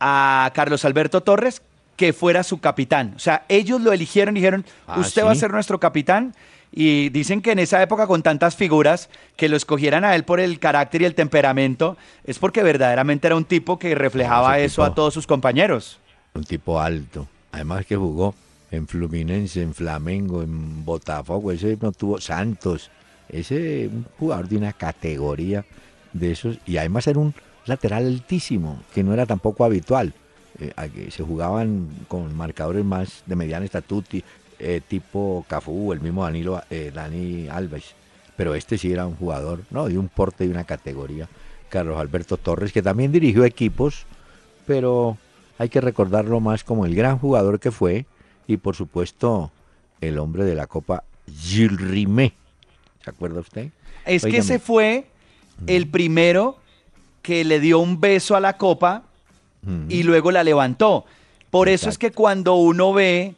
a 0.00 0.50
Carlos 0.54 0.84
Alberto 0.84 1.22
Torres 1.22 1.62
que 1.96 2.12
fuera 2.12 2.42
su 2.42 2.60
capitán. 2.60 3.14
O 3.16 3.18
sea, 3.18 3.44
ellos 3.48 3.80
lo 3.80 3.92
eligieron 3.92 4.36
y 4.36 4.40
dijeron, 4.40 4.64
Ah, 4.86 4.98
usted 4.98 5.24
va 5.24 5.32
a 5.32 5.34
ser 5.34 5.52
nuestro 5.52 5.78
capitán. 5.80 6.34
Y 6.76 7.08
dicen 7.10 7.40
que 7.40 7.52
en 7.52 7.60
esa 7.60 7.80
época 7.80 8.08
con 8.08 8.22
tantas 8.22 8.56
figuras 8.56 9.08
que 9.36 9.48
lo 9.48 9.56
escogieran 9.56 10.04
a 10.04 10.16
él 10.16 10.24
por 10.24 10.40
el 10.40 10.58
carácter 10.58 11.02
y 11.02 11.04
el 11.04 11.14
temperamento, 11.14 11.96
es 12.24 12.40
porque 12.40 12.64
verdaderamente 12.64 13.28
era 13.28 13.36
un 13.36 13.44
tipo 13.44 13.78
que 13.78 13.94
reflejaba 13.94 14.58
eso 14.58 14.82
a 14.82 14.92
todos 14.92 15.14
sus 15.14 15.26
compañeros. 15.26 16.00
Un 16.34 16.42
tipo 16.42 16.80
alto. 16.80 17.28
Además 17.52 17.86
que 17.86 17.94
jugó 17.94 18.34
en 18.72 18.88
Fluminense, 18.88 19.62
en 19.62 19.72
Flamengo, 19.72 20.42
en 20.42 20.84
Botafogo. 20.84 21.52
Ese 21.52 21.78
no 21.80 21.92
tuvo 21.92 22.20
Santos. 22.20 22.90
Ese 23.28 23.86
un 23.86 24.04
jugador 24.18 24.48
de 24.48 24.56
una 24.56 24.72
categoría 24.72 25.64
de 26.12 26.32
esos. 26.32 26.58
Y 26.66 26.76
además 26.78 27.06
era 27.06 27.20
un 27.20 27.34
lateral 27.66 28.04
altísimo, 28.06 28.82
que 28.92 29.04
no 29.04 29.14
era 29.14 29.26
tampoco 29.26 29.64
habitual. 29.64 30.12
Eh, 30.60 31.08
se 31.10 31.22
jugaban 31.22 31.88
con 32.08 32.34
marcadores 32.36 32.84
más 32.84 33.22
de 33.26 33.36
mediana 33.36 33.64
estatura, 33.64 34.06
eh, 34.58 34.80
tipo 34.86 35.44
Cafú, 35.48 35.92
el 35.92 36.00
mismo 36.00 36.24
Danilo, 36.24 36.62
eh, 36.70 36.92
Dani 36.94 37.48
Alves. 37.48 37.94
Pero 38.36 38.54
este 38.54 38.78
sí 38.78 38.92
era 38.92 39.06
un 39.06 39.16
jugador, 39.16 39.60
¿no? 39.70 39.88
De 39.88 39.98
un 39.98 40.08
porte 40.08 40.44
y 40.44 40.48
una 40.48 40.64
categoría. 40.64 41.28
Carlos 41.68 41.98
Alberto 41.98 42.36
Torres, 42.36 42.72
que 42.72 42.82
también 42.82 43.10
dirigió 43.10 43.44
equipos, 43.44 44.06
pero 44.66 45.18
hay 45.58 45.68
que 45.68 45.80
recordarlo 45.80 46.40
más 46.40 46.62
como 46.62 46.86
el 46.86 46.94
gran 46.94 47.18
jugador 47.18 47.58
que 47.58 47.70
fue 47.70 48.06
y 48.46 48.56
por 48.56 48.76
supuesto 48.76 49.50
el 50.00 50.18
hombre 50.18 50.44
de 50.44 50.54
la 50.54 50.66
Copa 50.66 51.04
Gilles 51.26 51.80
Rimet. 51.80 52.34
¿Se 53.02 53.10
acuerda 53.10 53.40
usted? 53.40 53.70
Es 54.04 54.22
que 54.22 54.38
ese 54.38 54.58
fue 54.58 55.06
el 55.66 55.88
primero 55.88 56.58
que 57.22 57.44
le 57.44 57.60
dio 57.60 57.78
un 57.78 58.00
beso 58.00 58.36
a 58.36 58.40
la 58.40 58.56
copa 58.56 59.04
Y 59.88 60.02
luego 60.02 60.30
la 60.30 60.44
levantó. 60.44 61.04
Por 61.50 61.68
eso 61.68 61.88
es 61.88 61.98
que 61.98 62.10
cuando 62.10 62.54
uno 62.54 62.92
ve 62.92 63.34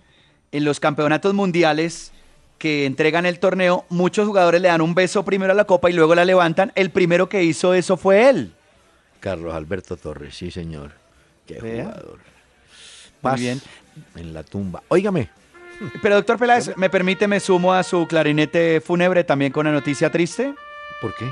en 0.53 0.65
los 0.65 0.81
campeonatos 0.81 1.35
mundiales 1.35 2.13
que 2.59 2.87
entregan 2.87 3.27
el 3.27 3.39
torneo, 3.39 3.85
muchos 3.91 4.27
jugadores 4.27 4.63
le 4.63 4.69
dan 4.69 4.81
un 4.81 4.95
beso 4.95 5.25
primero 5.25 5.53
a 5.53 5.55
la 5.55 5.65
copa 5.65 5.91
y 5.91 5.93
luego 5.93 6.15
la 6.15 6.25
levantan. 6.25 6.73
El 6.75 6.91
primero 6.91 7.29
que 7.29 7.45
hizo 7.45 7.75
eso 7.75 7.97
fue 7.97 8.29
él. 8.31 8.53
Carlos 9.21 9.55
Alberto 9.55 9.97
Torres, 9.97 10.35
sí 10.35 10.51
señor. 10.51 10.93
Qué 11.47 11.61
Vea. 11.61 11.85
jugador. 11.85 12.19
Muy 13.23 13.41
bien. 13.41 13.61
en 14.15 14.33
la 14.35 14.43
tumba. 14.43 14.83
Óigame, 14.89 15.29
Pero 16.01 16.17
doctor 16.17 16.39
Peláez, 16.39 16.77
¿me 16.77 16.89
permite, 16.89 17.27
me 17.29 17.41
sumo 17.41 17.73
a 17.75 17.83
su 17.83 18.07
clarinete 18.07 18.81
fúnebre 18.81 19.25
también 19.25 19.53
con 19.53 19.67
una 19.67 19.75
noticia 19.75 20.11
triste? 20.11 20.55
¿por 21.01 21.15
qué? 21.15 21.27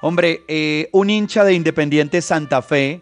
Hombre, 0.00 0.42
eh, 0.48 0.88
un 0.92 1.10
hincha 1.10 1.44
de 1.44 1.54
Independiente 1.54 2.20
Santa 2.22 2.60
Fe, 2.62 3.00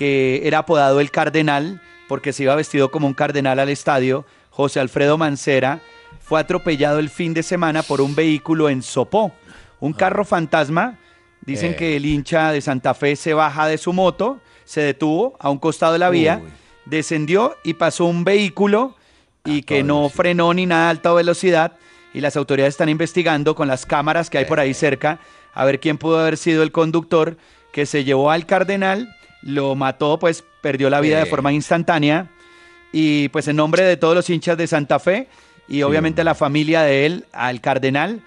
que 0.00 0.40
era 0.44 0.60
apodado 0.60 0.98
el 0.98 1.10
Cardenal, 1.10 1.82
porque 2.08 2.32
se 2.32 2.44
iba 2.44 2.54
vestido 2.54 2.90
como 2.90 3.06
un 3.06 3.12
cardenal 3.12 3.58
al 3.58 3.68
estadio, 3.68 4.24
José 4.48 4.80
Alfredo 4.80 5.18
Mancera, 5.18 5.80
fue 6.22 6.40
atropellado 6.40 6.98
el 7.00 7.10
fin 7.10 7.34
de 7.34 7.42
semana 7.42 7.82
por 7.82 8.00
un 8.00 8.14
vehículo 8.14 8.70
en 8.70 8.82
Sopó. 8.82 9.30
Un 9.78 9.92
carro 9.92 10.24
fantasma. 10.24 10.96
Dicen 11.42 11.72
Eh. 11.72 11.76
que 11.76 11.96
el 11.96 12.06
hincha 12.06 12.50
de 12.50 12.62
Santa 12.62 12.94
Fe 12.94 13.14
se 13.14 13.34
baja 13.34 13.66
de 13.66 13.76
su 13.76 13.92
moto, 13.92 14.40
se 14.64 14.80
detuvo 14.80 15.36
a 15.38 15.50
un 15.50 15.58
costado 15.58 15.92
de 15.92 15.98
la 15.98 16.08
vía, 16.08 16.40
Uy. 16.42 16.50
descendió 16.86 17.58
y 17.62 17.74
pasó 17.74 18.06
un 18.06 18.24
vehículo 18.24 18.96
y 19.44 19.58
A 19.58 19.62
que 19.62 19.82
no 19.82 19.96
velocidad. 19.96 20.16
frenó 20.16 20.54
ni 20.54 20.64
nada 20.64 20.86
a 20.86 20.90
alta 20.90 21.12
velocidad 21.12 21.72
y 22.14 22.22
las 22.22 22.38
autoridades 22.38 22.72
están 22.72 22.88
investigando 22.88 23.54
con 23.54 23.68
las 23.68 23.84
cámaras 23.84 24.30
que 24.30 24.38
hay 24.38 24.46
por 24.46 24.60
ahí 24.60 24.72
cerca 24.72 25.18
a 25.52 25.66
ver 25.66 25.78
quién 25.78 25.98
pudo 25.98 26.18
haber 26.20 26.38
sido 26.38 26.62
el 26.62 26.72
conductor 26.72 27.36
que 27.70 27.84
se 27.84 28.02
llevó 28.04 28.30
al 28.30 28.46
cardenal, 28.46 29.14
lo 29.42 29.74
mató, 29.74 30.18
pues 30.18 30.44
perdió 30.60 30.90
la 30.90 31.00
vida 31.00 31.18
de 31.18 31.26
forma 31.26 31.52
instantánea 31.52 32.28
y 32.92 33.28
pues 33.28 33.48
en 33.48 33.56
nombre 33.56 33.84
de 33.84 33.96
todos 33.96 34.14
los 34.14 34.28
hinchas 34.28 34.56
de 34.56 34.66
Santa 34.66 34.98
Fe 34.98 35.28
y 35.68 35.82
obviamente 35.82 36.22
hombre. 36.22 36.24
la 36.24 36.34
familia 36.34 36.82
de 36.82 37.06
él, 37.06 37.24
al 37.32 37.60
cardenal, 37.60 38.22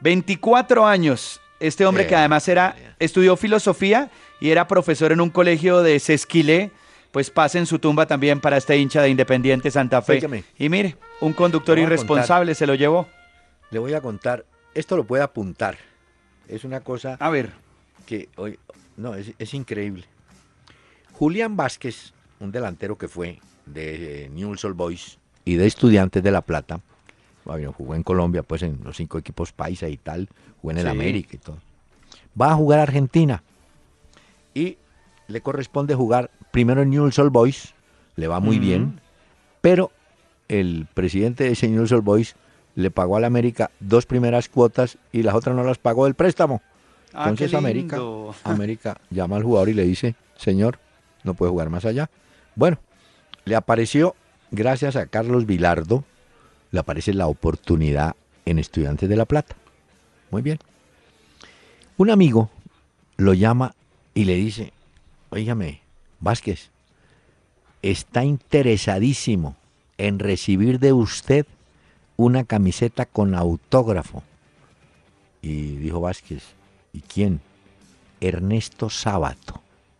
24 0.00 0.86
años, 0.86 1.40
este 1.60 1.86
hombre 1.86 2.06
que 2.06 2.16
además 2.16 2.48
era, 2.48 2.76
estudió 2.98 3.36
filosofía 3.36 4.10
y 4.40 4.50
era 4.50 4.66
profesor 4.66 5.12
en 5.12 5.20
un 5.20 5.30
colegio 5.30 5.82
de 5.82 5.98
Sesquilé, 6.00 6.70
pues 7.12 7.30
pase 7.30 7.58
en 7.58 7.66
su 7.66 7.78
tumba 7.78 8.06
también 8.06 8.40
para 8.40 8.56
este 8.56 8.76
hincha 8.76 9.02
de 9.02 9.10
Independiente 9.10 9.70
Santa 9.70 10.02
Fe. 10.02 10.44
Y 10.58 10.68
mire, 10.68 10.96
un 11.20 11.32
conductor 11.32 11.78
irresponsable 11.78 12.54
se 12.54 12.66
lo 12.66 12.74
llevó. 12.74 13.08
Le 13.70 13.78
voy 13.78 13.94
a 13.94 14.00
contar, 14.00 14.44
esto 14.74 14.96
lo 14.96 15.04
puede 15.04 15.22
apuntar. 15.22 15.78
Es 16.48 16.64
una 16.64 16.80
cosa 16.80 17.16
A 17.20 17.30
ver, 17.30 17.50
que 18.06 18.28
hoy 18.36 18.58
no 18.96 19.14
es, 19.14 19.32
es 19.38 19.54
increíble. 19.54 20.04
Julián 21.18 21.56
Vázquez, 21.56 22.12
un 22.40 22.52
delantero 22.52 22.96
que 22.96 23.08
fue 23.08 23.40
de 23.66 24.24
eh, 24.26 24.28
Newell's 24.30 24.64
Old 24.64 24.76
Boys 24.76 25.18
y 25.44 25.56
de 25.56 25.66
Estudiantes 25.66 26.22
de 26.22 26.30
La 26.30 26.42
Plata. 26.42 26.80
Bueno, 27.44 27.72
jugó 27.72 27.94
en 27.94 28.02
Colombia, 28.02 28.42
pues 28.42 28.62
en 28.62 28.78
los 28.84 28.96
cinco 28.96 29.18
equipos 29.18 29.52
paisa 29.52 29.88
y 29.88 29.96
tal, 29.96 30.28
jugó 30.60 30.70
en 30.72 30.78
el 30.78 30.84
Sí. 30.84 30.90
América 30.90 31.30
y 31.32 31.38
todo. 31.38 31.58
Va 32.40 32.52
a 32.52 32.54
jugar 32.54 32.78
a 32.78 32.82
Argentina 32.82 33.42
y 34.54 34.76
le 35.26 35.40
corresponde 35.40 35.94
jugar 35.94 36.30
primero 36.52 36.82
en 36.82 36.90
Newell's 36.90 37.18
Old 37.18 37.32
Boys, 37.32 37.74
le 38.16 38.28
va 38.28 38.38
muy 38.40 38.58
bien, 38.58 39.00
pero 39.60 39.90
el 40.48 40.86
presidente 40.94 41.44
de 41.44 41.50
ese 41.52 41.68
Newell's 41.68 41.92
Old 41.92 42.04
Boys 42.04 42.36
le 42.76 42.90
pagó 42.92 43.16
a 43.16 43.20
la 43.20 43.26
América 43.26 43.70
dos 43.80 44.06
primeras 44.06 44.48
cuotas 44.48 44.98
y 45.10 45.22
las 45.24 45.34
otras 45.34 45.56
no 45.56 45.64
las 45.64 45.78
pagó 45.78 46.04
del 46.04 46.14
préstamo. 46.14 46.62
Ah, 47.12 47.24
Entonces 47.30 47.54
América. 47.54 47.98
América 48.44 49.00
llama 49.10 49.36
al 49.36 49.42
jugador 49.42 49.68
y 49.70 49.74
le 49.74 49.84
dice, 49.84 50.14
señor, 50.36 50.78
no 51.28 51.34
puede 51.34 51.52
jugar 51.52 51.70
más 51.70 51.84
allá. 51.84 52.10
Bueno, 52.56 52.78
le 53.44 53.54
apareció, 53.54 54.16
gracias 54.50 54.96
a 54.96 55.06
Carlos 55.06 55.46
Vilardo, 55.46 56.04
le 56.72 56.80
aparece 56.80 57.14
la 57.14 57.28
oportunidad 57.28 58.16
en 58.46 58.58
Estudiantes 58.58 59.08
de 59.08 59.16
La 59.16 59.26
Plata. 59.26 59.54
Muy 60.30 60.42
bien. 60.42 60.58
Un 61.96 62.10
amigo 62.10 62.50
lo 63.16 63.34
llama 63.34 63.74
y 64.14 64.24
le 64.24 64.34
dice, 64.34 64.72
oígame, 65.30 65.82
Vázquez, 66.20 66.70
está 67.82 68.24
interesadísimo 68.24 69.56
en 69.98 70.18
recibir 70.18 70.78
de 70.78 70.92
usted 70.92 71.46
una 72.16 72.44
camiseta 72.44 73.06
con 73.06 73.34
autógrafo. 73.34 74.22
Y 75.42 75.76
dijo 75.76 76.00
Vázquez, 76.00 76.42
¿y 76.92 77.00
quién? 77.00 77.40
Ernesto 78.20 78.90
Sábato. 78.90 79.57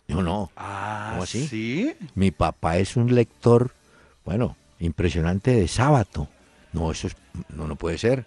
Yo 0.09 0.23
no. 0.23 0.51
Ah, 0.57 1.11
¿Cómo 1.11 1.23
así? 1.23 1.47
¿sí? 1.47 1.95
Mi 2.15 2.31
papá 2.31 2.79
es 2.79 2.97
un 2.97 3.15
lector, 3.15 3.73
bueno, 4.25 4.57
impresionante 4.81 5.53
de 5.53 5.69
Sábato. 5.69 6.29
No, 6.73 6.91
eso 6.91 7.07
es, 7.07 7.17
no, 7.55 7.69
no 7.69 7.77
puede 7.77 7.99
ser. 7.99 8.25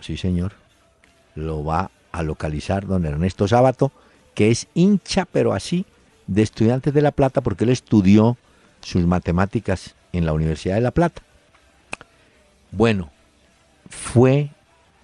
Sí, 0.00 0.16
señor. 0.16 0.52
Lo 1.34 1.64
va 1.64 1.90
a 2.12 2.22
localizar 2.22 2.86
don 2.86 3.04
Ernesto 3.04 3.46
Sábato, 3.46 3.92
que 4.34 4.50
es 4.50 4.68
hincha, 4.74 5.26
pero 5.26 5.52
así, 5.52 5.84
de 6.26 6.42
Estudiantes 6.42 6.94
de 6.94 7.02
La 7.02 7.12
Plata, 7.12 7.40
porque 7.40 7.64
él 7.64 7.70
estudió 7.70 8.36
sus 8.80 9.06
matemáticas 9.06 9.94
en 10.12 10.24
la 10.24 10.32
Universidad 10.32 10.76
de 10.76 10.80
La 10.80 10.92
Plata. 10.92 11.22
Bueno, 12.70 13.10
fue 13.88 14.50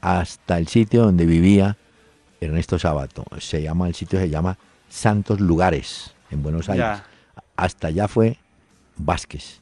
hasta 0.00 0.58
el 0.58 0.68
sitio 0.68 1.02
donde 1.02 1.26
vivía 1.26 1.76
Ernesto 2.40 2.78
Sábato. 2.78 3.24
Se 3.38 3.62
llama, 3.62 3.88
el 3.88 3.94
sitio 3.94 4.18
se 4.18 4.30
llama 4.30 4.58
Santos 4.92 5.40
Lugares, 5.40 6.12
en 6.30 6.42
Buenos 6.42 6.68
Aires. 6.68 6.84
Ya. 6.84 7.06
Hasta 7.56 7.88
allá 7.88 8.08
fue 8.08 8.36
Vázquez. 8.96 9.60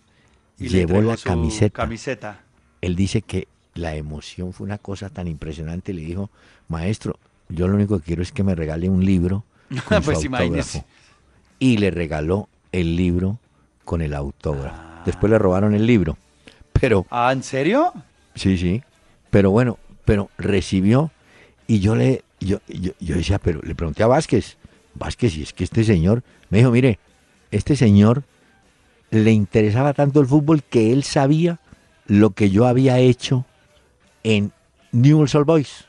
Y 0.58 0.68
Llevó 0.68 1.00
la 1.00 1.16
camiseta. 1.16 1.82
camiseta. 1.82 2.40
Él 2.80 2.96
dice 2.96 3.22
que 3.22 3.46
la 3.74 3.94
emoción 3.94 4.52
fue 4.52 4.64
una 4.66 4.78
cosa 4.78 5.08
tan 5.08 5.28
impresionante. 5.28 5.92
Le 5.94 6.02
dijo, 6.02 6.30
maestro, 6.68 7.16
yo 7.48 7.68
lo 7.68 7.76
único 7.76 7.98
que 8.00 8.06
quiero 8.06 8.22
es 8.22 8.32
que 8.32 8.42
me 8.42 8.56
regale 8.56 8.88
un 8.88 9.04
libro 9.04 9.44
con 9.88 10.02
Pues 10.02 10.18
su. 10.66 10.82
Y 11.60 11.76
le 11.76 11.92
regaló 11.92 12.48
el 12.72 12.96
libro 12.96 13.38
con 13.84 14.02
el 14.02 14.14
autógrafo. 14.14 14.76
Ah. 14.76 15.02
Después 15.06 15.30
le 15.30 15.38
robaron 15.38 15.74
el 15.74 15.86
libro. 15.86 16.18
Pero 16.72 17.06
Ah, 17.08 17.30
¿en 17.32 17.44
serio? 17.44 17.92
Sí, 18.34 18.58
sí. 18.58 18.82
Pero 19.30 19.52
bueno, 19.52 19.78
pero 20.04 20.28
recibió 20.38 21.12
y 21.68 21.78
yo 21.78 21.94
le, 21.94 22.24
yo, 22.40 22.58
yo, 22.66 22.92
yo 22.98 23.14
decía, 23.14 23.38
pero 23.38 23.60
le 23.62 23.76
pregunté 23.76 24.02
a 24.02 24.08
Vázquez, 24.08 24.56
Vázquez, 24.94 25.36
y 25.36 25.42
es 25.42 25.52
que 25.52 25.64
este 25.64 25.84
señor, 25.84 26.22
me 26.50 26.58
dijo, 26.58 26.70
mire, 26.70 26.98
este 27.50 27.76
señor 27.76 28.24
le 29.10 29.32
interesaba 29.32 29.92
tanto 29.94 30.20
el 30.20 30.26
fútbol 30.26 30.62
que 30.62 30.92
él 30.92 31.02
sabía 31.04 31.58
lo 32.06 32.30
que 32.30 32.50
yo 32.50 32.66
había 32.66 32.98
hecho 32.98 33.44
en 34.22 34.52
Newell's 34.92 35.34
Old 35.34 35.46
Boys. 35.46 35.84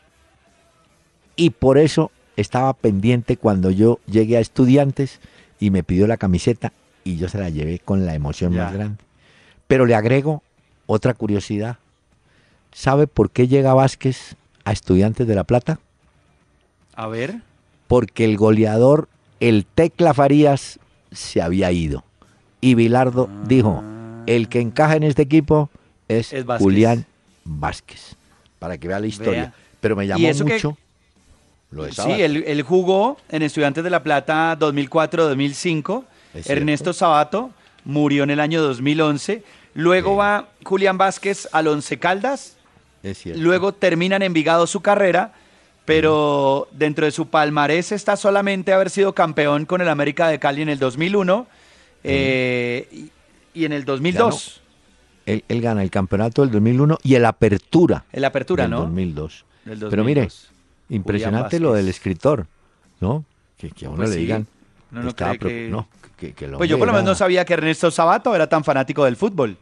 Y 1.35 1.51
por 1.51 1.77
eso 1.77 2.11
estaba 2.35 2.73
pendiente 2.73 3.37
cuando 3.37 3.71
yo 3.71 3.99
llegué 4.05 4.37
a 4.37 4.41
estudiantes 4.41 5.19
y 5.59 5.69
me 5.71 5.83
pidió 5.83 6.07
la 6.07 6.17
camiseta 6.17 6.73
y 7.03 7.17
yo 7.17 7.29
se 7.29 7.39
la 7.39 7.49
llevé 7.49 7.79
con 7.79 8.05
la 8.05 8.15
emoción 8.15 8.53
Ya. 8.53 8.65
más 8.65 8.73
grande. 8.73 9.03
Pero 9.67 9.85
le 9.85 9.95
agrego 9.95 10.43
otra 10.85 11.13
curiosidad. 11.13 11.77
¿Sabe 12.71 13.07
por 13.07 13.31
qué 13.31 13.47
llega 13.47 13.73
Vázquez 13.73 14.35
a 14.63 14.71
Estudiantes 14.71 15.27
de 15.27 15.35
La 15.35 15.43
Plata? 15.43 15.79
A 16.95 17.07
ver. 17.07 17.41
Porque 17.91 18.23
el 18.23 18.37
goleador, 18.37 19.09
el 19.41 19.65
Tecla 19.65 20.13
Farías, 20.13 20.79
se 21.11 21.41
había 21.41 21.73
ido. 21.73 22.05
Y 22.61 22.75
Bilardo 22.75 23.29
dijo, 23.47 23.83
el 24.27 24.47
que 24.47 24.61
encaja 24.61 24.95
en 24.95 25.03
este 25.03 25.23
equipo 25.23 25.69
es, 26.07 26.31
Es 26.31 26.45
Vázquez. 26.45 26.63
Julián 26.63 27.05
Vázquez. 27.43 28.15
Para 28.59 28.77
que 28.77 28.87
vea 28.87 28.97
la 29.01 29.07
historia. 29.07 29.41
Vea. 29.41 29.53
Pero 29.81 29.97
me 29.97 30.05
¿Y 30.05 30.07
llamó 30.07 30.21
que- 30.25 30.43
mucho 30.53 30.77
lo 31.71 31.83
de 31.83 31.91
Sí, 31.91 32.11
él, 32.21 32.45
él 32.47 32.61
jugó 32.61 33.17
en 33.27 33.41
Estudiantes 33.41 33.83
de 33.83 33.89
La 33.89 34.03
Plata 34.03 34.55
2004-2005. 34.57 36.05
Es 36.33 36.45
cierto. 36.45 36.51
Ernesto 36.53 36.93
Sabato 36.93 37.51
murió 37.83 38.23
en 38.23 38.29
el 38.29 38.39
año 38.39 38.61
2011. 38.61 39.43
Luego 39.73 40.11
Sí. 40.11 40.17
va 40.17 40.47
Julián 40.63 40.97
Vázquez 40.97 41.49
al 41.51 41.67
Once 41.67 41.99
Caldas. 41.99 42.55
Es 43.03 43.17
cierto. 43.17 43.41
Luego 43.41 43.73
termina 43.73 44.15
en 44.15 44.21
Envigado 44.21 44.65
su 44.67 44.79
carrera, 44.81 45.33
pero 45.85 46.67
dentro 46.71 47.05
de 47.05 47.11
su 47.11 47.27
palmarés 47.27 47.91
está 47.91 48.15
solamente 48.15 48.73
haber 48.73 48.89
sido 48.89 49.13
campeón 49.13 49.65
con 49.65 49.81
el 49.81 49.89
América 49.89 50.27
de 50.27 50.39
Cali 50.39 50.61
en 50.61 50.69
el 50.69 50.79
2001 50.79 51.47
eh, 52.03 52.87
y, 52.91 53.11
y 53.59 53.65
en 53.65 53.73
el 53.73 53.85
2002. 53.85 54.61
él, 55.25 55.43
él 55.47 55.61
gana 55.61 55.83
el 55.83 55.89
campeonato 55.91 56.41
del 56.43 56.51
2001 56.51 56.97
y 57.03 57.15
el 57.15 57.25
Apertura 57.25 58.05
El 58.11 58.25
Apertura, 58.25 58.63
del 58.63 58.71
¿no? 58.71 58.81
2002. 58.81 59.45
Del 59.65 59.79
Pero 59.89 60.03
mire, 60.03 60.21
2002. 60.21 60.51
impresionante 60.89 61.59
lo 61.59 61.73
del 61.73 61.87
escritor, 61.89 62.47
¿no? 62.99 63.25
Que, 63.57 63.69
que 63.71 63.85
a 63.85 63.89
uno 63.89 63.97
Pues 63.97 64.09
le 64.09 64.15
sí. 64.15 64.21
digan... 64.21 64.47
No 64.91 65.07
estaba 65.07 65.37
cree 65.37 65.65
que- 65.67 65.69
no, 65.71 65.87
que- 66.17 66.33
que 66.33 66.45
el 66.45 66.51
Pues 66.53 66.69
yo 66.69 66.77
por 66.77 66.85
lo 66.87 66.93
menos 66.93 67.07
no 67.07 67.15
sabía 67.15 67.45
que 67.45 67.53
Ernesto 67.53 67.89
Sabato 67.91 68.35
era 68.35 68.47
tan 68.49 68.63
fanático 68.63 69.05
del 69.05 69.15
fútbol. 69.15 69.55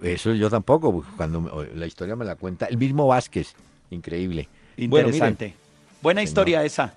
Eso 0.00 0.32
yo 0.34 0.48
tampoco, 0.48 1.04
cuando 1.16 1.40
me- 1.40 1.50
la 1.74 1.86
historia 1.86 2.14
me 2.14 2.24
la 2.24 2.36
cuenta 2.36 2.66
el 2.66 2.78
mismo 2.78 3.06
Vázquez. 3.08 3.54
Increíble. 3.90 4.48
Bueno, 4.86 5.08
mire, 5.08 5.16
Interesante. 5.18 5.54
Buena 6.00 6.22
historia 6.22 6.64
esa. 6.64 6.94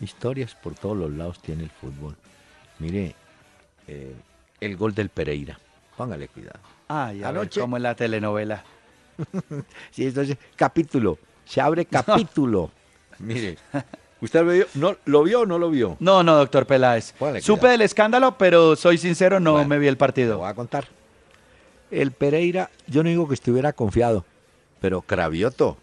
historias 0.00 0.54
por 0.54 0.74
todos 0.74 0.96
los 0.96 1.10
lados 1.12 1.40
tiene 1.40 1.62
el 1.64 1.70
fútbol. 1.70 2.14
Mire, 2.78 3.14
eh, 3.88 4.14
el 4.60 4.76
gol 4.76 4.94
del 4.94 5.08
Pereira. 5.08 5.58
Póngale 5.96 6.28
cuidado. 6.28 6.58
Ay, 6.88 7.22
a 7.22 7.30
ver 7.32 7.40
Anoche- 7.42 7.60
cómo 7.60 7.76
en 7.76 7.82
la 7.84 7.94
telenovela. 7.94 8.62
Sí, 9.92 10.06
entonces, 10.06 10.36
capítulo. 10.56 11.18
Se 11.46 11.60
abre 11.60 11.84
capítulo. 11.86 12.70
Mire, 13.20 13.56
¿usted 14.20 14.40
lo 14.44 14.52
vio? 14.52 14.66
¿No, 14.74 14.96
¿Lo 15.06 15.22
vio 15.22 15.40
o 15.42 15.46
no 15.46 15.58
lo 15.58 15.70
vio? 15.70 15.96
No, 16.00 16.22
no, 16.22 16.34
doctor 16.36 16.66
Peláez. 16.66 17.12
Póngale 17.12 17.40
Supe 17.40 17.60
cuidado. 17.60 17.72
del 17.72 17.80
escándalo, 17.82 18.36
pero 18.36 18.74
soy 18.76 18.98
sincero, 18.98 19.38
no 19.40 19.52
Bueno, 19.52 19.68
me 19.68 19.78
vi 19.78 19.86
el 19.86 19.94
Lo 19.94 19.98
partido. 19.98 20.38
voy 20.38 20.48
a 20.48 20.54
contar. 20.54 20.88
El 21.90 22.10
Pereira, 22.10 22.70
yo 22.88 23.02
no 23.04 23.08
digo 23.08 23.28
que 23.28 23.34
estuviera 23.34 23.72
confiado, 23.72 24.24
pero 24.80 25.00
Cravioto, 25.02 25.78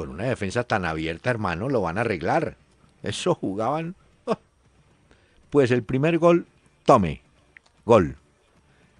con 0.00 0.08
una 0.08 0.24
defensa 0.24 0.64
tan 0.64 0.86
abierta, 0.86 1.28
hermano, 1.28 1.68
lo 1.68 1.82
van 1.82 1.98
a 1.98 2.00
arreglar. 2.00 2.56
Eso 3.02 3.34
jugaban. 3.34 3.96
¡oh! 4.24 4.38
Pues 5.50 5.70
el 5.70 5.82
primer 5.82 6.16
gol, 6.16 6.46
tome, 6.86 7.20
gol. 7.84 8.16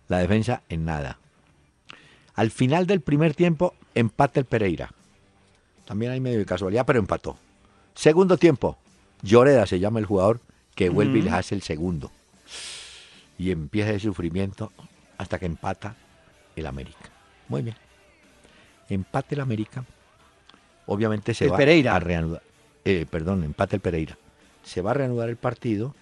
La 0.08 0.18
defensa 0.18 0.62
en 0.68 0.84
nada. 0.84 1.16
Al 2.34 2.50
final 2.50 2.86
del 2.86 3.00
primer 3.00 3.34
tiempo, 3.34 3.72
empata 3.94 4.40
el 4.40 4.44
Pereira. 4.44 4.92
También 5.86 6.12
hay 6.12 6.20
medio 6.20 6.38
de 6.38 6.44
casualidad, 6.44 6.84
pero 6.84 6.98
empató. 6.98 7.38
Segundo 7.94 8.36
tiempo, 8.36 8.76
Lloreda 9.22 9.64
se 9.64 9.80
llama 9.80 10.00
el 10.00 10.04
jugador 10.04 10.42
que 10.74 10.90
vuelve 10.90 11.20
y 11.20 11.22
le 11.22 11.30
hace 11.30 11.54
el 11.54 11.62
segundo. 11.62 12.12
Y 13.38 13.52
empieza 13.52 13.88
el 13.88 14.00
sufrimiento 14.02 14.70
hasta 15.16 15.38
que 15.38 15.46
empata 15.46 15.96
el 16.56 16.66
América. 16.66 17.08
Muy 17.48 17.62
bien. 17.62 17.76
Empate 18.90 19.34
el 19.34 19.40
América. 19.40 19.82
Obviamente 20.86 21.34
se 21.34 21.44
El 21.46 21.52
va 21.52 21.56
Pereira. 21.56 21.94
a 21.96 22.00
reanudar. 22.00 22.42
eh, 22.84 23.06
perdón, 23.10 23.44
empate 23.44 23.76
el 23.76 23.82
Pereira. 23.82 24.16
Se 24.64 24.80
va 24.82 24.90
a 24.92 24.94
reanudar 24.94 25.28
el 25.28 25.36
partido 25.36 25.94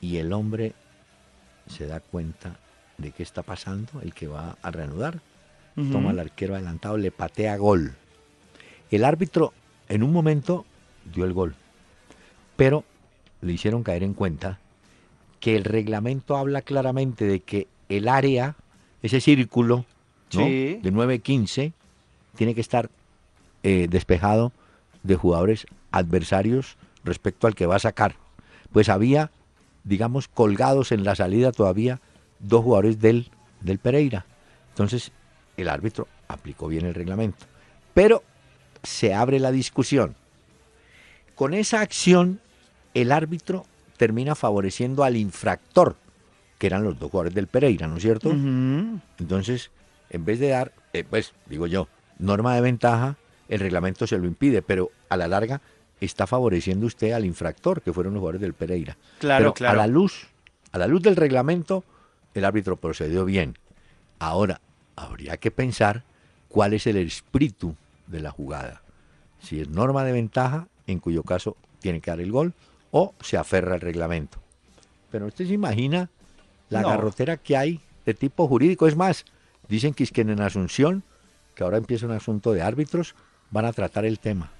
y 0.00 0.18
el 0.18 0.32
hombre 0.32 0.72
se 1.66 1.86
da 1.86 2.00
cuenta 2.00 2.56
de 2.98 3.10
qué 3.12 3.22
está 3.22 3.42
pasando, 3.42 4.00
el 4.02 4.12
que 4.14 4.26
va 4.28 4.56
a 4.62 4.70
reanudar. 4.70 5.20
Toma 5.90 6.10
al 6.10 6.20
arquero 6.20 6.54
adelantado, 6.54 6.96
le 6.98 7.10
patea 7.10 7.56
gol. 7.56 7.94
El 8.92 9.04
árbitro 9.04 9.52
en 9.88 10.04
un 10.04 10.12
momento 10.12 10.64
dio 11.12 11.24
el 11.24 11.32
gol, 11.32 11.56
pero 12.56 12.84
le 13.40 13.52
hicieron 13.54 13.82
caer 13.82 14.04
en 14.04 14.14
cuenta 14.14 14.60
que 15.40 15.56
el 15.56 15.64
reglamento 15.64 16.36
habla 16.36 16.62
claramente 16.62 17.24
de 17.24 17.40
que 17.40 17.66
el 17.88 18.06
área, 18.08 18.54
ese 19.02 19.20
círculo 19.20 19.84
¿no? 20.32 20.46
Sí. 20.46 20.78
de 20.80 20.92
9-15, 20.92 21.72
tiene 22.36 22.54
que 22.54 22.60
estar 22.60 22.88
eh, 23.64 23.88
despejado 23.90 24.52
de 25.02 25.16
jugadores 25.16 25.66
adversarios 25.90 26.76
respecto 27.02 27.46
al 27.46 27.54
que 27.54 27.66
va 27.66 27.76
a 27.76 27.80
sacar. 27.80 28.14
Pues 28.72 28.88
había, 28.88 29.30
digamos, 29.82 30.28
colgados 30.28 30.92
en 30.92 31.02
la 31.02 31.14
salida 31.14 31.50
todavía 31.50 32.00
dos 32.40 32.62
jugadores 32.62 33.00
del, 33.00 33.30
del 33.60 33.78
Pereira. 33.78 34.26
Entonces, 34.68 35.12
el 35.56 35.68
árbitro 35.68 36.06
aplicó 36.28 36.68
bien 36.68 36.84
el 36.84 36.94
reglamento. 36.94 37.46
Pero 37.94 38.22
se 38.82 39.14
abre 39.14 39.40
la 39.40 39.50
discusión. 39.50 40.14
Con 41.34 41.54
esa 41.54 41.80
acción, 41.80 42.40
el 42.92 43.12
árbitro 43.12 43.64
termina 43.96 44.34
favoreciendo 44.34 45.04
al 45.04 45.16
infractor, 45.16 45.96
que 46.58 46.66
eran 46.66 46.84
los 46.84 46.98
dos 46.98 47.10
jugadores 47.10 47.34
del 47.34 47.46
Pereira, 47.46 47.86
¿no 47.86 47.96
es 47.96 48.02
cierto? 48.02 48.30
Entonces, 48.30 49.70
en 50.10 50.24
vez 50.24 50.38
de 50.38 50.48
dar, 50.48 50.72
eh, 50.92 51.04
pues 51.08 51.32
digo 51.46 51.66
yo, 51.66 51.88
norma 52.18 52.54
de 52.54 52.60
ventaja, 52.60 53.16
el 53.48 53.60
reglamento 53.60 54.06
se 54.06 54.18
lo 54.18 54.26
impide, 54.26 54.62
pero 54.62 54.90
a 55.08 55.16
la 55.16 55.28
larga 55.28 55.60
está 56.00 56.26
favoreciendo 56.26 56.86
usted 56.86 57.12
al 57.12 57.24
infractor, 57.24 57.82
que 57.82 57.92
fueron 57.92 58.14
los 58.14 58.20
jugadores 58.20 58.40
del 58.40 58.54
Pereira. 58.54 58.96
Claro, 59.18 59.42
Pero 59.42 59.54
claro. 59.54 59.74
A 59.74 59.76
la 59.76 59.86
luz, 59.86 60.26
a 60.72 60.78
la 60.78 60.86
luz 60.86 61.02
del 61.02 61.16
reglamento, 61.16 61.84
el 62.34 62.44
árbitro 62.44 62.76
procedió 62.76 63.24
bien. 63.24 63.56
Ahora, 64.18 64.60
habría 64.96 65.36
que 65.36 65.50
pensar 65.50 66.02
cuál 66.48 66.72
es 66.74 66.86
el 66.86 66.96
espíritu 66.96 67.74
de 68.06 68.20
la 68.20 68.30
jugada. 68.30 68.82
Si 69.40 69.60
es 69.60 69.68
norma 69.68 70.04
de 70.04 70.12
ventaja, 70.12 70.68
en 70.86 70.98
cuyo 71.00 71.22
caso 71.22 71.56
tiene 71.80 72.00
que 72.00 72.10
dar 72.10 72.20
el 72.20 72.32
gol, 72.32 72.54
o 72.90 73.14
se 73.20 73.36
aferra 73.36 73.74
al 73.74 73.80
reglamento. 73.80 74.38
Pero 75.10 75.26
usted 75.26 75.46
se 75.46 75.52
imagina 75.52 76.10
la 76.70 76.82
No. 76.82 76.88
garrotera 76.88 77.36
que 77.36 77.56
hay 77.56 77.80
de 78.06 78.14
tipo 78.14 78.46
jurídico. 78.48 78.86
Es 78.86 78.96
más, 78.96 79.24
dicen 79.68 79.94
que 79.94 80.04
es 80.04 80.10
que 80.12 80.22
en 80.22 80.40
Asunción, 80.40 81.02
que 81.54 81.64
ahora 81.64 81.76
empieza 81.78 82.06
un 82.06 82.12
asunto 82.12 82.52
de 82.52 82.62
árbitros, 82.62 83.14
van 83.50 83.64
a 83.66 83.72
tratar 83.72 84.04
el 84.04 84.18
tema. 84.18 84.50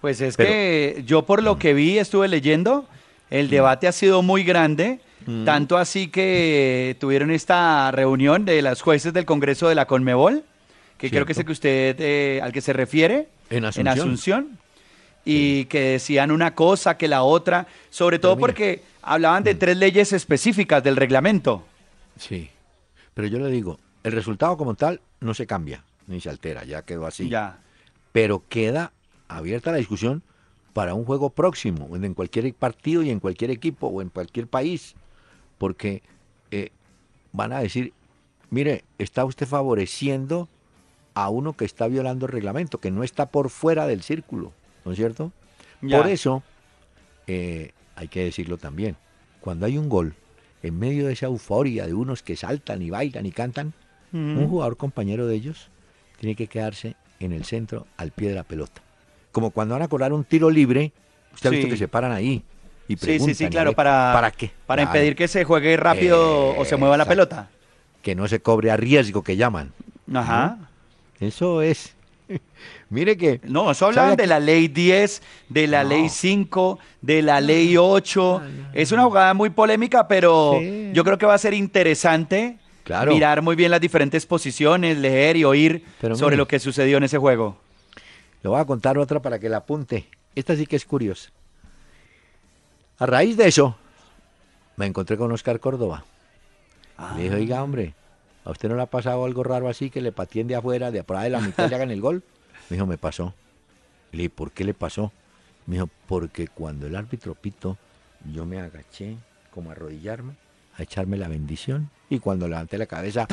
Pues 0.00 0.20
es 0.22 0.36
Pero- 0.36 0.48
Mm. 0.48 0.52
que 0.52 1.02
yo 1.06 1.26
por 1.26 1.42
lo 1.42 1.58
que 1.58 1.74
vi, 1.74 1.98
estuve 1.98 2.26
leyendo, 2.26 2.88
el 3.28 3.50
debate 3.50 3.86
ha 3.86 3.92
sido 3.92 4.22
muy 4.22 4.44
grande, 4.44 5.00
Mm. 5.26 5.44
tanto 5.44 5.76
así 5.76 6.08
que 6.08 6.96
tuvieron 6.98 7.30
esta 7.30 7.90
reunión 7.90 8.46
de 8.46 8.62
las 8.62 8.80
jueces 8.80 9.12
del 9.12 9.26
Congreso 9.26 9.68
de 9.68 9.74
la 9.74 9.86
Conmebol, 9.86 10.42
que 10.96 11.10
creo 11.10 11.26
que 11.26 11.32
es 11.32 11.38
el 11.38 11.44
que 11.44 11.52
usted, 11.52 11.96
eh, 12.00 12.40
al 12.42 12.52
que 12.52 12.62
se 12.62 12.72
refiere, 12.72 13.28
En 13.50 13.64
Asunción. 13.66 13.98
Asunción, 13.98 14.58
y 15.24 15.66
que 15.66 15.80
decían 15.80 16.30
una 16.30 16.54
cosa 16.54 16.96
que 16.96 17.06
la 17.08 17.22
otra, 17.22 17.66
sobre 17.90 18.18
todo 18.18 18.38
porque 18.38 18.82
hablaban 19.02 19.42
de 19.44 19.54
tres 19.54 19.76
leyes 19.76 20.14
específicas 20.14 20.82
del 20.82 20.96
reglamento. 20.96 21.62
Sí. 22.16 22.48
Pero 23.12 23.28
yo 23.28 23.38
le 23.38 23.50
digo, 23.50 23.78
el 24.02 24.12
resultado 24.12 24.56
como 24.56 24.74
tal 24.76 25.00
no 25.20 25.34
se 25.34 25.46
cambia, 25.46 25.84
ni 26.10 26.20
se 26.20 26.28
altera, 26.28 26.64
ya 26.64 26.82
quedó 26.82 27.06
así. 27.06 27.28
Ya. 27.28 27.60
Pero 28.12 28.42
queda 28.48 28.92
abierta 29.28 29.70
la 29.70 29.78
discusión 29.78 30.22
para 30.72 30.94
un 30.94 31.04
juego 31.04 31.30
próximo, 31.30 31.88
en 31.96 32.14
cualquier 32.14 32.52
partido 32.54 33.02
y 33.02 33.10
en 33.10 33.20
cualquier 33.20 33.50
equipo 33.50 33.86
o 33.86 34.02
en 34.02 34.08
cualquier 34.08 34.46
país. 34.46 34.94
Porque 35.58 36.02
eh, 36.50 36.70
van 37.32 37.52
a 37.52 37.60
decir, 37.60 37.92
mire, 38.50 38.84
está 38.98 39.24
usted 39.24 39.46
favoreciendo 39.46 40.48
a 41.14 41.28
uno 41.28 41.54
que 41.54 41.64
está 41.64 41.86
violando 41.86 42.26
el 42.26 42.32
reglamento, 42.32 42.78
que 42.78 42.90
no 42.90 43.02
está 43.02 43.26
por 43.26 43.50
fuera 43.50 43.86
del 43.86 44.02
círculo, 44.02 44.52
¿no 44.84 44.92
es 44.92 44.96
cierto? 44.96 45.32
Ya. 45.80 45.98
Por 45.98 46.08
eso, 46.08 46.42
eh, 47.26 47.72
hay 47.96 48.08
que 48.08 48.24
decirlo 48.24 48.58
también, 48.58 48.96
cuando 49.40 49.66
hay 49.66 49.78
un 49.78 49.88
gol, 49.88 50.14
en 50.62 50.78
medio 50.78 51.06
de 51.06 51.14
esa 51.14 51.26
euforia 51.26 51.86
de 51.86 51.94
unos 51.94 52.22
que 52.22 52.36
saltan 52.36 52.82
y 52.82 52.90
bailan 52.90 53.26
y 53.26 53.32
cantan, 53.32 53.72
Mm. 54.12 54.38
un 54.38 54.48
jugador 54.48 54.76
compañero 54.76 55.26
de 55.26 55.36
ellos 55.36 55.69
tiene 56.20 56.36
que 56.36 56.46
quedarse 56.46 56.94
en 57.18 57.32
el 57.32 57.44
centro 57.44 57.86
al 57.96 58.12
pie 58.12 58.28
de 58.28 58.34
la 58.34 58.44
pelota. 58.44 58.82
Como 59.32 59.50
cuando 59.50 59.74
van 59.74 59.82
a 59.82 59.88
cobrar 59.88 60.12
un 60.12 60.22
tiro 60.24 60.50
libre, 60.50 60.92
usted 61.32 61.48
ha 61.48 61.50
visto 61.50 61.68
que 61.68 61.76
se 61.78 61.88
paran 61.88 62.12
ahí 62.12 62.42
y 62.88 62.96
Sí, 62.96 63.18
sí, 63.20 63.34
sí, 63.34 63.48
claro, 63.48 63.70
ve- 63.70 63.76
para, 63.76 64.10
¿Para 64.12 64.30
qué? 64.30 64.50
Para 64.66 64.82
Claro, 64.82 64.98
impedir 64.98 65.16
que 65.16 65.28
se 65.28 65.44
juegue 65.44 65.76
rápido 65.76 66.54
o 66.56 66.64
se 66.64 66.76
mueva 66.76 66.96
la 66.96 67.04
Exacto. 67.04 67.28
pelota. 67.28 67.50
Que 68.02 68.14
no 68.14 68.28
se 68.28 68.40
cobre 68.40 68.70
a 68.70 68.76
riesgo, 68.76 69.22
que 69.22 69.36
llaman. 69.36 69.72
Ajá. 70.12 70.58
Eso 71.20 71.62
es. 71.62 71.94
Mire 72.90 73.16
que... 73.16 73.40
No, 73.44 73.70
eso 73.70 73.86
hablaban 73.86 74.12
¿sabe 74.12 74.22
de 74.22 74.26
la 74.26 74.40
ley 74.40 74.68
10, 74.68 75.22
de 75.48 75.66
la 75.68 75.82
No. 75.84 75.90
ley 75.90 76.08
5, 76.08 76.78
de 77.00 77.22
la 77.22 77.40
ley 77.40 77.76
8. 77.76 78.42
Es 78.74 78.92
una 78.92 79.04
jugada 79.04 79.32
muy 79.34 79.50
polémica, 79.50 80.06
pero 80.08 80.56
Sí. 80.58 80.90
yo 80.92 81.04
creo 81.04 81.16
que 81.18 81.26
va 81.26 81.34
a 81.34 81.38
ser 81.38 81.54
interesante 81.54 82.58
Claro. 82.90 83.12
mirar 83.14 83.40
muy 83.40 83.54
bien 83.54 83.70
las 83.70 83.80
diferentes 83.80 84.26
posiciones, 84.26 84.98
leer 84.98 85.36
y 85.36 85.44
oír 85.44 85.84
Pero 86.00 86.16
sobre 86.16 86.34
mire. 86.34 86.38
lo 86.38 86.48
que 86.48 86.58
sucedió 86.58 86.96
en 86.96 87.04
ese 87.04 87.18
juego. 87.18 87.56
Le 88.42 88.50
voy 88.50 88.60
a 88.60 88.64
contar 88.64 88.98
otra 88.98 89.20
para 89.20 89.38
que 89.38 89.48
la 89.48 89.58
apunte. 89.58 90.08
Esta 90.34 90.56
sí 90.56 90.66
que 90.66 90.74
es 90.76 90.84
curiosa. 90.84 91.30
A 92.98 93.06
raíz 93.06 93.36
de 93.36 93.46
eso, 93.46 93.76
me 94.76 94.86
encontré 94.86 95.16
con 95.16 95.30
Oscar 95.30 95.60
Córdoba. 95.60 96.04
Le 97.16 97.22
dije, 97.22 97.34
oiga, 97.36 97.62
hombre, 97.62 97.94
¿a 98.44 98.50
usted 98.50 98.68
no 98.68 98.74
le 98.74 98.82
ha 98.82 98.86
pasado 98.86 99.24
algo 99.24 99.42
raro 99.44 99.68
así 99.68 99.88
que 99.88 100.00
le 100.00 100.10
pateen 100.10 100.48
de 100.48 100.56
afuera, 100.56 100.90
de 100.90 101.04
ahí 101.06 101.24
de 101.24 101.30
la 101.30 101.40
mitad 101.40 101.70
y 101.70 101.74
hagan 101.74 101.90
el 101.90 102.00
gol? 102.00 102.22
Me 102.68 102.76
dijo, 102.76 102.86
me 102.86 102.98
pasó. 102.98 103.34
Le 104.12 104.18
dije, 104.18 104.30
¿por 104.30 104.50
qué 104.50 104.64
le 104.64 104.74
pasó? 104.74 105.12
Me 105.66 105.76
dijo, 105.76 105.88
porque 106.08 106.48
cuando 106.48 106.86
el 106.86 106.96
árbitro 106.96 107.34
pito, 107.34 107.78
yo 108.32 108.44
me 108.44 108.60
agaché 108.60 109.16
como 109.50 109.70
a 109.70 109.72
arrodillarme, 109.72 110.34
a 110.80 110.84
echarme 110.84 111.16
la 111.16 111.28
bendición, 111.28 111.90
y 112.08 112.18
cuando 112.18 112.48
levanté 112.48 112.78
la 112.78 112.86
cabeza, 112.86 113.26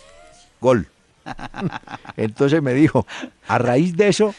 gol. 0.60 0.86
Entonces 2.16 2.62
me 2.62 2.74
dijo, 2.74 3.06
a 3.48 3.58
raíz 3.58 3.96
de 3.96 4.08
eso, 4.08 4.34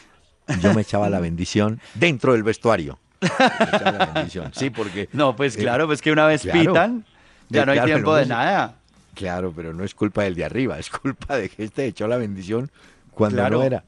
yo 0.62 0.74
me 0.74 0.82
echaba 0.82 1.10
la 1.10 1.20
bendición 1.20 1.80
dentro 1.95 2.34
del 2.34 2.43
vestuario. 2.43 2.99
Me 3.22 3.28
echaba 3.28 3.91
la 3.91 4.06
bendición. 4.08 4.51
Sí, 4.56 4.70
porque... 4.70 5.10
No, 5.14 5.36
pues 5.36 5.56
eh, 5.56 5.60
claro, 5.60 5.88
pues 5.88 6.01
que 6.01 6.12
una 6.12 6.26
vez 6.28 6.41
claro. 6.43 6.60
pitan, 6.60 7.06
ya 7.49 7.64
Eh, 7.64 7.66
no 7.66 7.72
hay 7.72 7.78
claro, 7.78 7.86
tiempo 7.93 8.12
no 8.12 8.16
de 8.18 8.26
nada. 8.28 8.76
Claro, 9.16 9.53
pero 9.56 9.74
no 9.74 9.84
es 9.84 9.95
culpa 9.95 10.24
del 10.24 10.36
de 10.36 10.45
arriba, 10.45 10.78
es 10.78 10.89
culpa 10.89 11.38
de 11.38 11.49
que 11.49 11.64
este 11.64 11.86
echó 11.86 12.08
la 12.08 12.18
bendición 12.18 12.70
cuando 13.12 13.38
Claro. 13.38 13.58
no 13.60 13.64
era. 13.64 13.84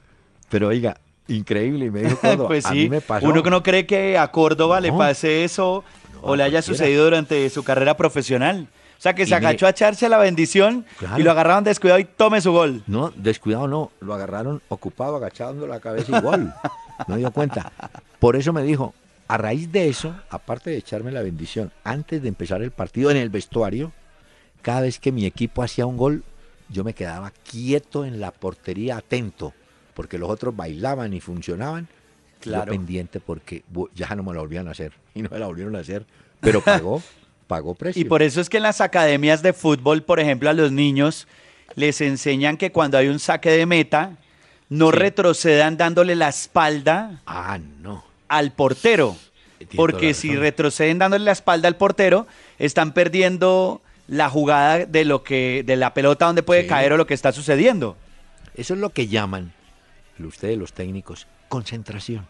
Pero 0.50 0.70
oiga, 0.70 0.98
increíble, 1.28 1.86
y 1.86 1.92
me 1.92 2.02
dijo 2.04 2.18
Córdoba, 2.22 2.48
pues 2.48 2.66
a 2.66 2.70
sí, 2.70 2.76
mí 2.76 2.90
me 2.90 3.02
pasó. 3.02 3.28
uno 3.28 3.44
que 3.44 3.50
no 3.50 3.62
cree 3.62 3.86
que 3.86 4.18
a 4.18 4.32
Córdoba 4.32 4.80
le 4.80 4.90
No. 4.92 4.98
pase 4.98 5.44
eso 5.44 5.84
O 6.22 6.36
le 6.36 6.44
haya 6.44 6.62
sucedido 6.62 7.04
durante 7.06 7.50
su 7.50 7.64
carrera 7.64 7.96
profesional. 7.98 8.68
O 8.98 9.02
sea, 9.02 9.14
que 9.14 9.24
Y 9.24 9.26
se 9.28 9.36
mire- 9.36 9.48
agachó 9.48 9.68
a 9.68 9.70
echarse 9.70 10.10
la 10.10 10.18
bendición 10.18 10.86
Claro. 10.98 11.20
y 11.20 11.24
lo 11.24 11.30
agarraron 11.32 11.64
descuidado 11.64 12.00
y 12.00 12.06
tome 12.06 12.42
su 12.42 12.52
gol. 12.52 12.84
No, 12.88 13.12
descuidado 13.16 13.68
no, 13.68 13.92
lo 14.00 14.14
agarraron 14.16 14.62
ocupado, 14.70 15.16
agachando 15.18 15.68
la 15.68 15.80
cabeza 15.80 16.18
igual. 16.18 16.56
No 17.08 17.16
dio 17.16 17.30
cuenta. 17.32 17.72
Por 18.20 18.36
eso 18.36 18.54
me 18.54 18.64
dijo, 18.64 18.96
a 19.28 19.38
raíz 19.38 19.72
de 19.72 19.88
eso, 19.88 20.16
aparte 20.32 20.72
de 20.72 20.78
echarme 20.78 21.12
la 21.12 21.22
bendición, 21.22 21.72
antes 21.84 22.24
de 22.24 22.28
empezar 22.28 22.64
el 22.64 22.72
partido 22.72 23.12
en 23.12 23.18
el 23.18 23.30
vestuario, 23.30 23.92
cada 24.64 24.82
vez 24.82 25.00
que 25.00 25.12
mi 25.12 25.26
equipo 25.28 25.62
hacía 25.62 25.86
un 25.86 25.96
gol, 25.98 26.24
yo 26.70 26.84
me 26.84 26.94
quedaba 26.94 27.32
quieto 27.50 28.04
en 28.04 28.20
la 28.20 28.32
portería, 28.32 28.98
atento, 28.98 29.54
porque 29.94 30.18
los 30.18 30.30
otros 30.30 30.56
bailaban 30.56 31.14
y 31.14 31.20
funcionaban. 31.22 31.88
Claro. 32.40 32.66
Yo 32.66 32.72
pendiente 32.72 33.20
porque 33.20 33.64
ya 33.96 34.14
no 34.16 34.24
me 34.24 34.34
la 34.34 34.40
volvían 34.42 34.68
a 34.68 34.72
hacer. 34.72 34.94
Y 35.16 35.22
no 35.24 35.30
me 35.32 35.40
la 35.40 35.48
volvieron 35.48 35.76
a 35.76 35.80
hacer. 35.80 36.06
Pero 36.42 36.62
pagó, 36.62 37.02
pagó 37.48 37.74
precio. 37.74 38.00
Y 38.02 38.06
por 38.06 38.22
eso 38.22 38.40
es 38.40 38.50
que 38.50 38.58
en 38.58 38.64
las 38.64 38.82
academias 38.82 39.42
de 39.42 39.54
fútbol, 39.54 40.04
por 40.04 40.20
ejemplo, 40.20 40.50
a 40.50 40.54
los 40.54 40.72
niños 40.72 41.28
les 41.76 42.02
enseñan 42.02 42.58
que 42.58 42.72
cuando 42.72 42.98
hay 42.98 43.08
un 43.08 43.20
saque 43.20 43.50
de 43.50 43.66
meta, 43.66 44.12
no 44.70 44.92
Sí. 44.92 44.98
retrocedan 44.98 45.78
dándole 45.78 46.16
la 46.16 46.30
espalda 46.30 47.22
Ah, 47.26 47.58
no. 47.82 48.04
al 48.28 48.52
portero. 48.52 49.16
Porque 49.76 50.14
si 50.14 50.36
retroceden 50.36 51.00
dándole 51.00 51.26
la 51.26 51.32
espalda 51.32 51.68
al 51.68 51.76
portero, 51.78 52.28
están 52.60 52.92
perdiendo 52.94 53.82
la 54.08 54.30
jugada 54.30 54.86
de 54.86 55.04
lo 55.04 55.24
que 55.24 55.64
de 55.66 55.76
la 55.78 55.94
pelota 55.96 56.28
donde 56.28 56.44
puede 56.44 56.62
Sí. 56.64 56.68
caer 56.68 56.94
o 56.94 56.98
lo 56.98 57.08
que 57.08 57.16
está 57.16 57.32
sucediendo. 57.32 57.98
Eso 58.56 58.76
es 58.76 58.80
lo 58.80 58.92
que 58.92 59.08
llaman, 59.08 59.52
ustedes 60.20 60.58
los 60.60 60.74
técnicos, 60.74 61.26
concentración. 61.50 62.26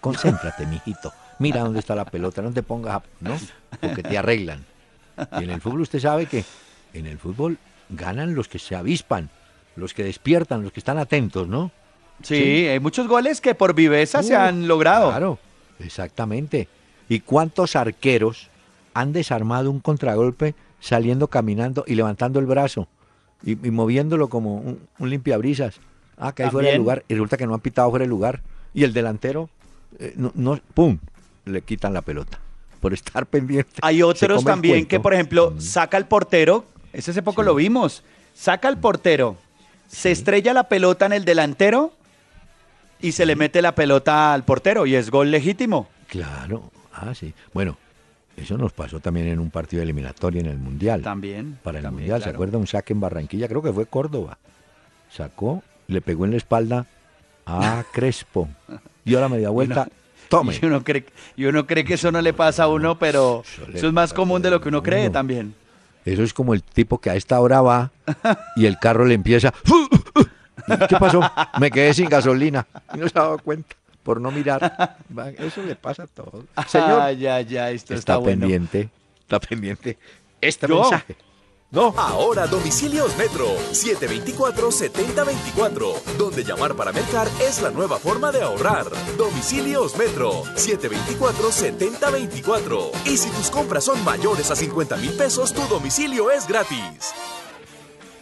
Concéntrate, 0.00 0.66
mijito. 0.66 1.12
Mira 1.38 1.60
dónde 1.60 1.80
está 1.80 1.94
la 1.94 2.04
pelota, 2.04 2.42
no 2.42 2.52
te 2.52 2.62
pongas, 2.62 2.96
a- 2.96 3.02
¿no? 3.20 3.36
Porque 3.80 4.02
te 4.02 4.16
arreglan. 4.18 4.64
Y 5.38 5.44
en 5.44 5.50
el 5.50 5.60
fútbol 5.60 5.82
usted 5.82 5.98
sabe 6.00 6.26
que 6.26 6.44
en 6.94 7.06
el 7.06 7.18
fútbol 7.18 7.58
ganan 7.90 8.34
los 8.34 8.48
que 8.48 8.58
se 8.58 8.74
avispan, 8.76 9.28
los 9.76 9.92
que 9.94 10.04
despiertan, 10.04 10.62
los 10.62 10.72
que 10.72 10.80
están 10.80 10.98
atentos, 10.98 11.48
¿no? 11.48 11.70
Sí, 12.22 12.36
Sí. 12.36 12.66
hay 12.68 12.80
muchos 12.80 13.08
goles 13.08 13.40
que 13.40 13.54
por 13.54 13.74
viveza 13.74 14.22
se 14.22 14.36
han 14.36 14.68
logrado. 14.68 15.08
Claro, 15.10 15.38
exactamente. 15.78 16.68
¿Y 17.08 17.20
cuántos 17.20 17.76
arqueros 17.76 18.48
han 18.94 19.12
desarmado 19.12 19.70
un 19.70 19.80
contragolpe 19.80 20.54
saliendo 20.80 21.28
caminando 21.28 21.84
y 21.86 21.94
levantando 21.94 22.38
el 22.38 22.46
brazo 22.46 22.88
y, 23.42 23.52
y 23.52 23.70
moviéndolo 23.70 24.28
como 24.28 24.56
un, 24.56 24.80
un 24.98 25.10
limpiabrisas? 25.10 25.80
Ah, 26.18 26.32
que 26.32 26.42
ahí 26.44 26.50
fuera 26.50 26.66
de 26.66 26.72
También. 26.72 26.82
lugar 26.82 27.04
y 27.08 27.14
resulta 27.14 27.36
que 27.38 27.46
no 27.46 27.54
han 27.54 27.60
pitado 27.60 27.88
fuera 27.90 28.04
de 28.04 28.08
lugar. 28.08 28.42
Y 28.74 28.84
el 28.84 28.92
delantero, 28.92 29.48
eh, 29.98 30.14
no, 30.16 30.32
no- 30.34 30.60
¡pum! 30.74 30.98
Le 31.44 31.62
quitan 31.62 31.92
la 31.92 32.02
pelota 32.02 32.38
por 32.80 32.92
estar 32.94 33.26
pendiente. 33.26 33.72
Hay 33.82 34.02
otros 34.02 34.40
el 34.40 34.44
también 34.46 34.86
que, 34.86 35.00
por 35.00 35.12
ejemplo, 35.14 35.52
Mm. 35.56 35.60
saca 35.60 35.96
al 35.96 36.06
portero, 36.06 36.64
ese 36.92 37.10
hace 37.10 37.22
poco 37.22 37.42
Sí. 37.42 37.46
lo 37.46 37.54
vimos, 37.54 38.02
saca 38.34 38.68
al 38.68 38.78
portero, 38.78 39.36
se 39.88 40.10
estrella 40.12 40.52
la 40.54 40.64
pelota 40.64 41.06
en 41.06 41.12
el 41.12 41.24
delantero 41.24 41.92
y 43.00 43.12
se 43.12 43.26
le 43.26 43.36
mete 43.36 43.60
la 43.62 43.74
pelota 43.74 44.32
al 44.32 44.44
portero 44.44 44.86
y 44.86 44.94
es 44.94 45.10
gol 45.10 45.30
legítimo. 45.30 45.88
Claro, 46.08 46.70
ah, 46.92 47.14
sí. 47.14 47.34
Bueno, 47.52 47.76
Eso 48.36 48.56
nos 48.56 48.72
pasó 48.72 49.00
también 49.00 49.26
en 49.26 49.38
un 49.38 49.50
partido 49.50 49.82
eliminatorio 49.82 50.40
en 50.40 50.46
el 50.46 50.56
Mundial. 50.56 51.02
También. 51.02 51.58
Para 51.62 51.78
el 51.78 51.84
también, 51.84 52.08
Mundial, 52.08 52.22
¿se 52.22 52.30
acuerda? 52.30 52.56
Un 52.56 52.66
saque 52.66 52.94
en 52.94 53.00
Barranquilla, 53.00 53.48
creo 53.48 53.60
que 53.60 53.70
fue 53.72 53.84
Córdoba. 53.84 54.38
Sacó, 55.10 55.62
le 55.88 56.00
pegó 56.00 56.24
en 56.24 56.30
la 56.30 56.36
espalda 56.38 56.86
a 57.50 57.84
Crespo. 57.92 58.48
Dio 59.04 59.20
la 59.20 59.28
media 59.28 59.48
vuelta. 59.50 59.88
Tome. 60.28 60.56
Y 60.60 60.64
uno, 60.64 60.84
cree, 60.84 61.04
y 61.36 61.44
uno 61.46 61.66
cree 61.66 61.84
que 61.84 61.94
eso 61.94 62.12
no 62.12 62.20
le 62.22 62.32
pasa 62.32 62.64
a 62.64 62.68
uno, 62.68 62.98
pero 62.98 63.42
Eso 63.74 63.88
es 63.88 63.92
más 63.92 64.12
común 64.12 64.40
de 64.42 64.50
lo 64.50 64.60
que 64.60 64.68
uno 64.68 64.82
cree 64.82 65.04
uno. 65.04 65.12
también. 65.12 65.54
Eso 66.04 66.22
es 66.22 66.32
como 66.32 66.54
el 66.54 66.62
tipo 66.62 66.98
que 66.98 67.10
a 67.10 67.14
esta 67.16 67.40
hora 67.40 67.60
va 67.60 67.90
y 68.56 68.66
el 68.66 68.78
carro 68.78 69.04
le 69.04 69.14
empieza. 69.14 69.52
¿Qué 70.88 70.96
pasó? 70.98 71.20
Me 71.58 71.70
quedé 71.70 71.92
sin 71.94 72.08
gasolina. 72.08 72.66
Y 72.94 72.98
no 72.98 73.08
se 73.08 73.18
ha 73.18 73.22
dado 73.22 73.38
cuenta 73.38 73.74
por 74.04 74.20
no 74.20 74.30
mirar. 74.30 74.96
Eso 75.38 75.62
le 75.62 75.74
pasa 75.74 76.04
a 76.04 76.06
todos. 76.06 76.44
Señor, 76.68 77.00
Ah, 77.00 77.12
ya, 77.12 77.40
ya, 77.40 77.70
esto 77.70 77.94
está, 77.94 78.12
está, 78.12 78.16
bueno. 78.18 78.40
pendiente. 78.42 78.88
Está 79.20 79.40
pendiente. 79.40 79.98
Este 80.40 80.66
Yo. 80.68 80.80
mensaje. 80.82 81.16
No. 81.72 81.94
Ahora 81.96 82.48
domicilios 82.48 83.16
Metro 83.16 83.46
724-7024, 83.70 86.02
donde 86.18 86.42
llamar 86.42 86.74
para 86.74 86.90
mercar 86.90 87.28
es 87.40 87.62
la 87.62 87.70
nueva 87.70 87.96
forma 88.00 88.32
de 88.32 88.42
ahorrar. 88.42 88.86
Domicilios 89.16 89.96
Metro 89.96 90.42
724-7024. 90.56 92.90
Y 93.06 93.16
si 93.16 93.30
tus 93.30 93.50
compras 93.50 93.84
son 93.84 94.02
mayores 94.02 94.50
a 94.50 94.56
50 94.56 94.96
mil 94.96 95.12
pesos, 95.12 95.54
tu 95.54 95.62
domicilio 95.68 96.32
es 96.32 96.48
gratis. 96.48 97.14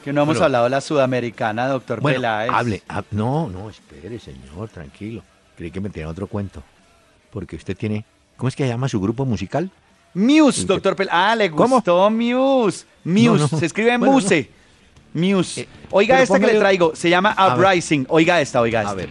Que 0.04 0.12
no 0.12 0.20
hemos 0.22 0.34
Bueno. 0.34 0.44
hablado 0.44 0.64
de 0.64 0.70
la 0.70 0.82
sudamericana, 0.82 1.68
doctor 1.68 2.02
Bueno, 2.02 2.16
Peláez. 2.18 2.50
hable. 2.52 2.82
hab- 2.88 3.06
no, 3.12 3.48
no, 3.48 3.70
espere, 3.70 4.18
señor, 4.20 4.68
tranquilo. 4.68 5.22
Creí 5.56 5.70
que 5.70 5.80
me 5.80 5.88
tenía 5.88 6.08
otro 6.10 6.26
cuento. 6.26 6.62
Porque 7.30 7.56
usted 7.56 7.74
tiene. 7.76 8.04
¿Cómo 8.36 8.48
es 8.48 8.56
que 8.56 8.68
llama 8.68 8.90
su 8.90 9.00
grupo 9.00 9.24
musical? 9.24 9.70
Muse, 10.14 10.64
doctor 10.64 10.96
Peláez. 10.96 11.14
Ah, 11.14 11.36
le 11.36 11.50
¿Cómo? 11.50 11.76
gustó 11.76 12.10
Muse. 12.10 12.84
Muse, 13.04 13.26
No, 13.42 13.48
no. 13.52 13.58
se 13.58 13.66
escribe 13.66 13.96
Bueno, 13.98 14.12
Muse. 14.14 14.50
Muse. 15.14 15.62
Eh, 15.62 15.68
oiga 15.90 16.20
esta 16.22 16.38
que 16.38 16.46
le 16.46 16.58
traigo, 16.58 16.94
se 16.94 17.08
llama. 17.10 17.34
Uprising. 17.54 18.06
Oiga 18.08 18.40
esta, 18.40 18.60
oiga 18.60 18.80
esta. 18.80 18.92
A 18.92 18.94
ver. 18.94 19.08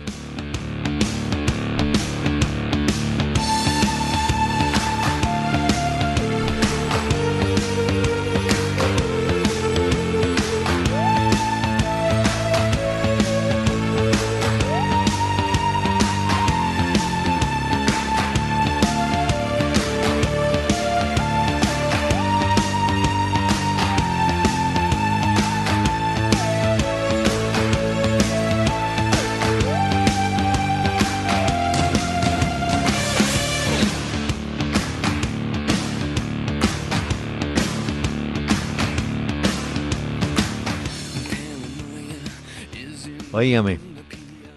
Óigame, 43.48 43.80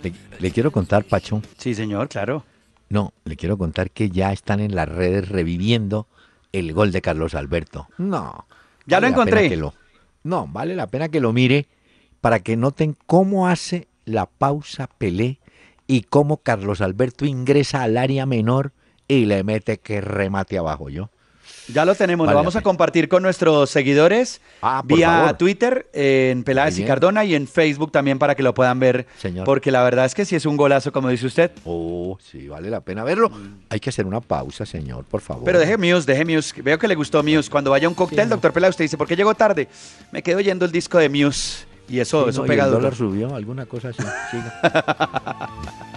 le, 0.02 0.12
le 0.40 0.50
quiero 0.50 0.72
contar, 0.72 1.04
Pacho. 1.04 1.40
Sí, 1.58 1.76
señor, 1.76 2.08
claro. 2.08 2.44
No, 2.88 3.12
le 3.24 3.36
quiero 3.36 3.56
contar 3.56 3.92
que 3.92 4.10
ya 4.10 4.32
están 4.32 4.58
en 4.58 4.74
las 4.74 4.88
redes 4.88 5.28
reviviendo 5.28 6.08
el 6.52 6.72
gol 6.72 6.90
de 6.90 7.00
Carlos 7.00 7.36
Alberto. 7.36 7.86
No. 7.98 8.46
Ya 8.86 8.98
lo 8.98 9.02
vale 9.06 9.12
encontré. 9.12 9.56
lo- 9.56 9.74
no, 10.24 10.48
vale 10.48 10.74
la 10.74 10.88
pena 10.88 11.08
que 11.08 11.20
lo 11.20 11.32
mire 11.32 11.68
para 12.20 12.40
que 12.40 12.56
noten 12.56 12.96
cómo 13.06 13.46
hace 13.46 13.86
la 14.06 14.26
pausa 14.26 14.88
Pelé 14.98 15.38
y 15.86 16.02
cómo 16.02 16.38
Carlos 16.38 16.80
Alberto 16.80 17.24
ingresa 17.24 17.84
al 17.84 17.96
área 17.96 18.26
menor 18.26 18.72
y 19.06 19.26
le 19.26 19.44
mete 19.44 19.78
que 19.78 20.00
remate 20.00 20.58
abajo 20.58 20.88
yo. 20.90 21.10
Ya 21.72 21.84
lo 21.84 21.94
tenemos, 21.94 22.26
Vale 22.26 22.34
lo 22.34 22.38
vamos 22.38 22.56
a 22.56 22.60
compartir 22.62 23.08
con 23.08 23.22
nuestros 23.22 23.70
seguidores 23.70 24.40
Ah, 24.62 24.82
vía 24.84 25.08
favor. 25.08 25.32
Twitter, 25.38 25.86
en 25.92 26.42
Peláez 26.44 26.78
y. 26.78 26.84
Cardona 26.84 27.24
y 27.24 27.34
en 27.34 27.46
Facebook 27.46 27.92
también 27.92 28.18
para 28.18 28.34
que 28.34 28.42
lo 28.42 28.52
puedan 28.54 28.78
ver. 28.80 29.06
Señor. 29.18 29.44
Porque 29.44 29.70
la 29.70 29.82
verdad 29.82 30.04
es 30.06 30.14
que 30.14 30.24
sí 30.24 30.36
es 30.36 30.46
un 30.46 30.56
golazo, 30.56 30.92
como 30.92 31.08
dice 31.08 31.26
usted. 31.26 31.50
Oh, 31.64 32.18
sí, 32.20 32.48
vale 32.48 32.70
la 32.70 32.80
pena 32.80 33.04
verlo. 33.04 33.30
Hay 33.68 33.80
que 33.80 33.90
hacer 33.90 34.06
una 34.06 34.20
pausa, 34.20 34.66
señor, 34.66 35.04
por 35.04 35.20
favor. 35.20 35.44
Pero 35.44 35.58
deje 35.58 35.76
Muse, 35.76 36.06
deje 36.06 36.24
Muse. 36.24 36.60
Veo 36.62 36.78
que 36.78 36.88
le 36.88 36.94
gustó 36.94 37.22
Muse. 37.22 37.50
Cuando 37.50 37.70
vaya 37.70 37.86
a 37.86 37.88
un 37.88 37.94
cóctel, 37.94 38.24
Sí, 38.24 38.30
doctor 38.30 38.52
Peláez, 38.52 38.70
usted 38.70 38.84
dice, 38.84 38.96
¿por 38.98 39.06
qué 39.06 39.16
llegó 39.16 39.34
tarde? 39.34 39.68
Me 40.12 40.22
quedo 40.22 40.38
oyendo 40.38 40.64
el 40.64 40.72
disco 40.72 40.98
de 40.98 41.08
Muse. 41.08 41.64
Y 41.88 41.98
eso, 41.98 42.24
Sí, 42.24 42.30
eso 42.30 42.40
no, 42.40 42.46
y 42.46 42.48
pega 42.48 42.66
el 42.66 42.70
dólar 42.70 42.94
subió, 42.94 43.34
alguna 43.34 43.66
cosa 43.66 43.88
así. 43.88 44.02
Siga. 44.30 45.50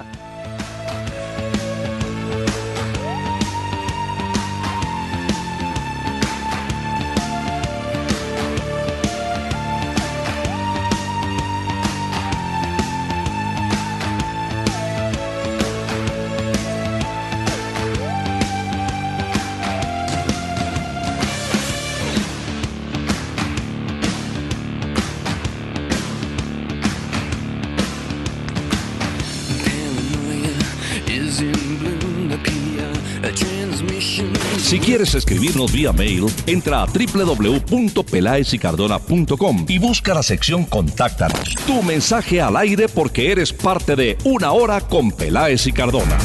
quieres 34.94 35.16
escribirnos 35.16 35.72
vía 35.72 35.92
mail, 35.92 36.28
entra 36.46 36.84
a 36.84 36.86
www.pelaesicardona.com 36.86 39.66
y 39.68 39.80
busca 39.80 40.14
la 40.14 40.22
sección 40.22 40.66
Contáctanos. 40.66 41.56
Tu 41.66 41.82
mensaje 41.82 42.40
al 42.40 42.56
aire 42.58 42.88
porque 42.88 43.32
eres 43.32 43.52
parte 43.52 43.96
de 43.96 44.20
Una 44.24 44.52
Hora 44.52 44.82
con 44.82 45.12
Peláez 45.12 45.66
y 45.66 45.72
Cardona. 45.72 46.16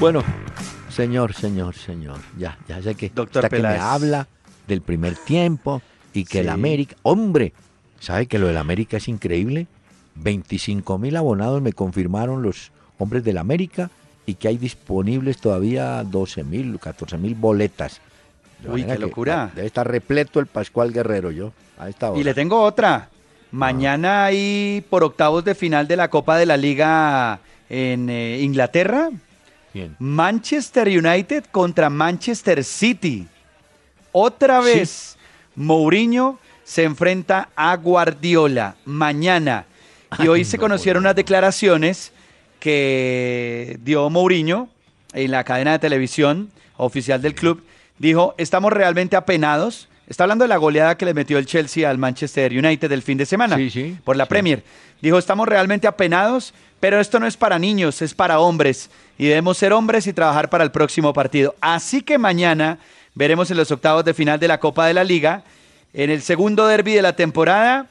Bueno, 0.00 0.24
señor, 0.88 1.34
señor, 1.34 1.74
señor. 1.74 2.20
Ya, 2.38 2.56
ya 2.66 2.80
sé 2.80 2.94
que 2.94 3.10
Doctor 3.10 3.50
que 3.50 3.60
me 3.60 3.76
habla 3.76 4.28
del 4.66 4.80
primer 4.80 5.14
tiempo 5.14 5.82
y 6.14 6.24
que 6.24 6.40
el. 6.40 6.48
América, 6.48 6.96
hombre, 7.02 7.52
¿sabe 8.00 8.28
que 8.28 8.38
lo 8.38 8.46
del 8.46 8.56
América 8.56 8.96
es 8.96 9.08
increíble? 9.08 9.66
25 10.14 10.96
mil 10.96 11.16
abonados 11.16 11.60
me 11.60 11.74
confirmaron 11.74 12.40
los 12.40 12.72
hombres 12.96 13.24
del 13.24 13.36
América 13.36 13.90
y 14.28 14.34
que 14.34 14.48
hay 14.48 14.58
disponibles 14.58 15.38
todavía 15.38 16.04
12 16.04 16.44
mil, 16.44 16.78
14 16.78 17.16
mil 17.16 17.34
boletas. 17.34 17.98
De 18.62 18.68
Uy, 18.68 18.84
qué 18.84 18.98
locura. 18.98 19.44
ah, 19.44 19.50
Debe 19.54 19.66
estar 19.66 19.88
repleto 19.90 20.38
el 20.38 20.44
Pascual 20.46 20.92
Guerrero 20.92 21.30
yo 21.30 21.50
a 21.78 21.88
esta 21.88 22.10
hora. 22.10 22.20
Y 22.20 22.24
le 22.24 22.34
tengo 22.34 22.60
otra. 22.60 23.08
Mañana 23.52 24.26
hay 24.26 24.84
por 24.90 25.02
octavos 25.02 25.42
de 25.46 25.54
final 25.54 25.88
de 25.88 25.96
la 25.96 26.08
Copa 26.10 26.36
de 26.36 26.44
la 26.44 26.58
Liga 26.58 27.40
en 27.70 28.10
eh, 28.10 28.40
Inglaterra. 28.42 29.08
Bien. 29.72 29.96
Manchester 29.98 30.88
United 30.88 31.44
contra 31.50 31.88
Manchester 31.88 32.62
City. 32.64 33.26
Otra 34.12 34.60
Sí. 34.62 34.66
vez, 34.66 35.16
Mourinho 35.56 36.38
se 36.64 36.84
enfrenta 36.84 37.48
a 37.56 37.74
Guardiola 37.76 38.76
mañana. 38.84 39.64
Y 40.18 40.28
hoy 40.28 40.40
Ay, 40.40 40.44
se 40.44 40.58
no, 40.58 40.62
conocieron 40.64 41.00
por 41.02 41.06
unas 41.06 41.16
declaraciones 41.16 42.12
que 42.60 43.78
dio 43.82 44.08
Mourinho 44.10 44.68
en 45.12 45.30
la 45.30 45.44
cadena 45.44 45.72
de 45.72 45.78
televisión 45.78 46.50
oficial 46.76 47.22
del 47.22 47.34
club. 47.34 47.62
Dijo, 47.98 48.34
estamos 48.38 48.72
realmente 48.72 49.16
apenados. 49.16 49.88
Está 50.06 50.24
hablando 50.24 50.44
de 50.44 50.48
la 50.48 50.56
goleada 50.56 50.96
que 50.96 51.04
le 51.04 51.14
metió 51.14 51.38
el 51.38 51.46
Chelsea 51.46 51.88
al 51.88 51.98
Manchester 51.98 52.52
United 52.52 52.90
el 52.92 53.02
fin 53.02 53.18
de 53.18 53.26
semana 53.26 53.56
Sí, 53.56 53.68
sí, 53.70 53.96
por 54.04 54.16
la 54.16 54.24
sí. 54.24 54.28
Premier. 54.30 54.62
Dijo, 55.02 55.18
estamos 55.18 55.46
realmente 55.46 55.86
apenados, 55.86 56.54
pero 56.80 56.98
esto 56.98 57.20
no 57.20 57.26
es 57.26 57.36
para 57.36 57.58
niños, 57.58 58.00
es 58.02 58.14
para 58.14 58.40
hombres. 58.40 58.90
Y 59.18 59.26
debemos 59.26 59.58
ser 59.58 59.72
hombres 59.72 60.06
y 60.06 60.12
trabajar 60.12 60.48
para 60.48 60.64
el 60.64 60.70
próximo 60.70 61.12
partido. 61.12 61.54
Así 61.60 62.02
que 62.02 62.18
mañana 62.18 62.78
veremos 63.14 63.50
en 63.50 63.56
los 63.56 63.70
octavos 63.70 64.04
de 64.04 64.14
final 64.14 64.40
de 64.40 64.48
la 64.48 64.60
Copa 64.60 64.86
de 64.86 64.94
la 64.94 65.04
Liga, 65.04 65.42
en 65.92 66.10
el 66.10 66.22
segundo 66.22 66.66
derby 66.66 66.94
de 66.94 67.02
la 67.02 67.14
temporada, 67.14 67.86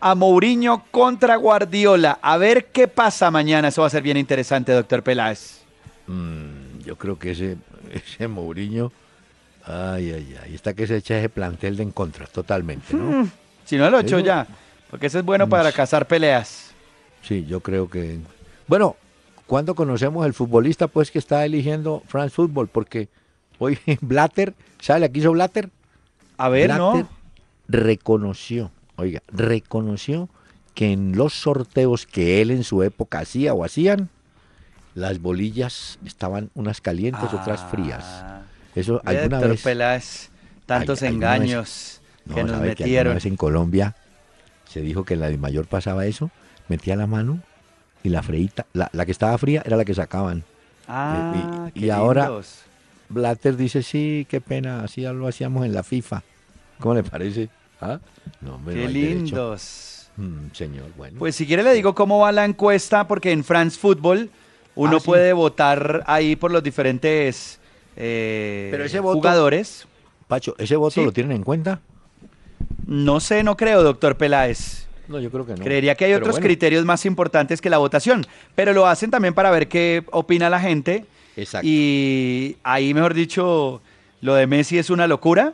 a 0.00 0.14
Mourinho 0.14 0.84
contra 0.90 1.36
Guardiola. 1.36 2.18
A 2.22 2.36
ver 2.36 2.66
qué 2.66 2.88
pasa 2.88 3.30
mañana. 3.30 3.68
Eso 3.68 3.80
va 3.82 3.86
a 3.88 3.90
ser 3.90 4.02
bien 4.02 4.16
interesante, 4.16 4.72
doctor 4.72 5.02
Peláez. 5.02 5.60
Mm, 6.06 6.80
yo 6.84 6.96
creo 6.96 7.18
que 7.18 7.32
ese, 7.32 7.56
ese 7.92 8.28
Mourinho, 8.28 8.92
ay, 9.64 10.12
ay, 10.12 10.36
ay, 10.42 10.54
está 10.54 10.74
que 10.74 10.86
se 10.86 10.96
echa 10.96 11.18
ese 11.18 11.28
plantel 11.28 11.76
de 11.76 11.82
en 11.84 11.90
contra, 11.92 12.26
totalmente, 12.26 12.94
¿no? 12.94 13.28
Si 13.64 13.76
no, 13.76 13.90
lo 13.90 14.00
Eso- 14.00 14.18
ya. 14.20 14.46
Porque 14.90 15.06
eso 15.06 15.20
es 15.20 15.24
bueno 15.24 15.48
para 15.48 15.70
cazar 15.70 16.06
peleas. 16.06 16.72
Sí, 17.22 17.44
yo 17.46 17.60
creo 17.60 17.88
que... 17.88 18.18
Bueno, 18.66 18.96
¿cuándo 19.46 19.76
conocemos 19.76 20.26
el 20.26 20.34
futbolista 20.34 20.88
pues 20.88 21.12
que 21.12 21.18
está 21.20 21.44
eligiendo 21.44 22.02
France 22.08 22.34
Football? 22.34 22.66
Porque 22.66 23.08
hoy 23.60 23.78
Blatter, 24.00 24.52
¿sabe 24.80 25.00
la 25.00 25.08
que 25.08 25.20
hizo 25.20 25.30
Blatter? 25.30 25.70
A 26.38 26.48
ver, 26.48 26.72
Blatter 26.72 27.04
¿no? 27.04 27.08
reconoció, 27.68 28.70
oiga, 29.00 29.22
reconoció 29.28 30.28
que 30.74 30.92
en 30.92 31.16
los 31.16 31.34
sorteos 31.34 32.06
que 32.06 32.40
él 32.40 32.50
en 32.50 32.64
su 32.64 32.82
época 32.82 33.18
hacía 33.20 33.54
o 33.54 33.64
hacían, 33.64 34.08
las 34.94 35.20
bolillas 35.20 35.98
estaban 36.04 36.50
unas 36.54 36.80
calientes, 36.80 37.32
otras 37.34 37.60
frías. 37.60 38.22
Ah, 38.24 38.42
Eso 38.74 39.00
alguna 39.04 39.40
vez... 39.40 39.62
Peláez, 39.62 40.30
tantos 40.66 41.02
Ay, 41.02 41.08
alguna 41.08 41.30
vez- 41.30 41.40
engaños 41.40 42.00
No, 42.26 42.34
que 42.34 42.42
nos 42.42 42.50
¿sabe 42.52 42.74
que 42.74 42.84
alguna 42.84 42.90
metieron. 42.92 43.14
vez 43.14 43.26
en 43.26 43.36
Colombia 43.36 43.96
se 44.68 44.80
dijo 44.80 45.04
que 45.04 45.14
en 45.14 45.20
la 45.20 45.28
de 45.28 45.38
mayor 45.38 45.66
pasaba 45.66 46.06
eso, 46.06 46.30
metía 46.68 46.94
la 46.96 47.06
mano 47.06 47.40
y 48.04 48.08
la 48.10 48.22
freíta, 48.22 48.66
la, 48.72 48.88
la 48.92 49.04
que 49.04 49.12
estaba 49.12 49.36
fría 49.38 49.62
era 49.66 49.76
la 49.76 49.84
que 49.84 49.94
sacaban. 49.94 50.44
Ah, 50.86 51.12
y- 51.32 51.48
qué 51.72 51.86
y 51.86 51.90
ahora-. 51.90 52.30
Blatter 53.08 53.56
dice, 53.56 53.82
sí, 53.82 54.26
qué 54.30 54.40
pena, 54.40 54.84
así 54.84 55.02
ya 55.02 55.12
lo 55.12 55.26
hacíamos 55.26 55.66
en 55.66 55.72
la 55.74 55.82
FIFA. 55.82 56.22
¿Cómo 56.78 56.94
le 56.94 57.02
parece? 57.02 57.48
¿Ah? 57.80 57.98
No, 58.40 58.56
hombre, 58.56 58.74
no 58.76 58.82
Qué 58.82 58.88
lindos. 58.88 60.10
Mm, 60.16 60.52
señor, 60.52 60.86
bueno. 60.96 61.18
Pues 61.18 61.36
si 61.36 61.46
quiere 61.46 61.62
le 61.62 61.72
digo 61.72 61.94
cómo 61.94 62.18
va 62.18 62.32
la 62.32 62.44
encuesta, 62.44 63.06
porque 63.08 63.30
en 63.32 63.44
France 63.44 63.78
Football 63.78 64.28
uno 64.74 64.96
Ah, 64.96 65.00
sí. 65.00 65.06
puede 65.06 65.32
votar 65.32 66.02
ahí 66.06 66.36
por 66.36 66.50
los 66.50 66.62
diferentes 66.62 67.58
eh, 67.96 68.68
Pero 68.70 68.84
ese 68.84 69.00
voto- 69.00 69.14
jugadores. 69.18 69.86
Pacho, 70.28 70.54
¿ese 70.58 70.76
voto 70.76 70.92
sí. 70.92 71.04
lo 71.04 71.12
tienen 71.12 71.32
en 71.32 71.42
cuenta? 71.42 71.80
No 72.86 73.20
sé, 73.20 73.42
no 73.42 73.56
creo, 73.56 73.82
doctor 73.82 74.16
Peláez. 74.16 74.86
No, 75.08 75.18
yo 75.18 75.30
creo 75.30 75.44
que 75.44 75.54
no. 75.54 75.64
Creería 75.64 75.94
que 75.96 76.04
hay 76.04 76.12
Pero 76.12 76.22
otros 76.24 76.34
bueno, 76.36 76.46
criterios 76.46 76.84
más 76.84 77.04
importantes 77.04 77.60
que 77.60 77.68
la 77.68 77.78
votación, 77.78 78.24
pero 78.54 78.72
lo 78.72 78.86
hacen 78.86 79.10
también 79.10 79.34
para 79.34 79.50
ver 79.50 79.68
qué 79.68 80.04
opina 80.12 80.48
la 80.48 80.60
gente. 80.60 81.04
Exacto. 81.36 81.66
Y 81.68 82.56
ahí, 82.62 82.94
mejor 82.94 83.12
dicho, 83.14 83.80
lo 84.20 84.34
de 84.34 84.46
Messi 84.46 84.78
es 84.78 84.88
una 84.90 85.06
locura. 85.08 85.52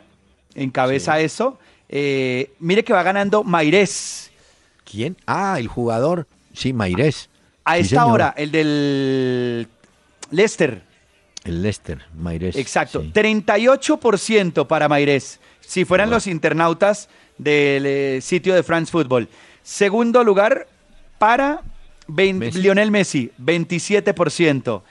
Encabeza 0.55 1.17
Sí. 1.17 1.23
eso. 1.23 1.59
Eh, 1.89 2.51
mire 2.59 2.83
que 2.83 2.93
va 2.93 3.03
ganando 3.03 3.43
Mairés. 3.43 4.31
¿Quién? 4.89 5.15
Ah, 5.25 5.57
el 5.59 5.67
jugador. 5.67 6.27
Sí, 6.53 6.73
Mairés. 6.73 7.29
A 7.65 7.77
esta 7.77 8.05
hora, 8.05 8.33
el 8.37 8.51
del 8.51 9.67
Leicester. 10.31 10.81
El 11.43 11.61
Leicester, 11.61 12.05
Mairés. 12.15 12.55
Exacto, 12.55 13.01
sí. 13.01 13.11
38% 13.13 14.67
para 14.67 14.87
Mairés. 14.87 15.39
Si 15.61 15.85
fueran 15.85 16.07
Bueno. 16.07 16.17
los 16.17 16.27
internautas 16.27 17.09
del 17.37 17.85
eh, 17.85 18.19
sitio 18.21 18.55
de 18.55 18.63
France 18.63 18.91
Football. 18.91 19.27
Segundo 19.63 20.23
lugar 20.23 20.67
para 21.19 21.61
Messi. 22.07 22.59
Lionel 22.61 22.89
Messi, 22.91 23.31
27%. 23.41 24.81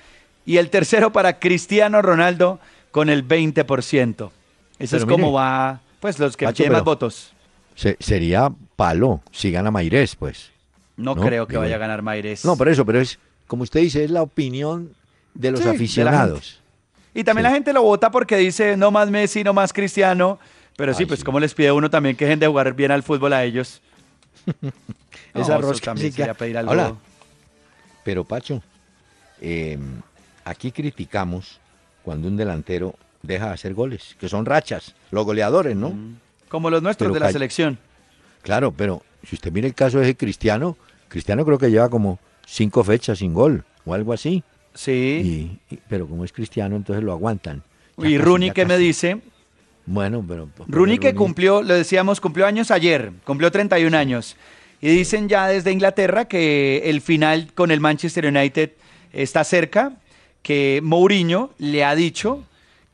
Y 0.44 0.58
el 0.58 0.70
tercero 0.70 1.12
para 1.12 1.38
Cristiano 1.38 2.02
Ronaldo 2.02 2.60
con 2.90 3.08
el 3.08 3.26
20%. 3.26 4.30
Eso 4.78 4.96
Pero 4.96 4.96
es 4.96 5.04
como 5.10 5.32
va, 5.32 5.80
pues 6.00 6.18
los 6.18 6.36
que 6.36 6.44
Pacho, 6.46 6.56
tienen 6.56 6.72
más 6.74 6.84
votos. 6.84 7.32
Se- 7.74 7.96
sería 8.00 8.50
palo 8.76 9.20
si 9.32 9.50
gana 9.50 9.70
Mairés, 9.70 10.16
pues. 10.16 10.50
No, 10.96 11.14
no, 11.14 11.22
creo 11.22 11.46
que 11.46 11.52
digo- 11.52 11.62
vaya 11.62 11.76
a 11.76 11.78
ganar 11.78 12.02
Mairés. 12.02 12.44
No, 12.44 12.56
por 12.56 12.68
eso, 12.68 12.84
pero 12.86 13.00
es, 13.00 13.18
como 13.46 13.62
usted 13.64 13.80
dice, 13.80 14.04
es 14.04 14.10
la 14.10 14.22
opinión 14.22 14.94
de 15.34 15.50
los 15.50 15.60
Sí, 15.60 15.64
de 15.66 15.70
la 15.70 15.76
aficionados. 15.76 16.60
Y 17.14 17.24
también 17.24 17.44
Sí. 17.46 17.50
la 17.50 17.54
gente 17.54 17.72
lo 17.72 17.82
vota 17.82 18.10
porque 18.10 18.36
dice 18.36 18.76
no 18.76 18.90
más 18.90 19.10
Messi, 19.10 19.42
no 19.44 19.52
más 19.52 19.72
Cristiano. 19.72 20.38
Pero 20.76 20.92
sí, 20.92 21.04
Ay, 21.04 21.06
pues 21.06 21.20
sí. 21.20 21.24
como 21.24 21.40
les 21.40 21.54
pide 21.54 21.72
uno 21.72 21.88
también 21.90 22.16
que 22.16 22.26
dejen 22.26 22.38
de 22.38 22.46
jugar 22.46 22.74
bien 22.74 22.90
al 22.90 23.02
fútbol 23.02 23.32
a 23.32 23.44
ellos. 23.44 23.80
No, 25.34 25.42
Esa 25.42 25.54
eso 25.58 25.60
rosca 25.68 25.84
también 25.86 26.12
sería 26.12 26.32
pedir 26.32 26.56
algo. 26.56 26.72
Hola. 26.72 26.94
Pero, 28.04 28.24
Pacho, 28.24 28.62
eh, 29.42 29.78
aquí 30.46 30.72
criticamos 30.72 31.60
cuando 32.02 32.28
un 32.28 32.36
delantero 32.38 32.94
deja 33.22 33.46
de 33.48 33.52
hacer 33.54 33.74
goles, 33.74 34.16
que 34.20 34.28
son 34.28 34.44
rachas, 34.46 34.94
los 35.10 35.24
goleadores, 35.24 35.76
¿no? 35.76 35.94
Como 36.48 36.70
los 36.70 36.82
nuestros 36.82 37.08
Pero 37.08 37.14
de 37.14 37.20
la 37.20 37.32
selección. 37.32 37.78
Claro, 38.42 38.72
pero 38.72 39.02
si 39.28 39.34
usted 39.34 39.50
mira 39.52 39.66
el 39.66 39.74
caso 39.74 39.98
de 39.98 40.04
ese 40.04 40.16
Cristiano, 40.16 40.76
Cristiano 41.08 41.44
creo 41.44 41.58
que 41.58 41.70
lleva 41.70 41.88
como 41.88 42.18
cinco 42.46 42.84
fechas 42.84 43.18
sin 43.18 43.34
gol 43.34 43.64
o 43.84 43.94
algo 43.94 44.12
así. 44.12 44.42
Sí. 44.74 45.58
Y, 45.70 45.74
y- 45.74 45.78
pero 45.88 46.06
como 46.06 46.24
es 46.24 46.32
Cristiano, 46.32 46.76
entonces 46.76 47.02
lo 47.04 47.12
aguantan. 47.12 47.62
Ya 47.96 48.08
Y 48.08 48.18
Rooney, 48.18 48.50
¿qué 48.52 48.64
me 48.66 48.76
dice? 48.78 49.20
Bueno, 49.86 50.24
pero... 50.26 50.48
pero 50.54 50.66
Rooney 50.68 50.98
que 50.98 51.14
cumplió, 51.14 51.62
lo 51.62 51.74
decíamos, 51.74 52.20
cumplió 52.20 52.46
años 52.46 52.70
ayer, 52.70 53.12
cumplió 53.24 53.50
31 53.50 53.96
años. 53.96 54.36
Y 54.80 54.88
dicen 54.88 55.28
ya 55.28 55.46
desde 55.48 55.72
Inglaterra 55.72 56.26
que 56.26 56.82
el 56.90 57.00
final 57.00 57.52
con 57.54 57.70
el 57.70 57.80
Manchester 57.80 58.26
United 58.26 58.72
está 59.12 59.42
cerca, 59.44 59.92
que 60.42 60.80
Mourinho 60.82 61.50
le 61.58 61.84
ha 61.84 61.94
dicho 61.94 62.44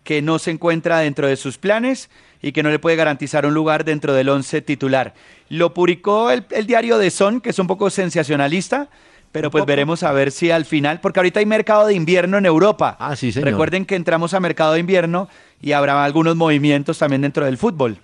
que 0.04 0.22
no 0.22 0.38
se 0.38 0.50
encuentra 0.50 0.98
dentro 0.98 1.26
de 1.28 1.36
sus 1.36 1.58
planes 1.58 2.10
y 2.40 2.52
que 2.52 2.62
no 2.62 2.70
le 2.70 2.78
puede 2.78 2.96
garantizar 2.96 3.46
un 3.46 3.54
lugar 3.54 3.84
dentro 3.84 4.12
del 4.14 4.28
11 4.28 4.62
titular. 4.62 5.14
Lo 5.48 5.74
publicó 5.74 6.30
el, 6.30 6.44
el 6.50 6.66
diario 6.66 6.98
The 6.98 7.10
Sun, 7.10 7.40
que 7.40 7.50
es 7.50 7.58
un 7.58 7.66
poco 7.68 7.88
sensacionalista, 7.90 8.88
pero 9.30 9.50
pues 9.50 9.64
veremos 9.64 10.02
a 10.02 10.12
ver 10.12 10.30
si 10.32 10.50
al 10.50 10.64
final, 10.64 11.00
porque 11.00 11.20
ahorita 11.20 11.40
hay 11.40 11.46
mercado 11.46 11.86
de 11.86 11.94
invierno 11.94 12.36
en 12.38 12.46
Europa. 12.46 12.96
Ah, 12.98 13.16
sí, 13.16 13.32
señor. 13.32 13.48
Recuerden 13.50 13.86
que 13.86 13.94
entramos 13.94 14.34
a 14.34 14.40
mercado 14.40 14.72
de 14.74 14.80
invierno 14.80 15.28
y 15.60 15.72
habrá 15.72 16.04
algunos 16.04 16.36
movimientos 16.36 16.98
también 16.98 17.22
dentro 17.22 17.44
del 17.44 17.56
fútbol. 17.56 17.98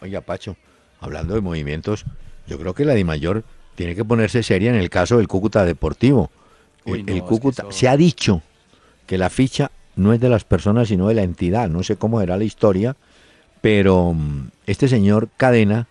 Oiga, 0.00 0.20
Pacho, 0.20 0.56
hablando 1.00 1.34
de 1.34 1.40
movimientos, 1.40 2.04
yo 2.46 2.58
creo 2.58 2.74
que 2.74 2.84
la 2.84 2.94
DIMAYOR 2.94 3.44
tiene 3.74 3.94
que 3.96 4.04
ponerse 4.04 4.42
seria 4.42 4.70
en 4.70 4.76
el 4.76 4.88
caso 4.88 5.18
del 5.18 5.26
Cúcuta 5.28 5.64
Deportivo. 5.64 6.30
Uy, 6.86 7.04
el 7.06 7.18
no, 7.18 7.24
Cúcuta, 7.26 7.62
eso- 7.62 7.72
se 7.72 7.88
ha 7.88 7.96
dicho 7.96 8.40
que 9.06 9.18
la 9.18 9.28
ficha 9.30 9.70
no 9.96 10.12
es 10.12 10.20
de 10.20 10.28
las 10.28 10.44
personas, 10.44 10.88
sino 10.88 11.08
de 11.08 11.14
la 11.14 11.22
entidad. 11.22 11.68
No 11.68 11.82
sé 11.82 11.96
cómo 11.96 12.20
era 12.20 12.36
la 12.36 12.44
historia, 12.44 12.96
pero 13.60 14.12
mm, 14.14 14.48
este 14.66 14.88
señor 14.88 15.28
Cadena 15.36 15.88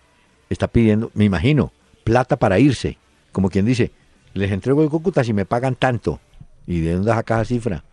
está 0.50 0.68
pidiendo, 0.68 1.10
me 1.14 1.24
imagino, 1.24 1.72
plata 2.04 2.36
para 2.36 2.58
irse. 2.58 2.98
Como 3.32 3.50
quien 3.50 3.66
dice, 3.66 3.90
les 4.34 4.52
entrego 4.52 4.82
el 4.82 4.90
Cúcuta 4.90 5.24
si 5.24 5.32
me 5.32 5.46
pagan 5.46 5.74
tanto. 5.74 6.20
¿Y 6.66 6.80
de 6.80 6.94
dónde 6.94 7.10
saca 7.10 7.36
esa 7.36 7.44
cifra? 7.46 7.84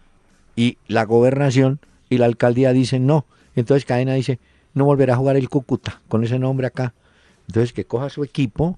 Y 0.55 0.78
la 0.88 1.05
gobernación 1.05 1.80
y 2.09 2.18
la 2.18 2.26
alcaldía 2.26 2.74
dicen 2.74 3.05
no. 3.05 3.26
Entonces 3.55 3.86
Cadena 3.86 4.14
dice, 4.14 4.39
no 4.74 4.86
volverá 4.86 5.14
a 5.14 5.18
jugar 5.18 5.36
el 5.36 5.49
Cúcuta 5.49 6.01
con 6.07 6.24
ese 6.24 6.39
nombre 6.39 6.68
acá. 6.68 6.93
Entonces 7.47 7.74
que 7.74 7.86
coja 7.86 8.09
su 8.09 8.24
equipo, 8.24 8.78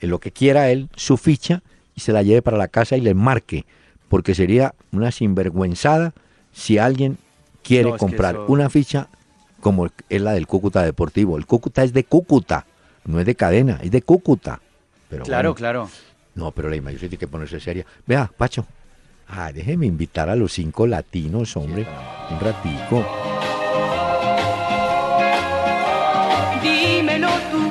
eh, 0.00 0.06
lo 0.06 0.20
que 0.20 0.32
quiera 0.32 0.70
él, 0.70 0.88
su 0.94 1.16
ficha, 1.16 1.62
y 1.94 2.00
se 2.00 2.12
la 2.12 2.22
lleve 2.22 2.42
para 2.42 2.58
la 2.58 2.68
casa 2.68 2.96
y 2.96 3.00
le 3.00 3.14
marque. 3.14 3.64
Porque 4.08 4.34
sería 4.34 4.74
una 4.92 5.10
sinvergüenzada 5.10 6.14
si 6.56 6.78
alguien 6.78 7.18
quiere 7.62 7.90
No, 7.90 7.96
comprar 7.98 8.34
eso- 8.34 8.46
una 8.48 8.70
ficha 8.70 9.08
como 9.60 9.88
es 10.08 10.20
la 10.22 10.32
del 10.32 10.46
Cúcuta 10.46 10.82
Deportivo. 10.82 11.36
El 11.36 11.44
Cúcuta 11.46 11.82
es 11.84 11.92
de 11.92 12.04
Cúcuta, 12.04 12.64
no 13.04 13.20
es 13.20 13.26
de 13.26 13.34
cadena, 13.34 13.78
es 13.82 13.90
de 13.90 14.00
Cúcuta. 14.02 14.60
Pero 15.10 15.24
Claro, 15.24 15.50
bueno, 15.50 15.54
claro. 15.54 15.90
no, 16.34 16.50
pero 16.52 16.70
la 16.70 16.76
imagen 16.76 16.98
tiene 16.98 17.16
que 17.18 17.28
ponerse 17.28 17.60
seria. 17.60 17.84
Vea, 18.06 18.30
Pacho. 18.36 18.64
Ah, 19.28 19.52
déjeme 19.52 19.86
invitar 19.86 20.30
a 20.30 20.36
los 20.36 20.52
cinco 20.52 20.86
latinos, 20.86 21.56
hombre. 21.56 21.84
Un 22.30 22.40
ratico. 22.40 23.04
Dímelo 26.62 27.28
tú, 27.50 27.70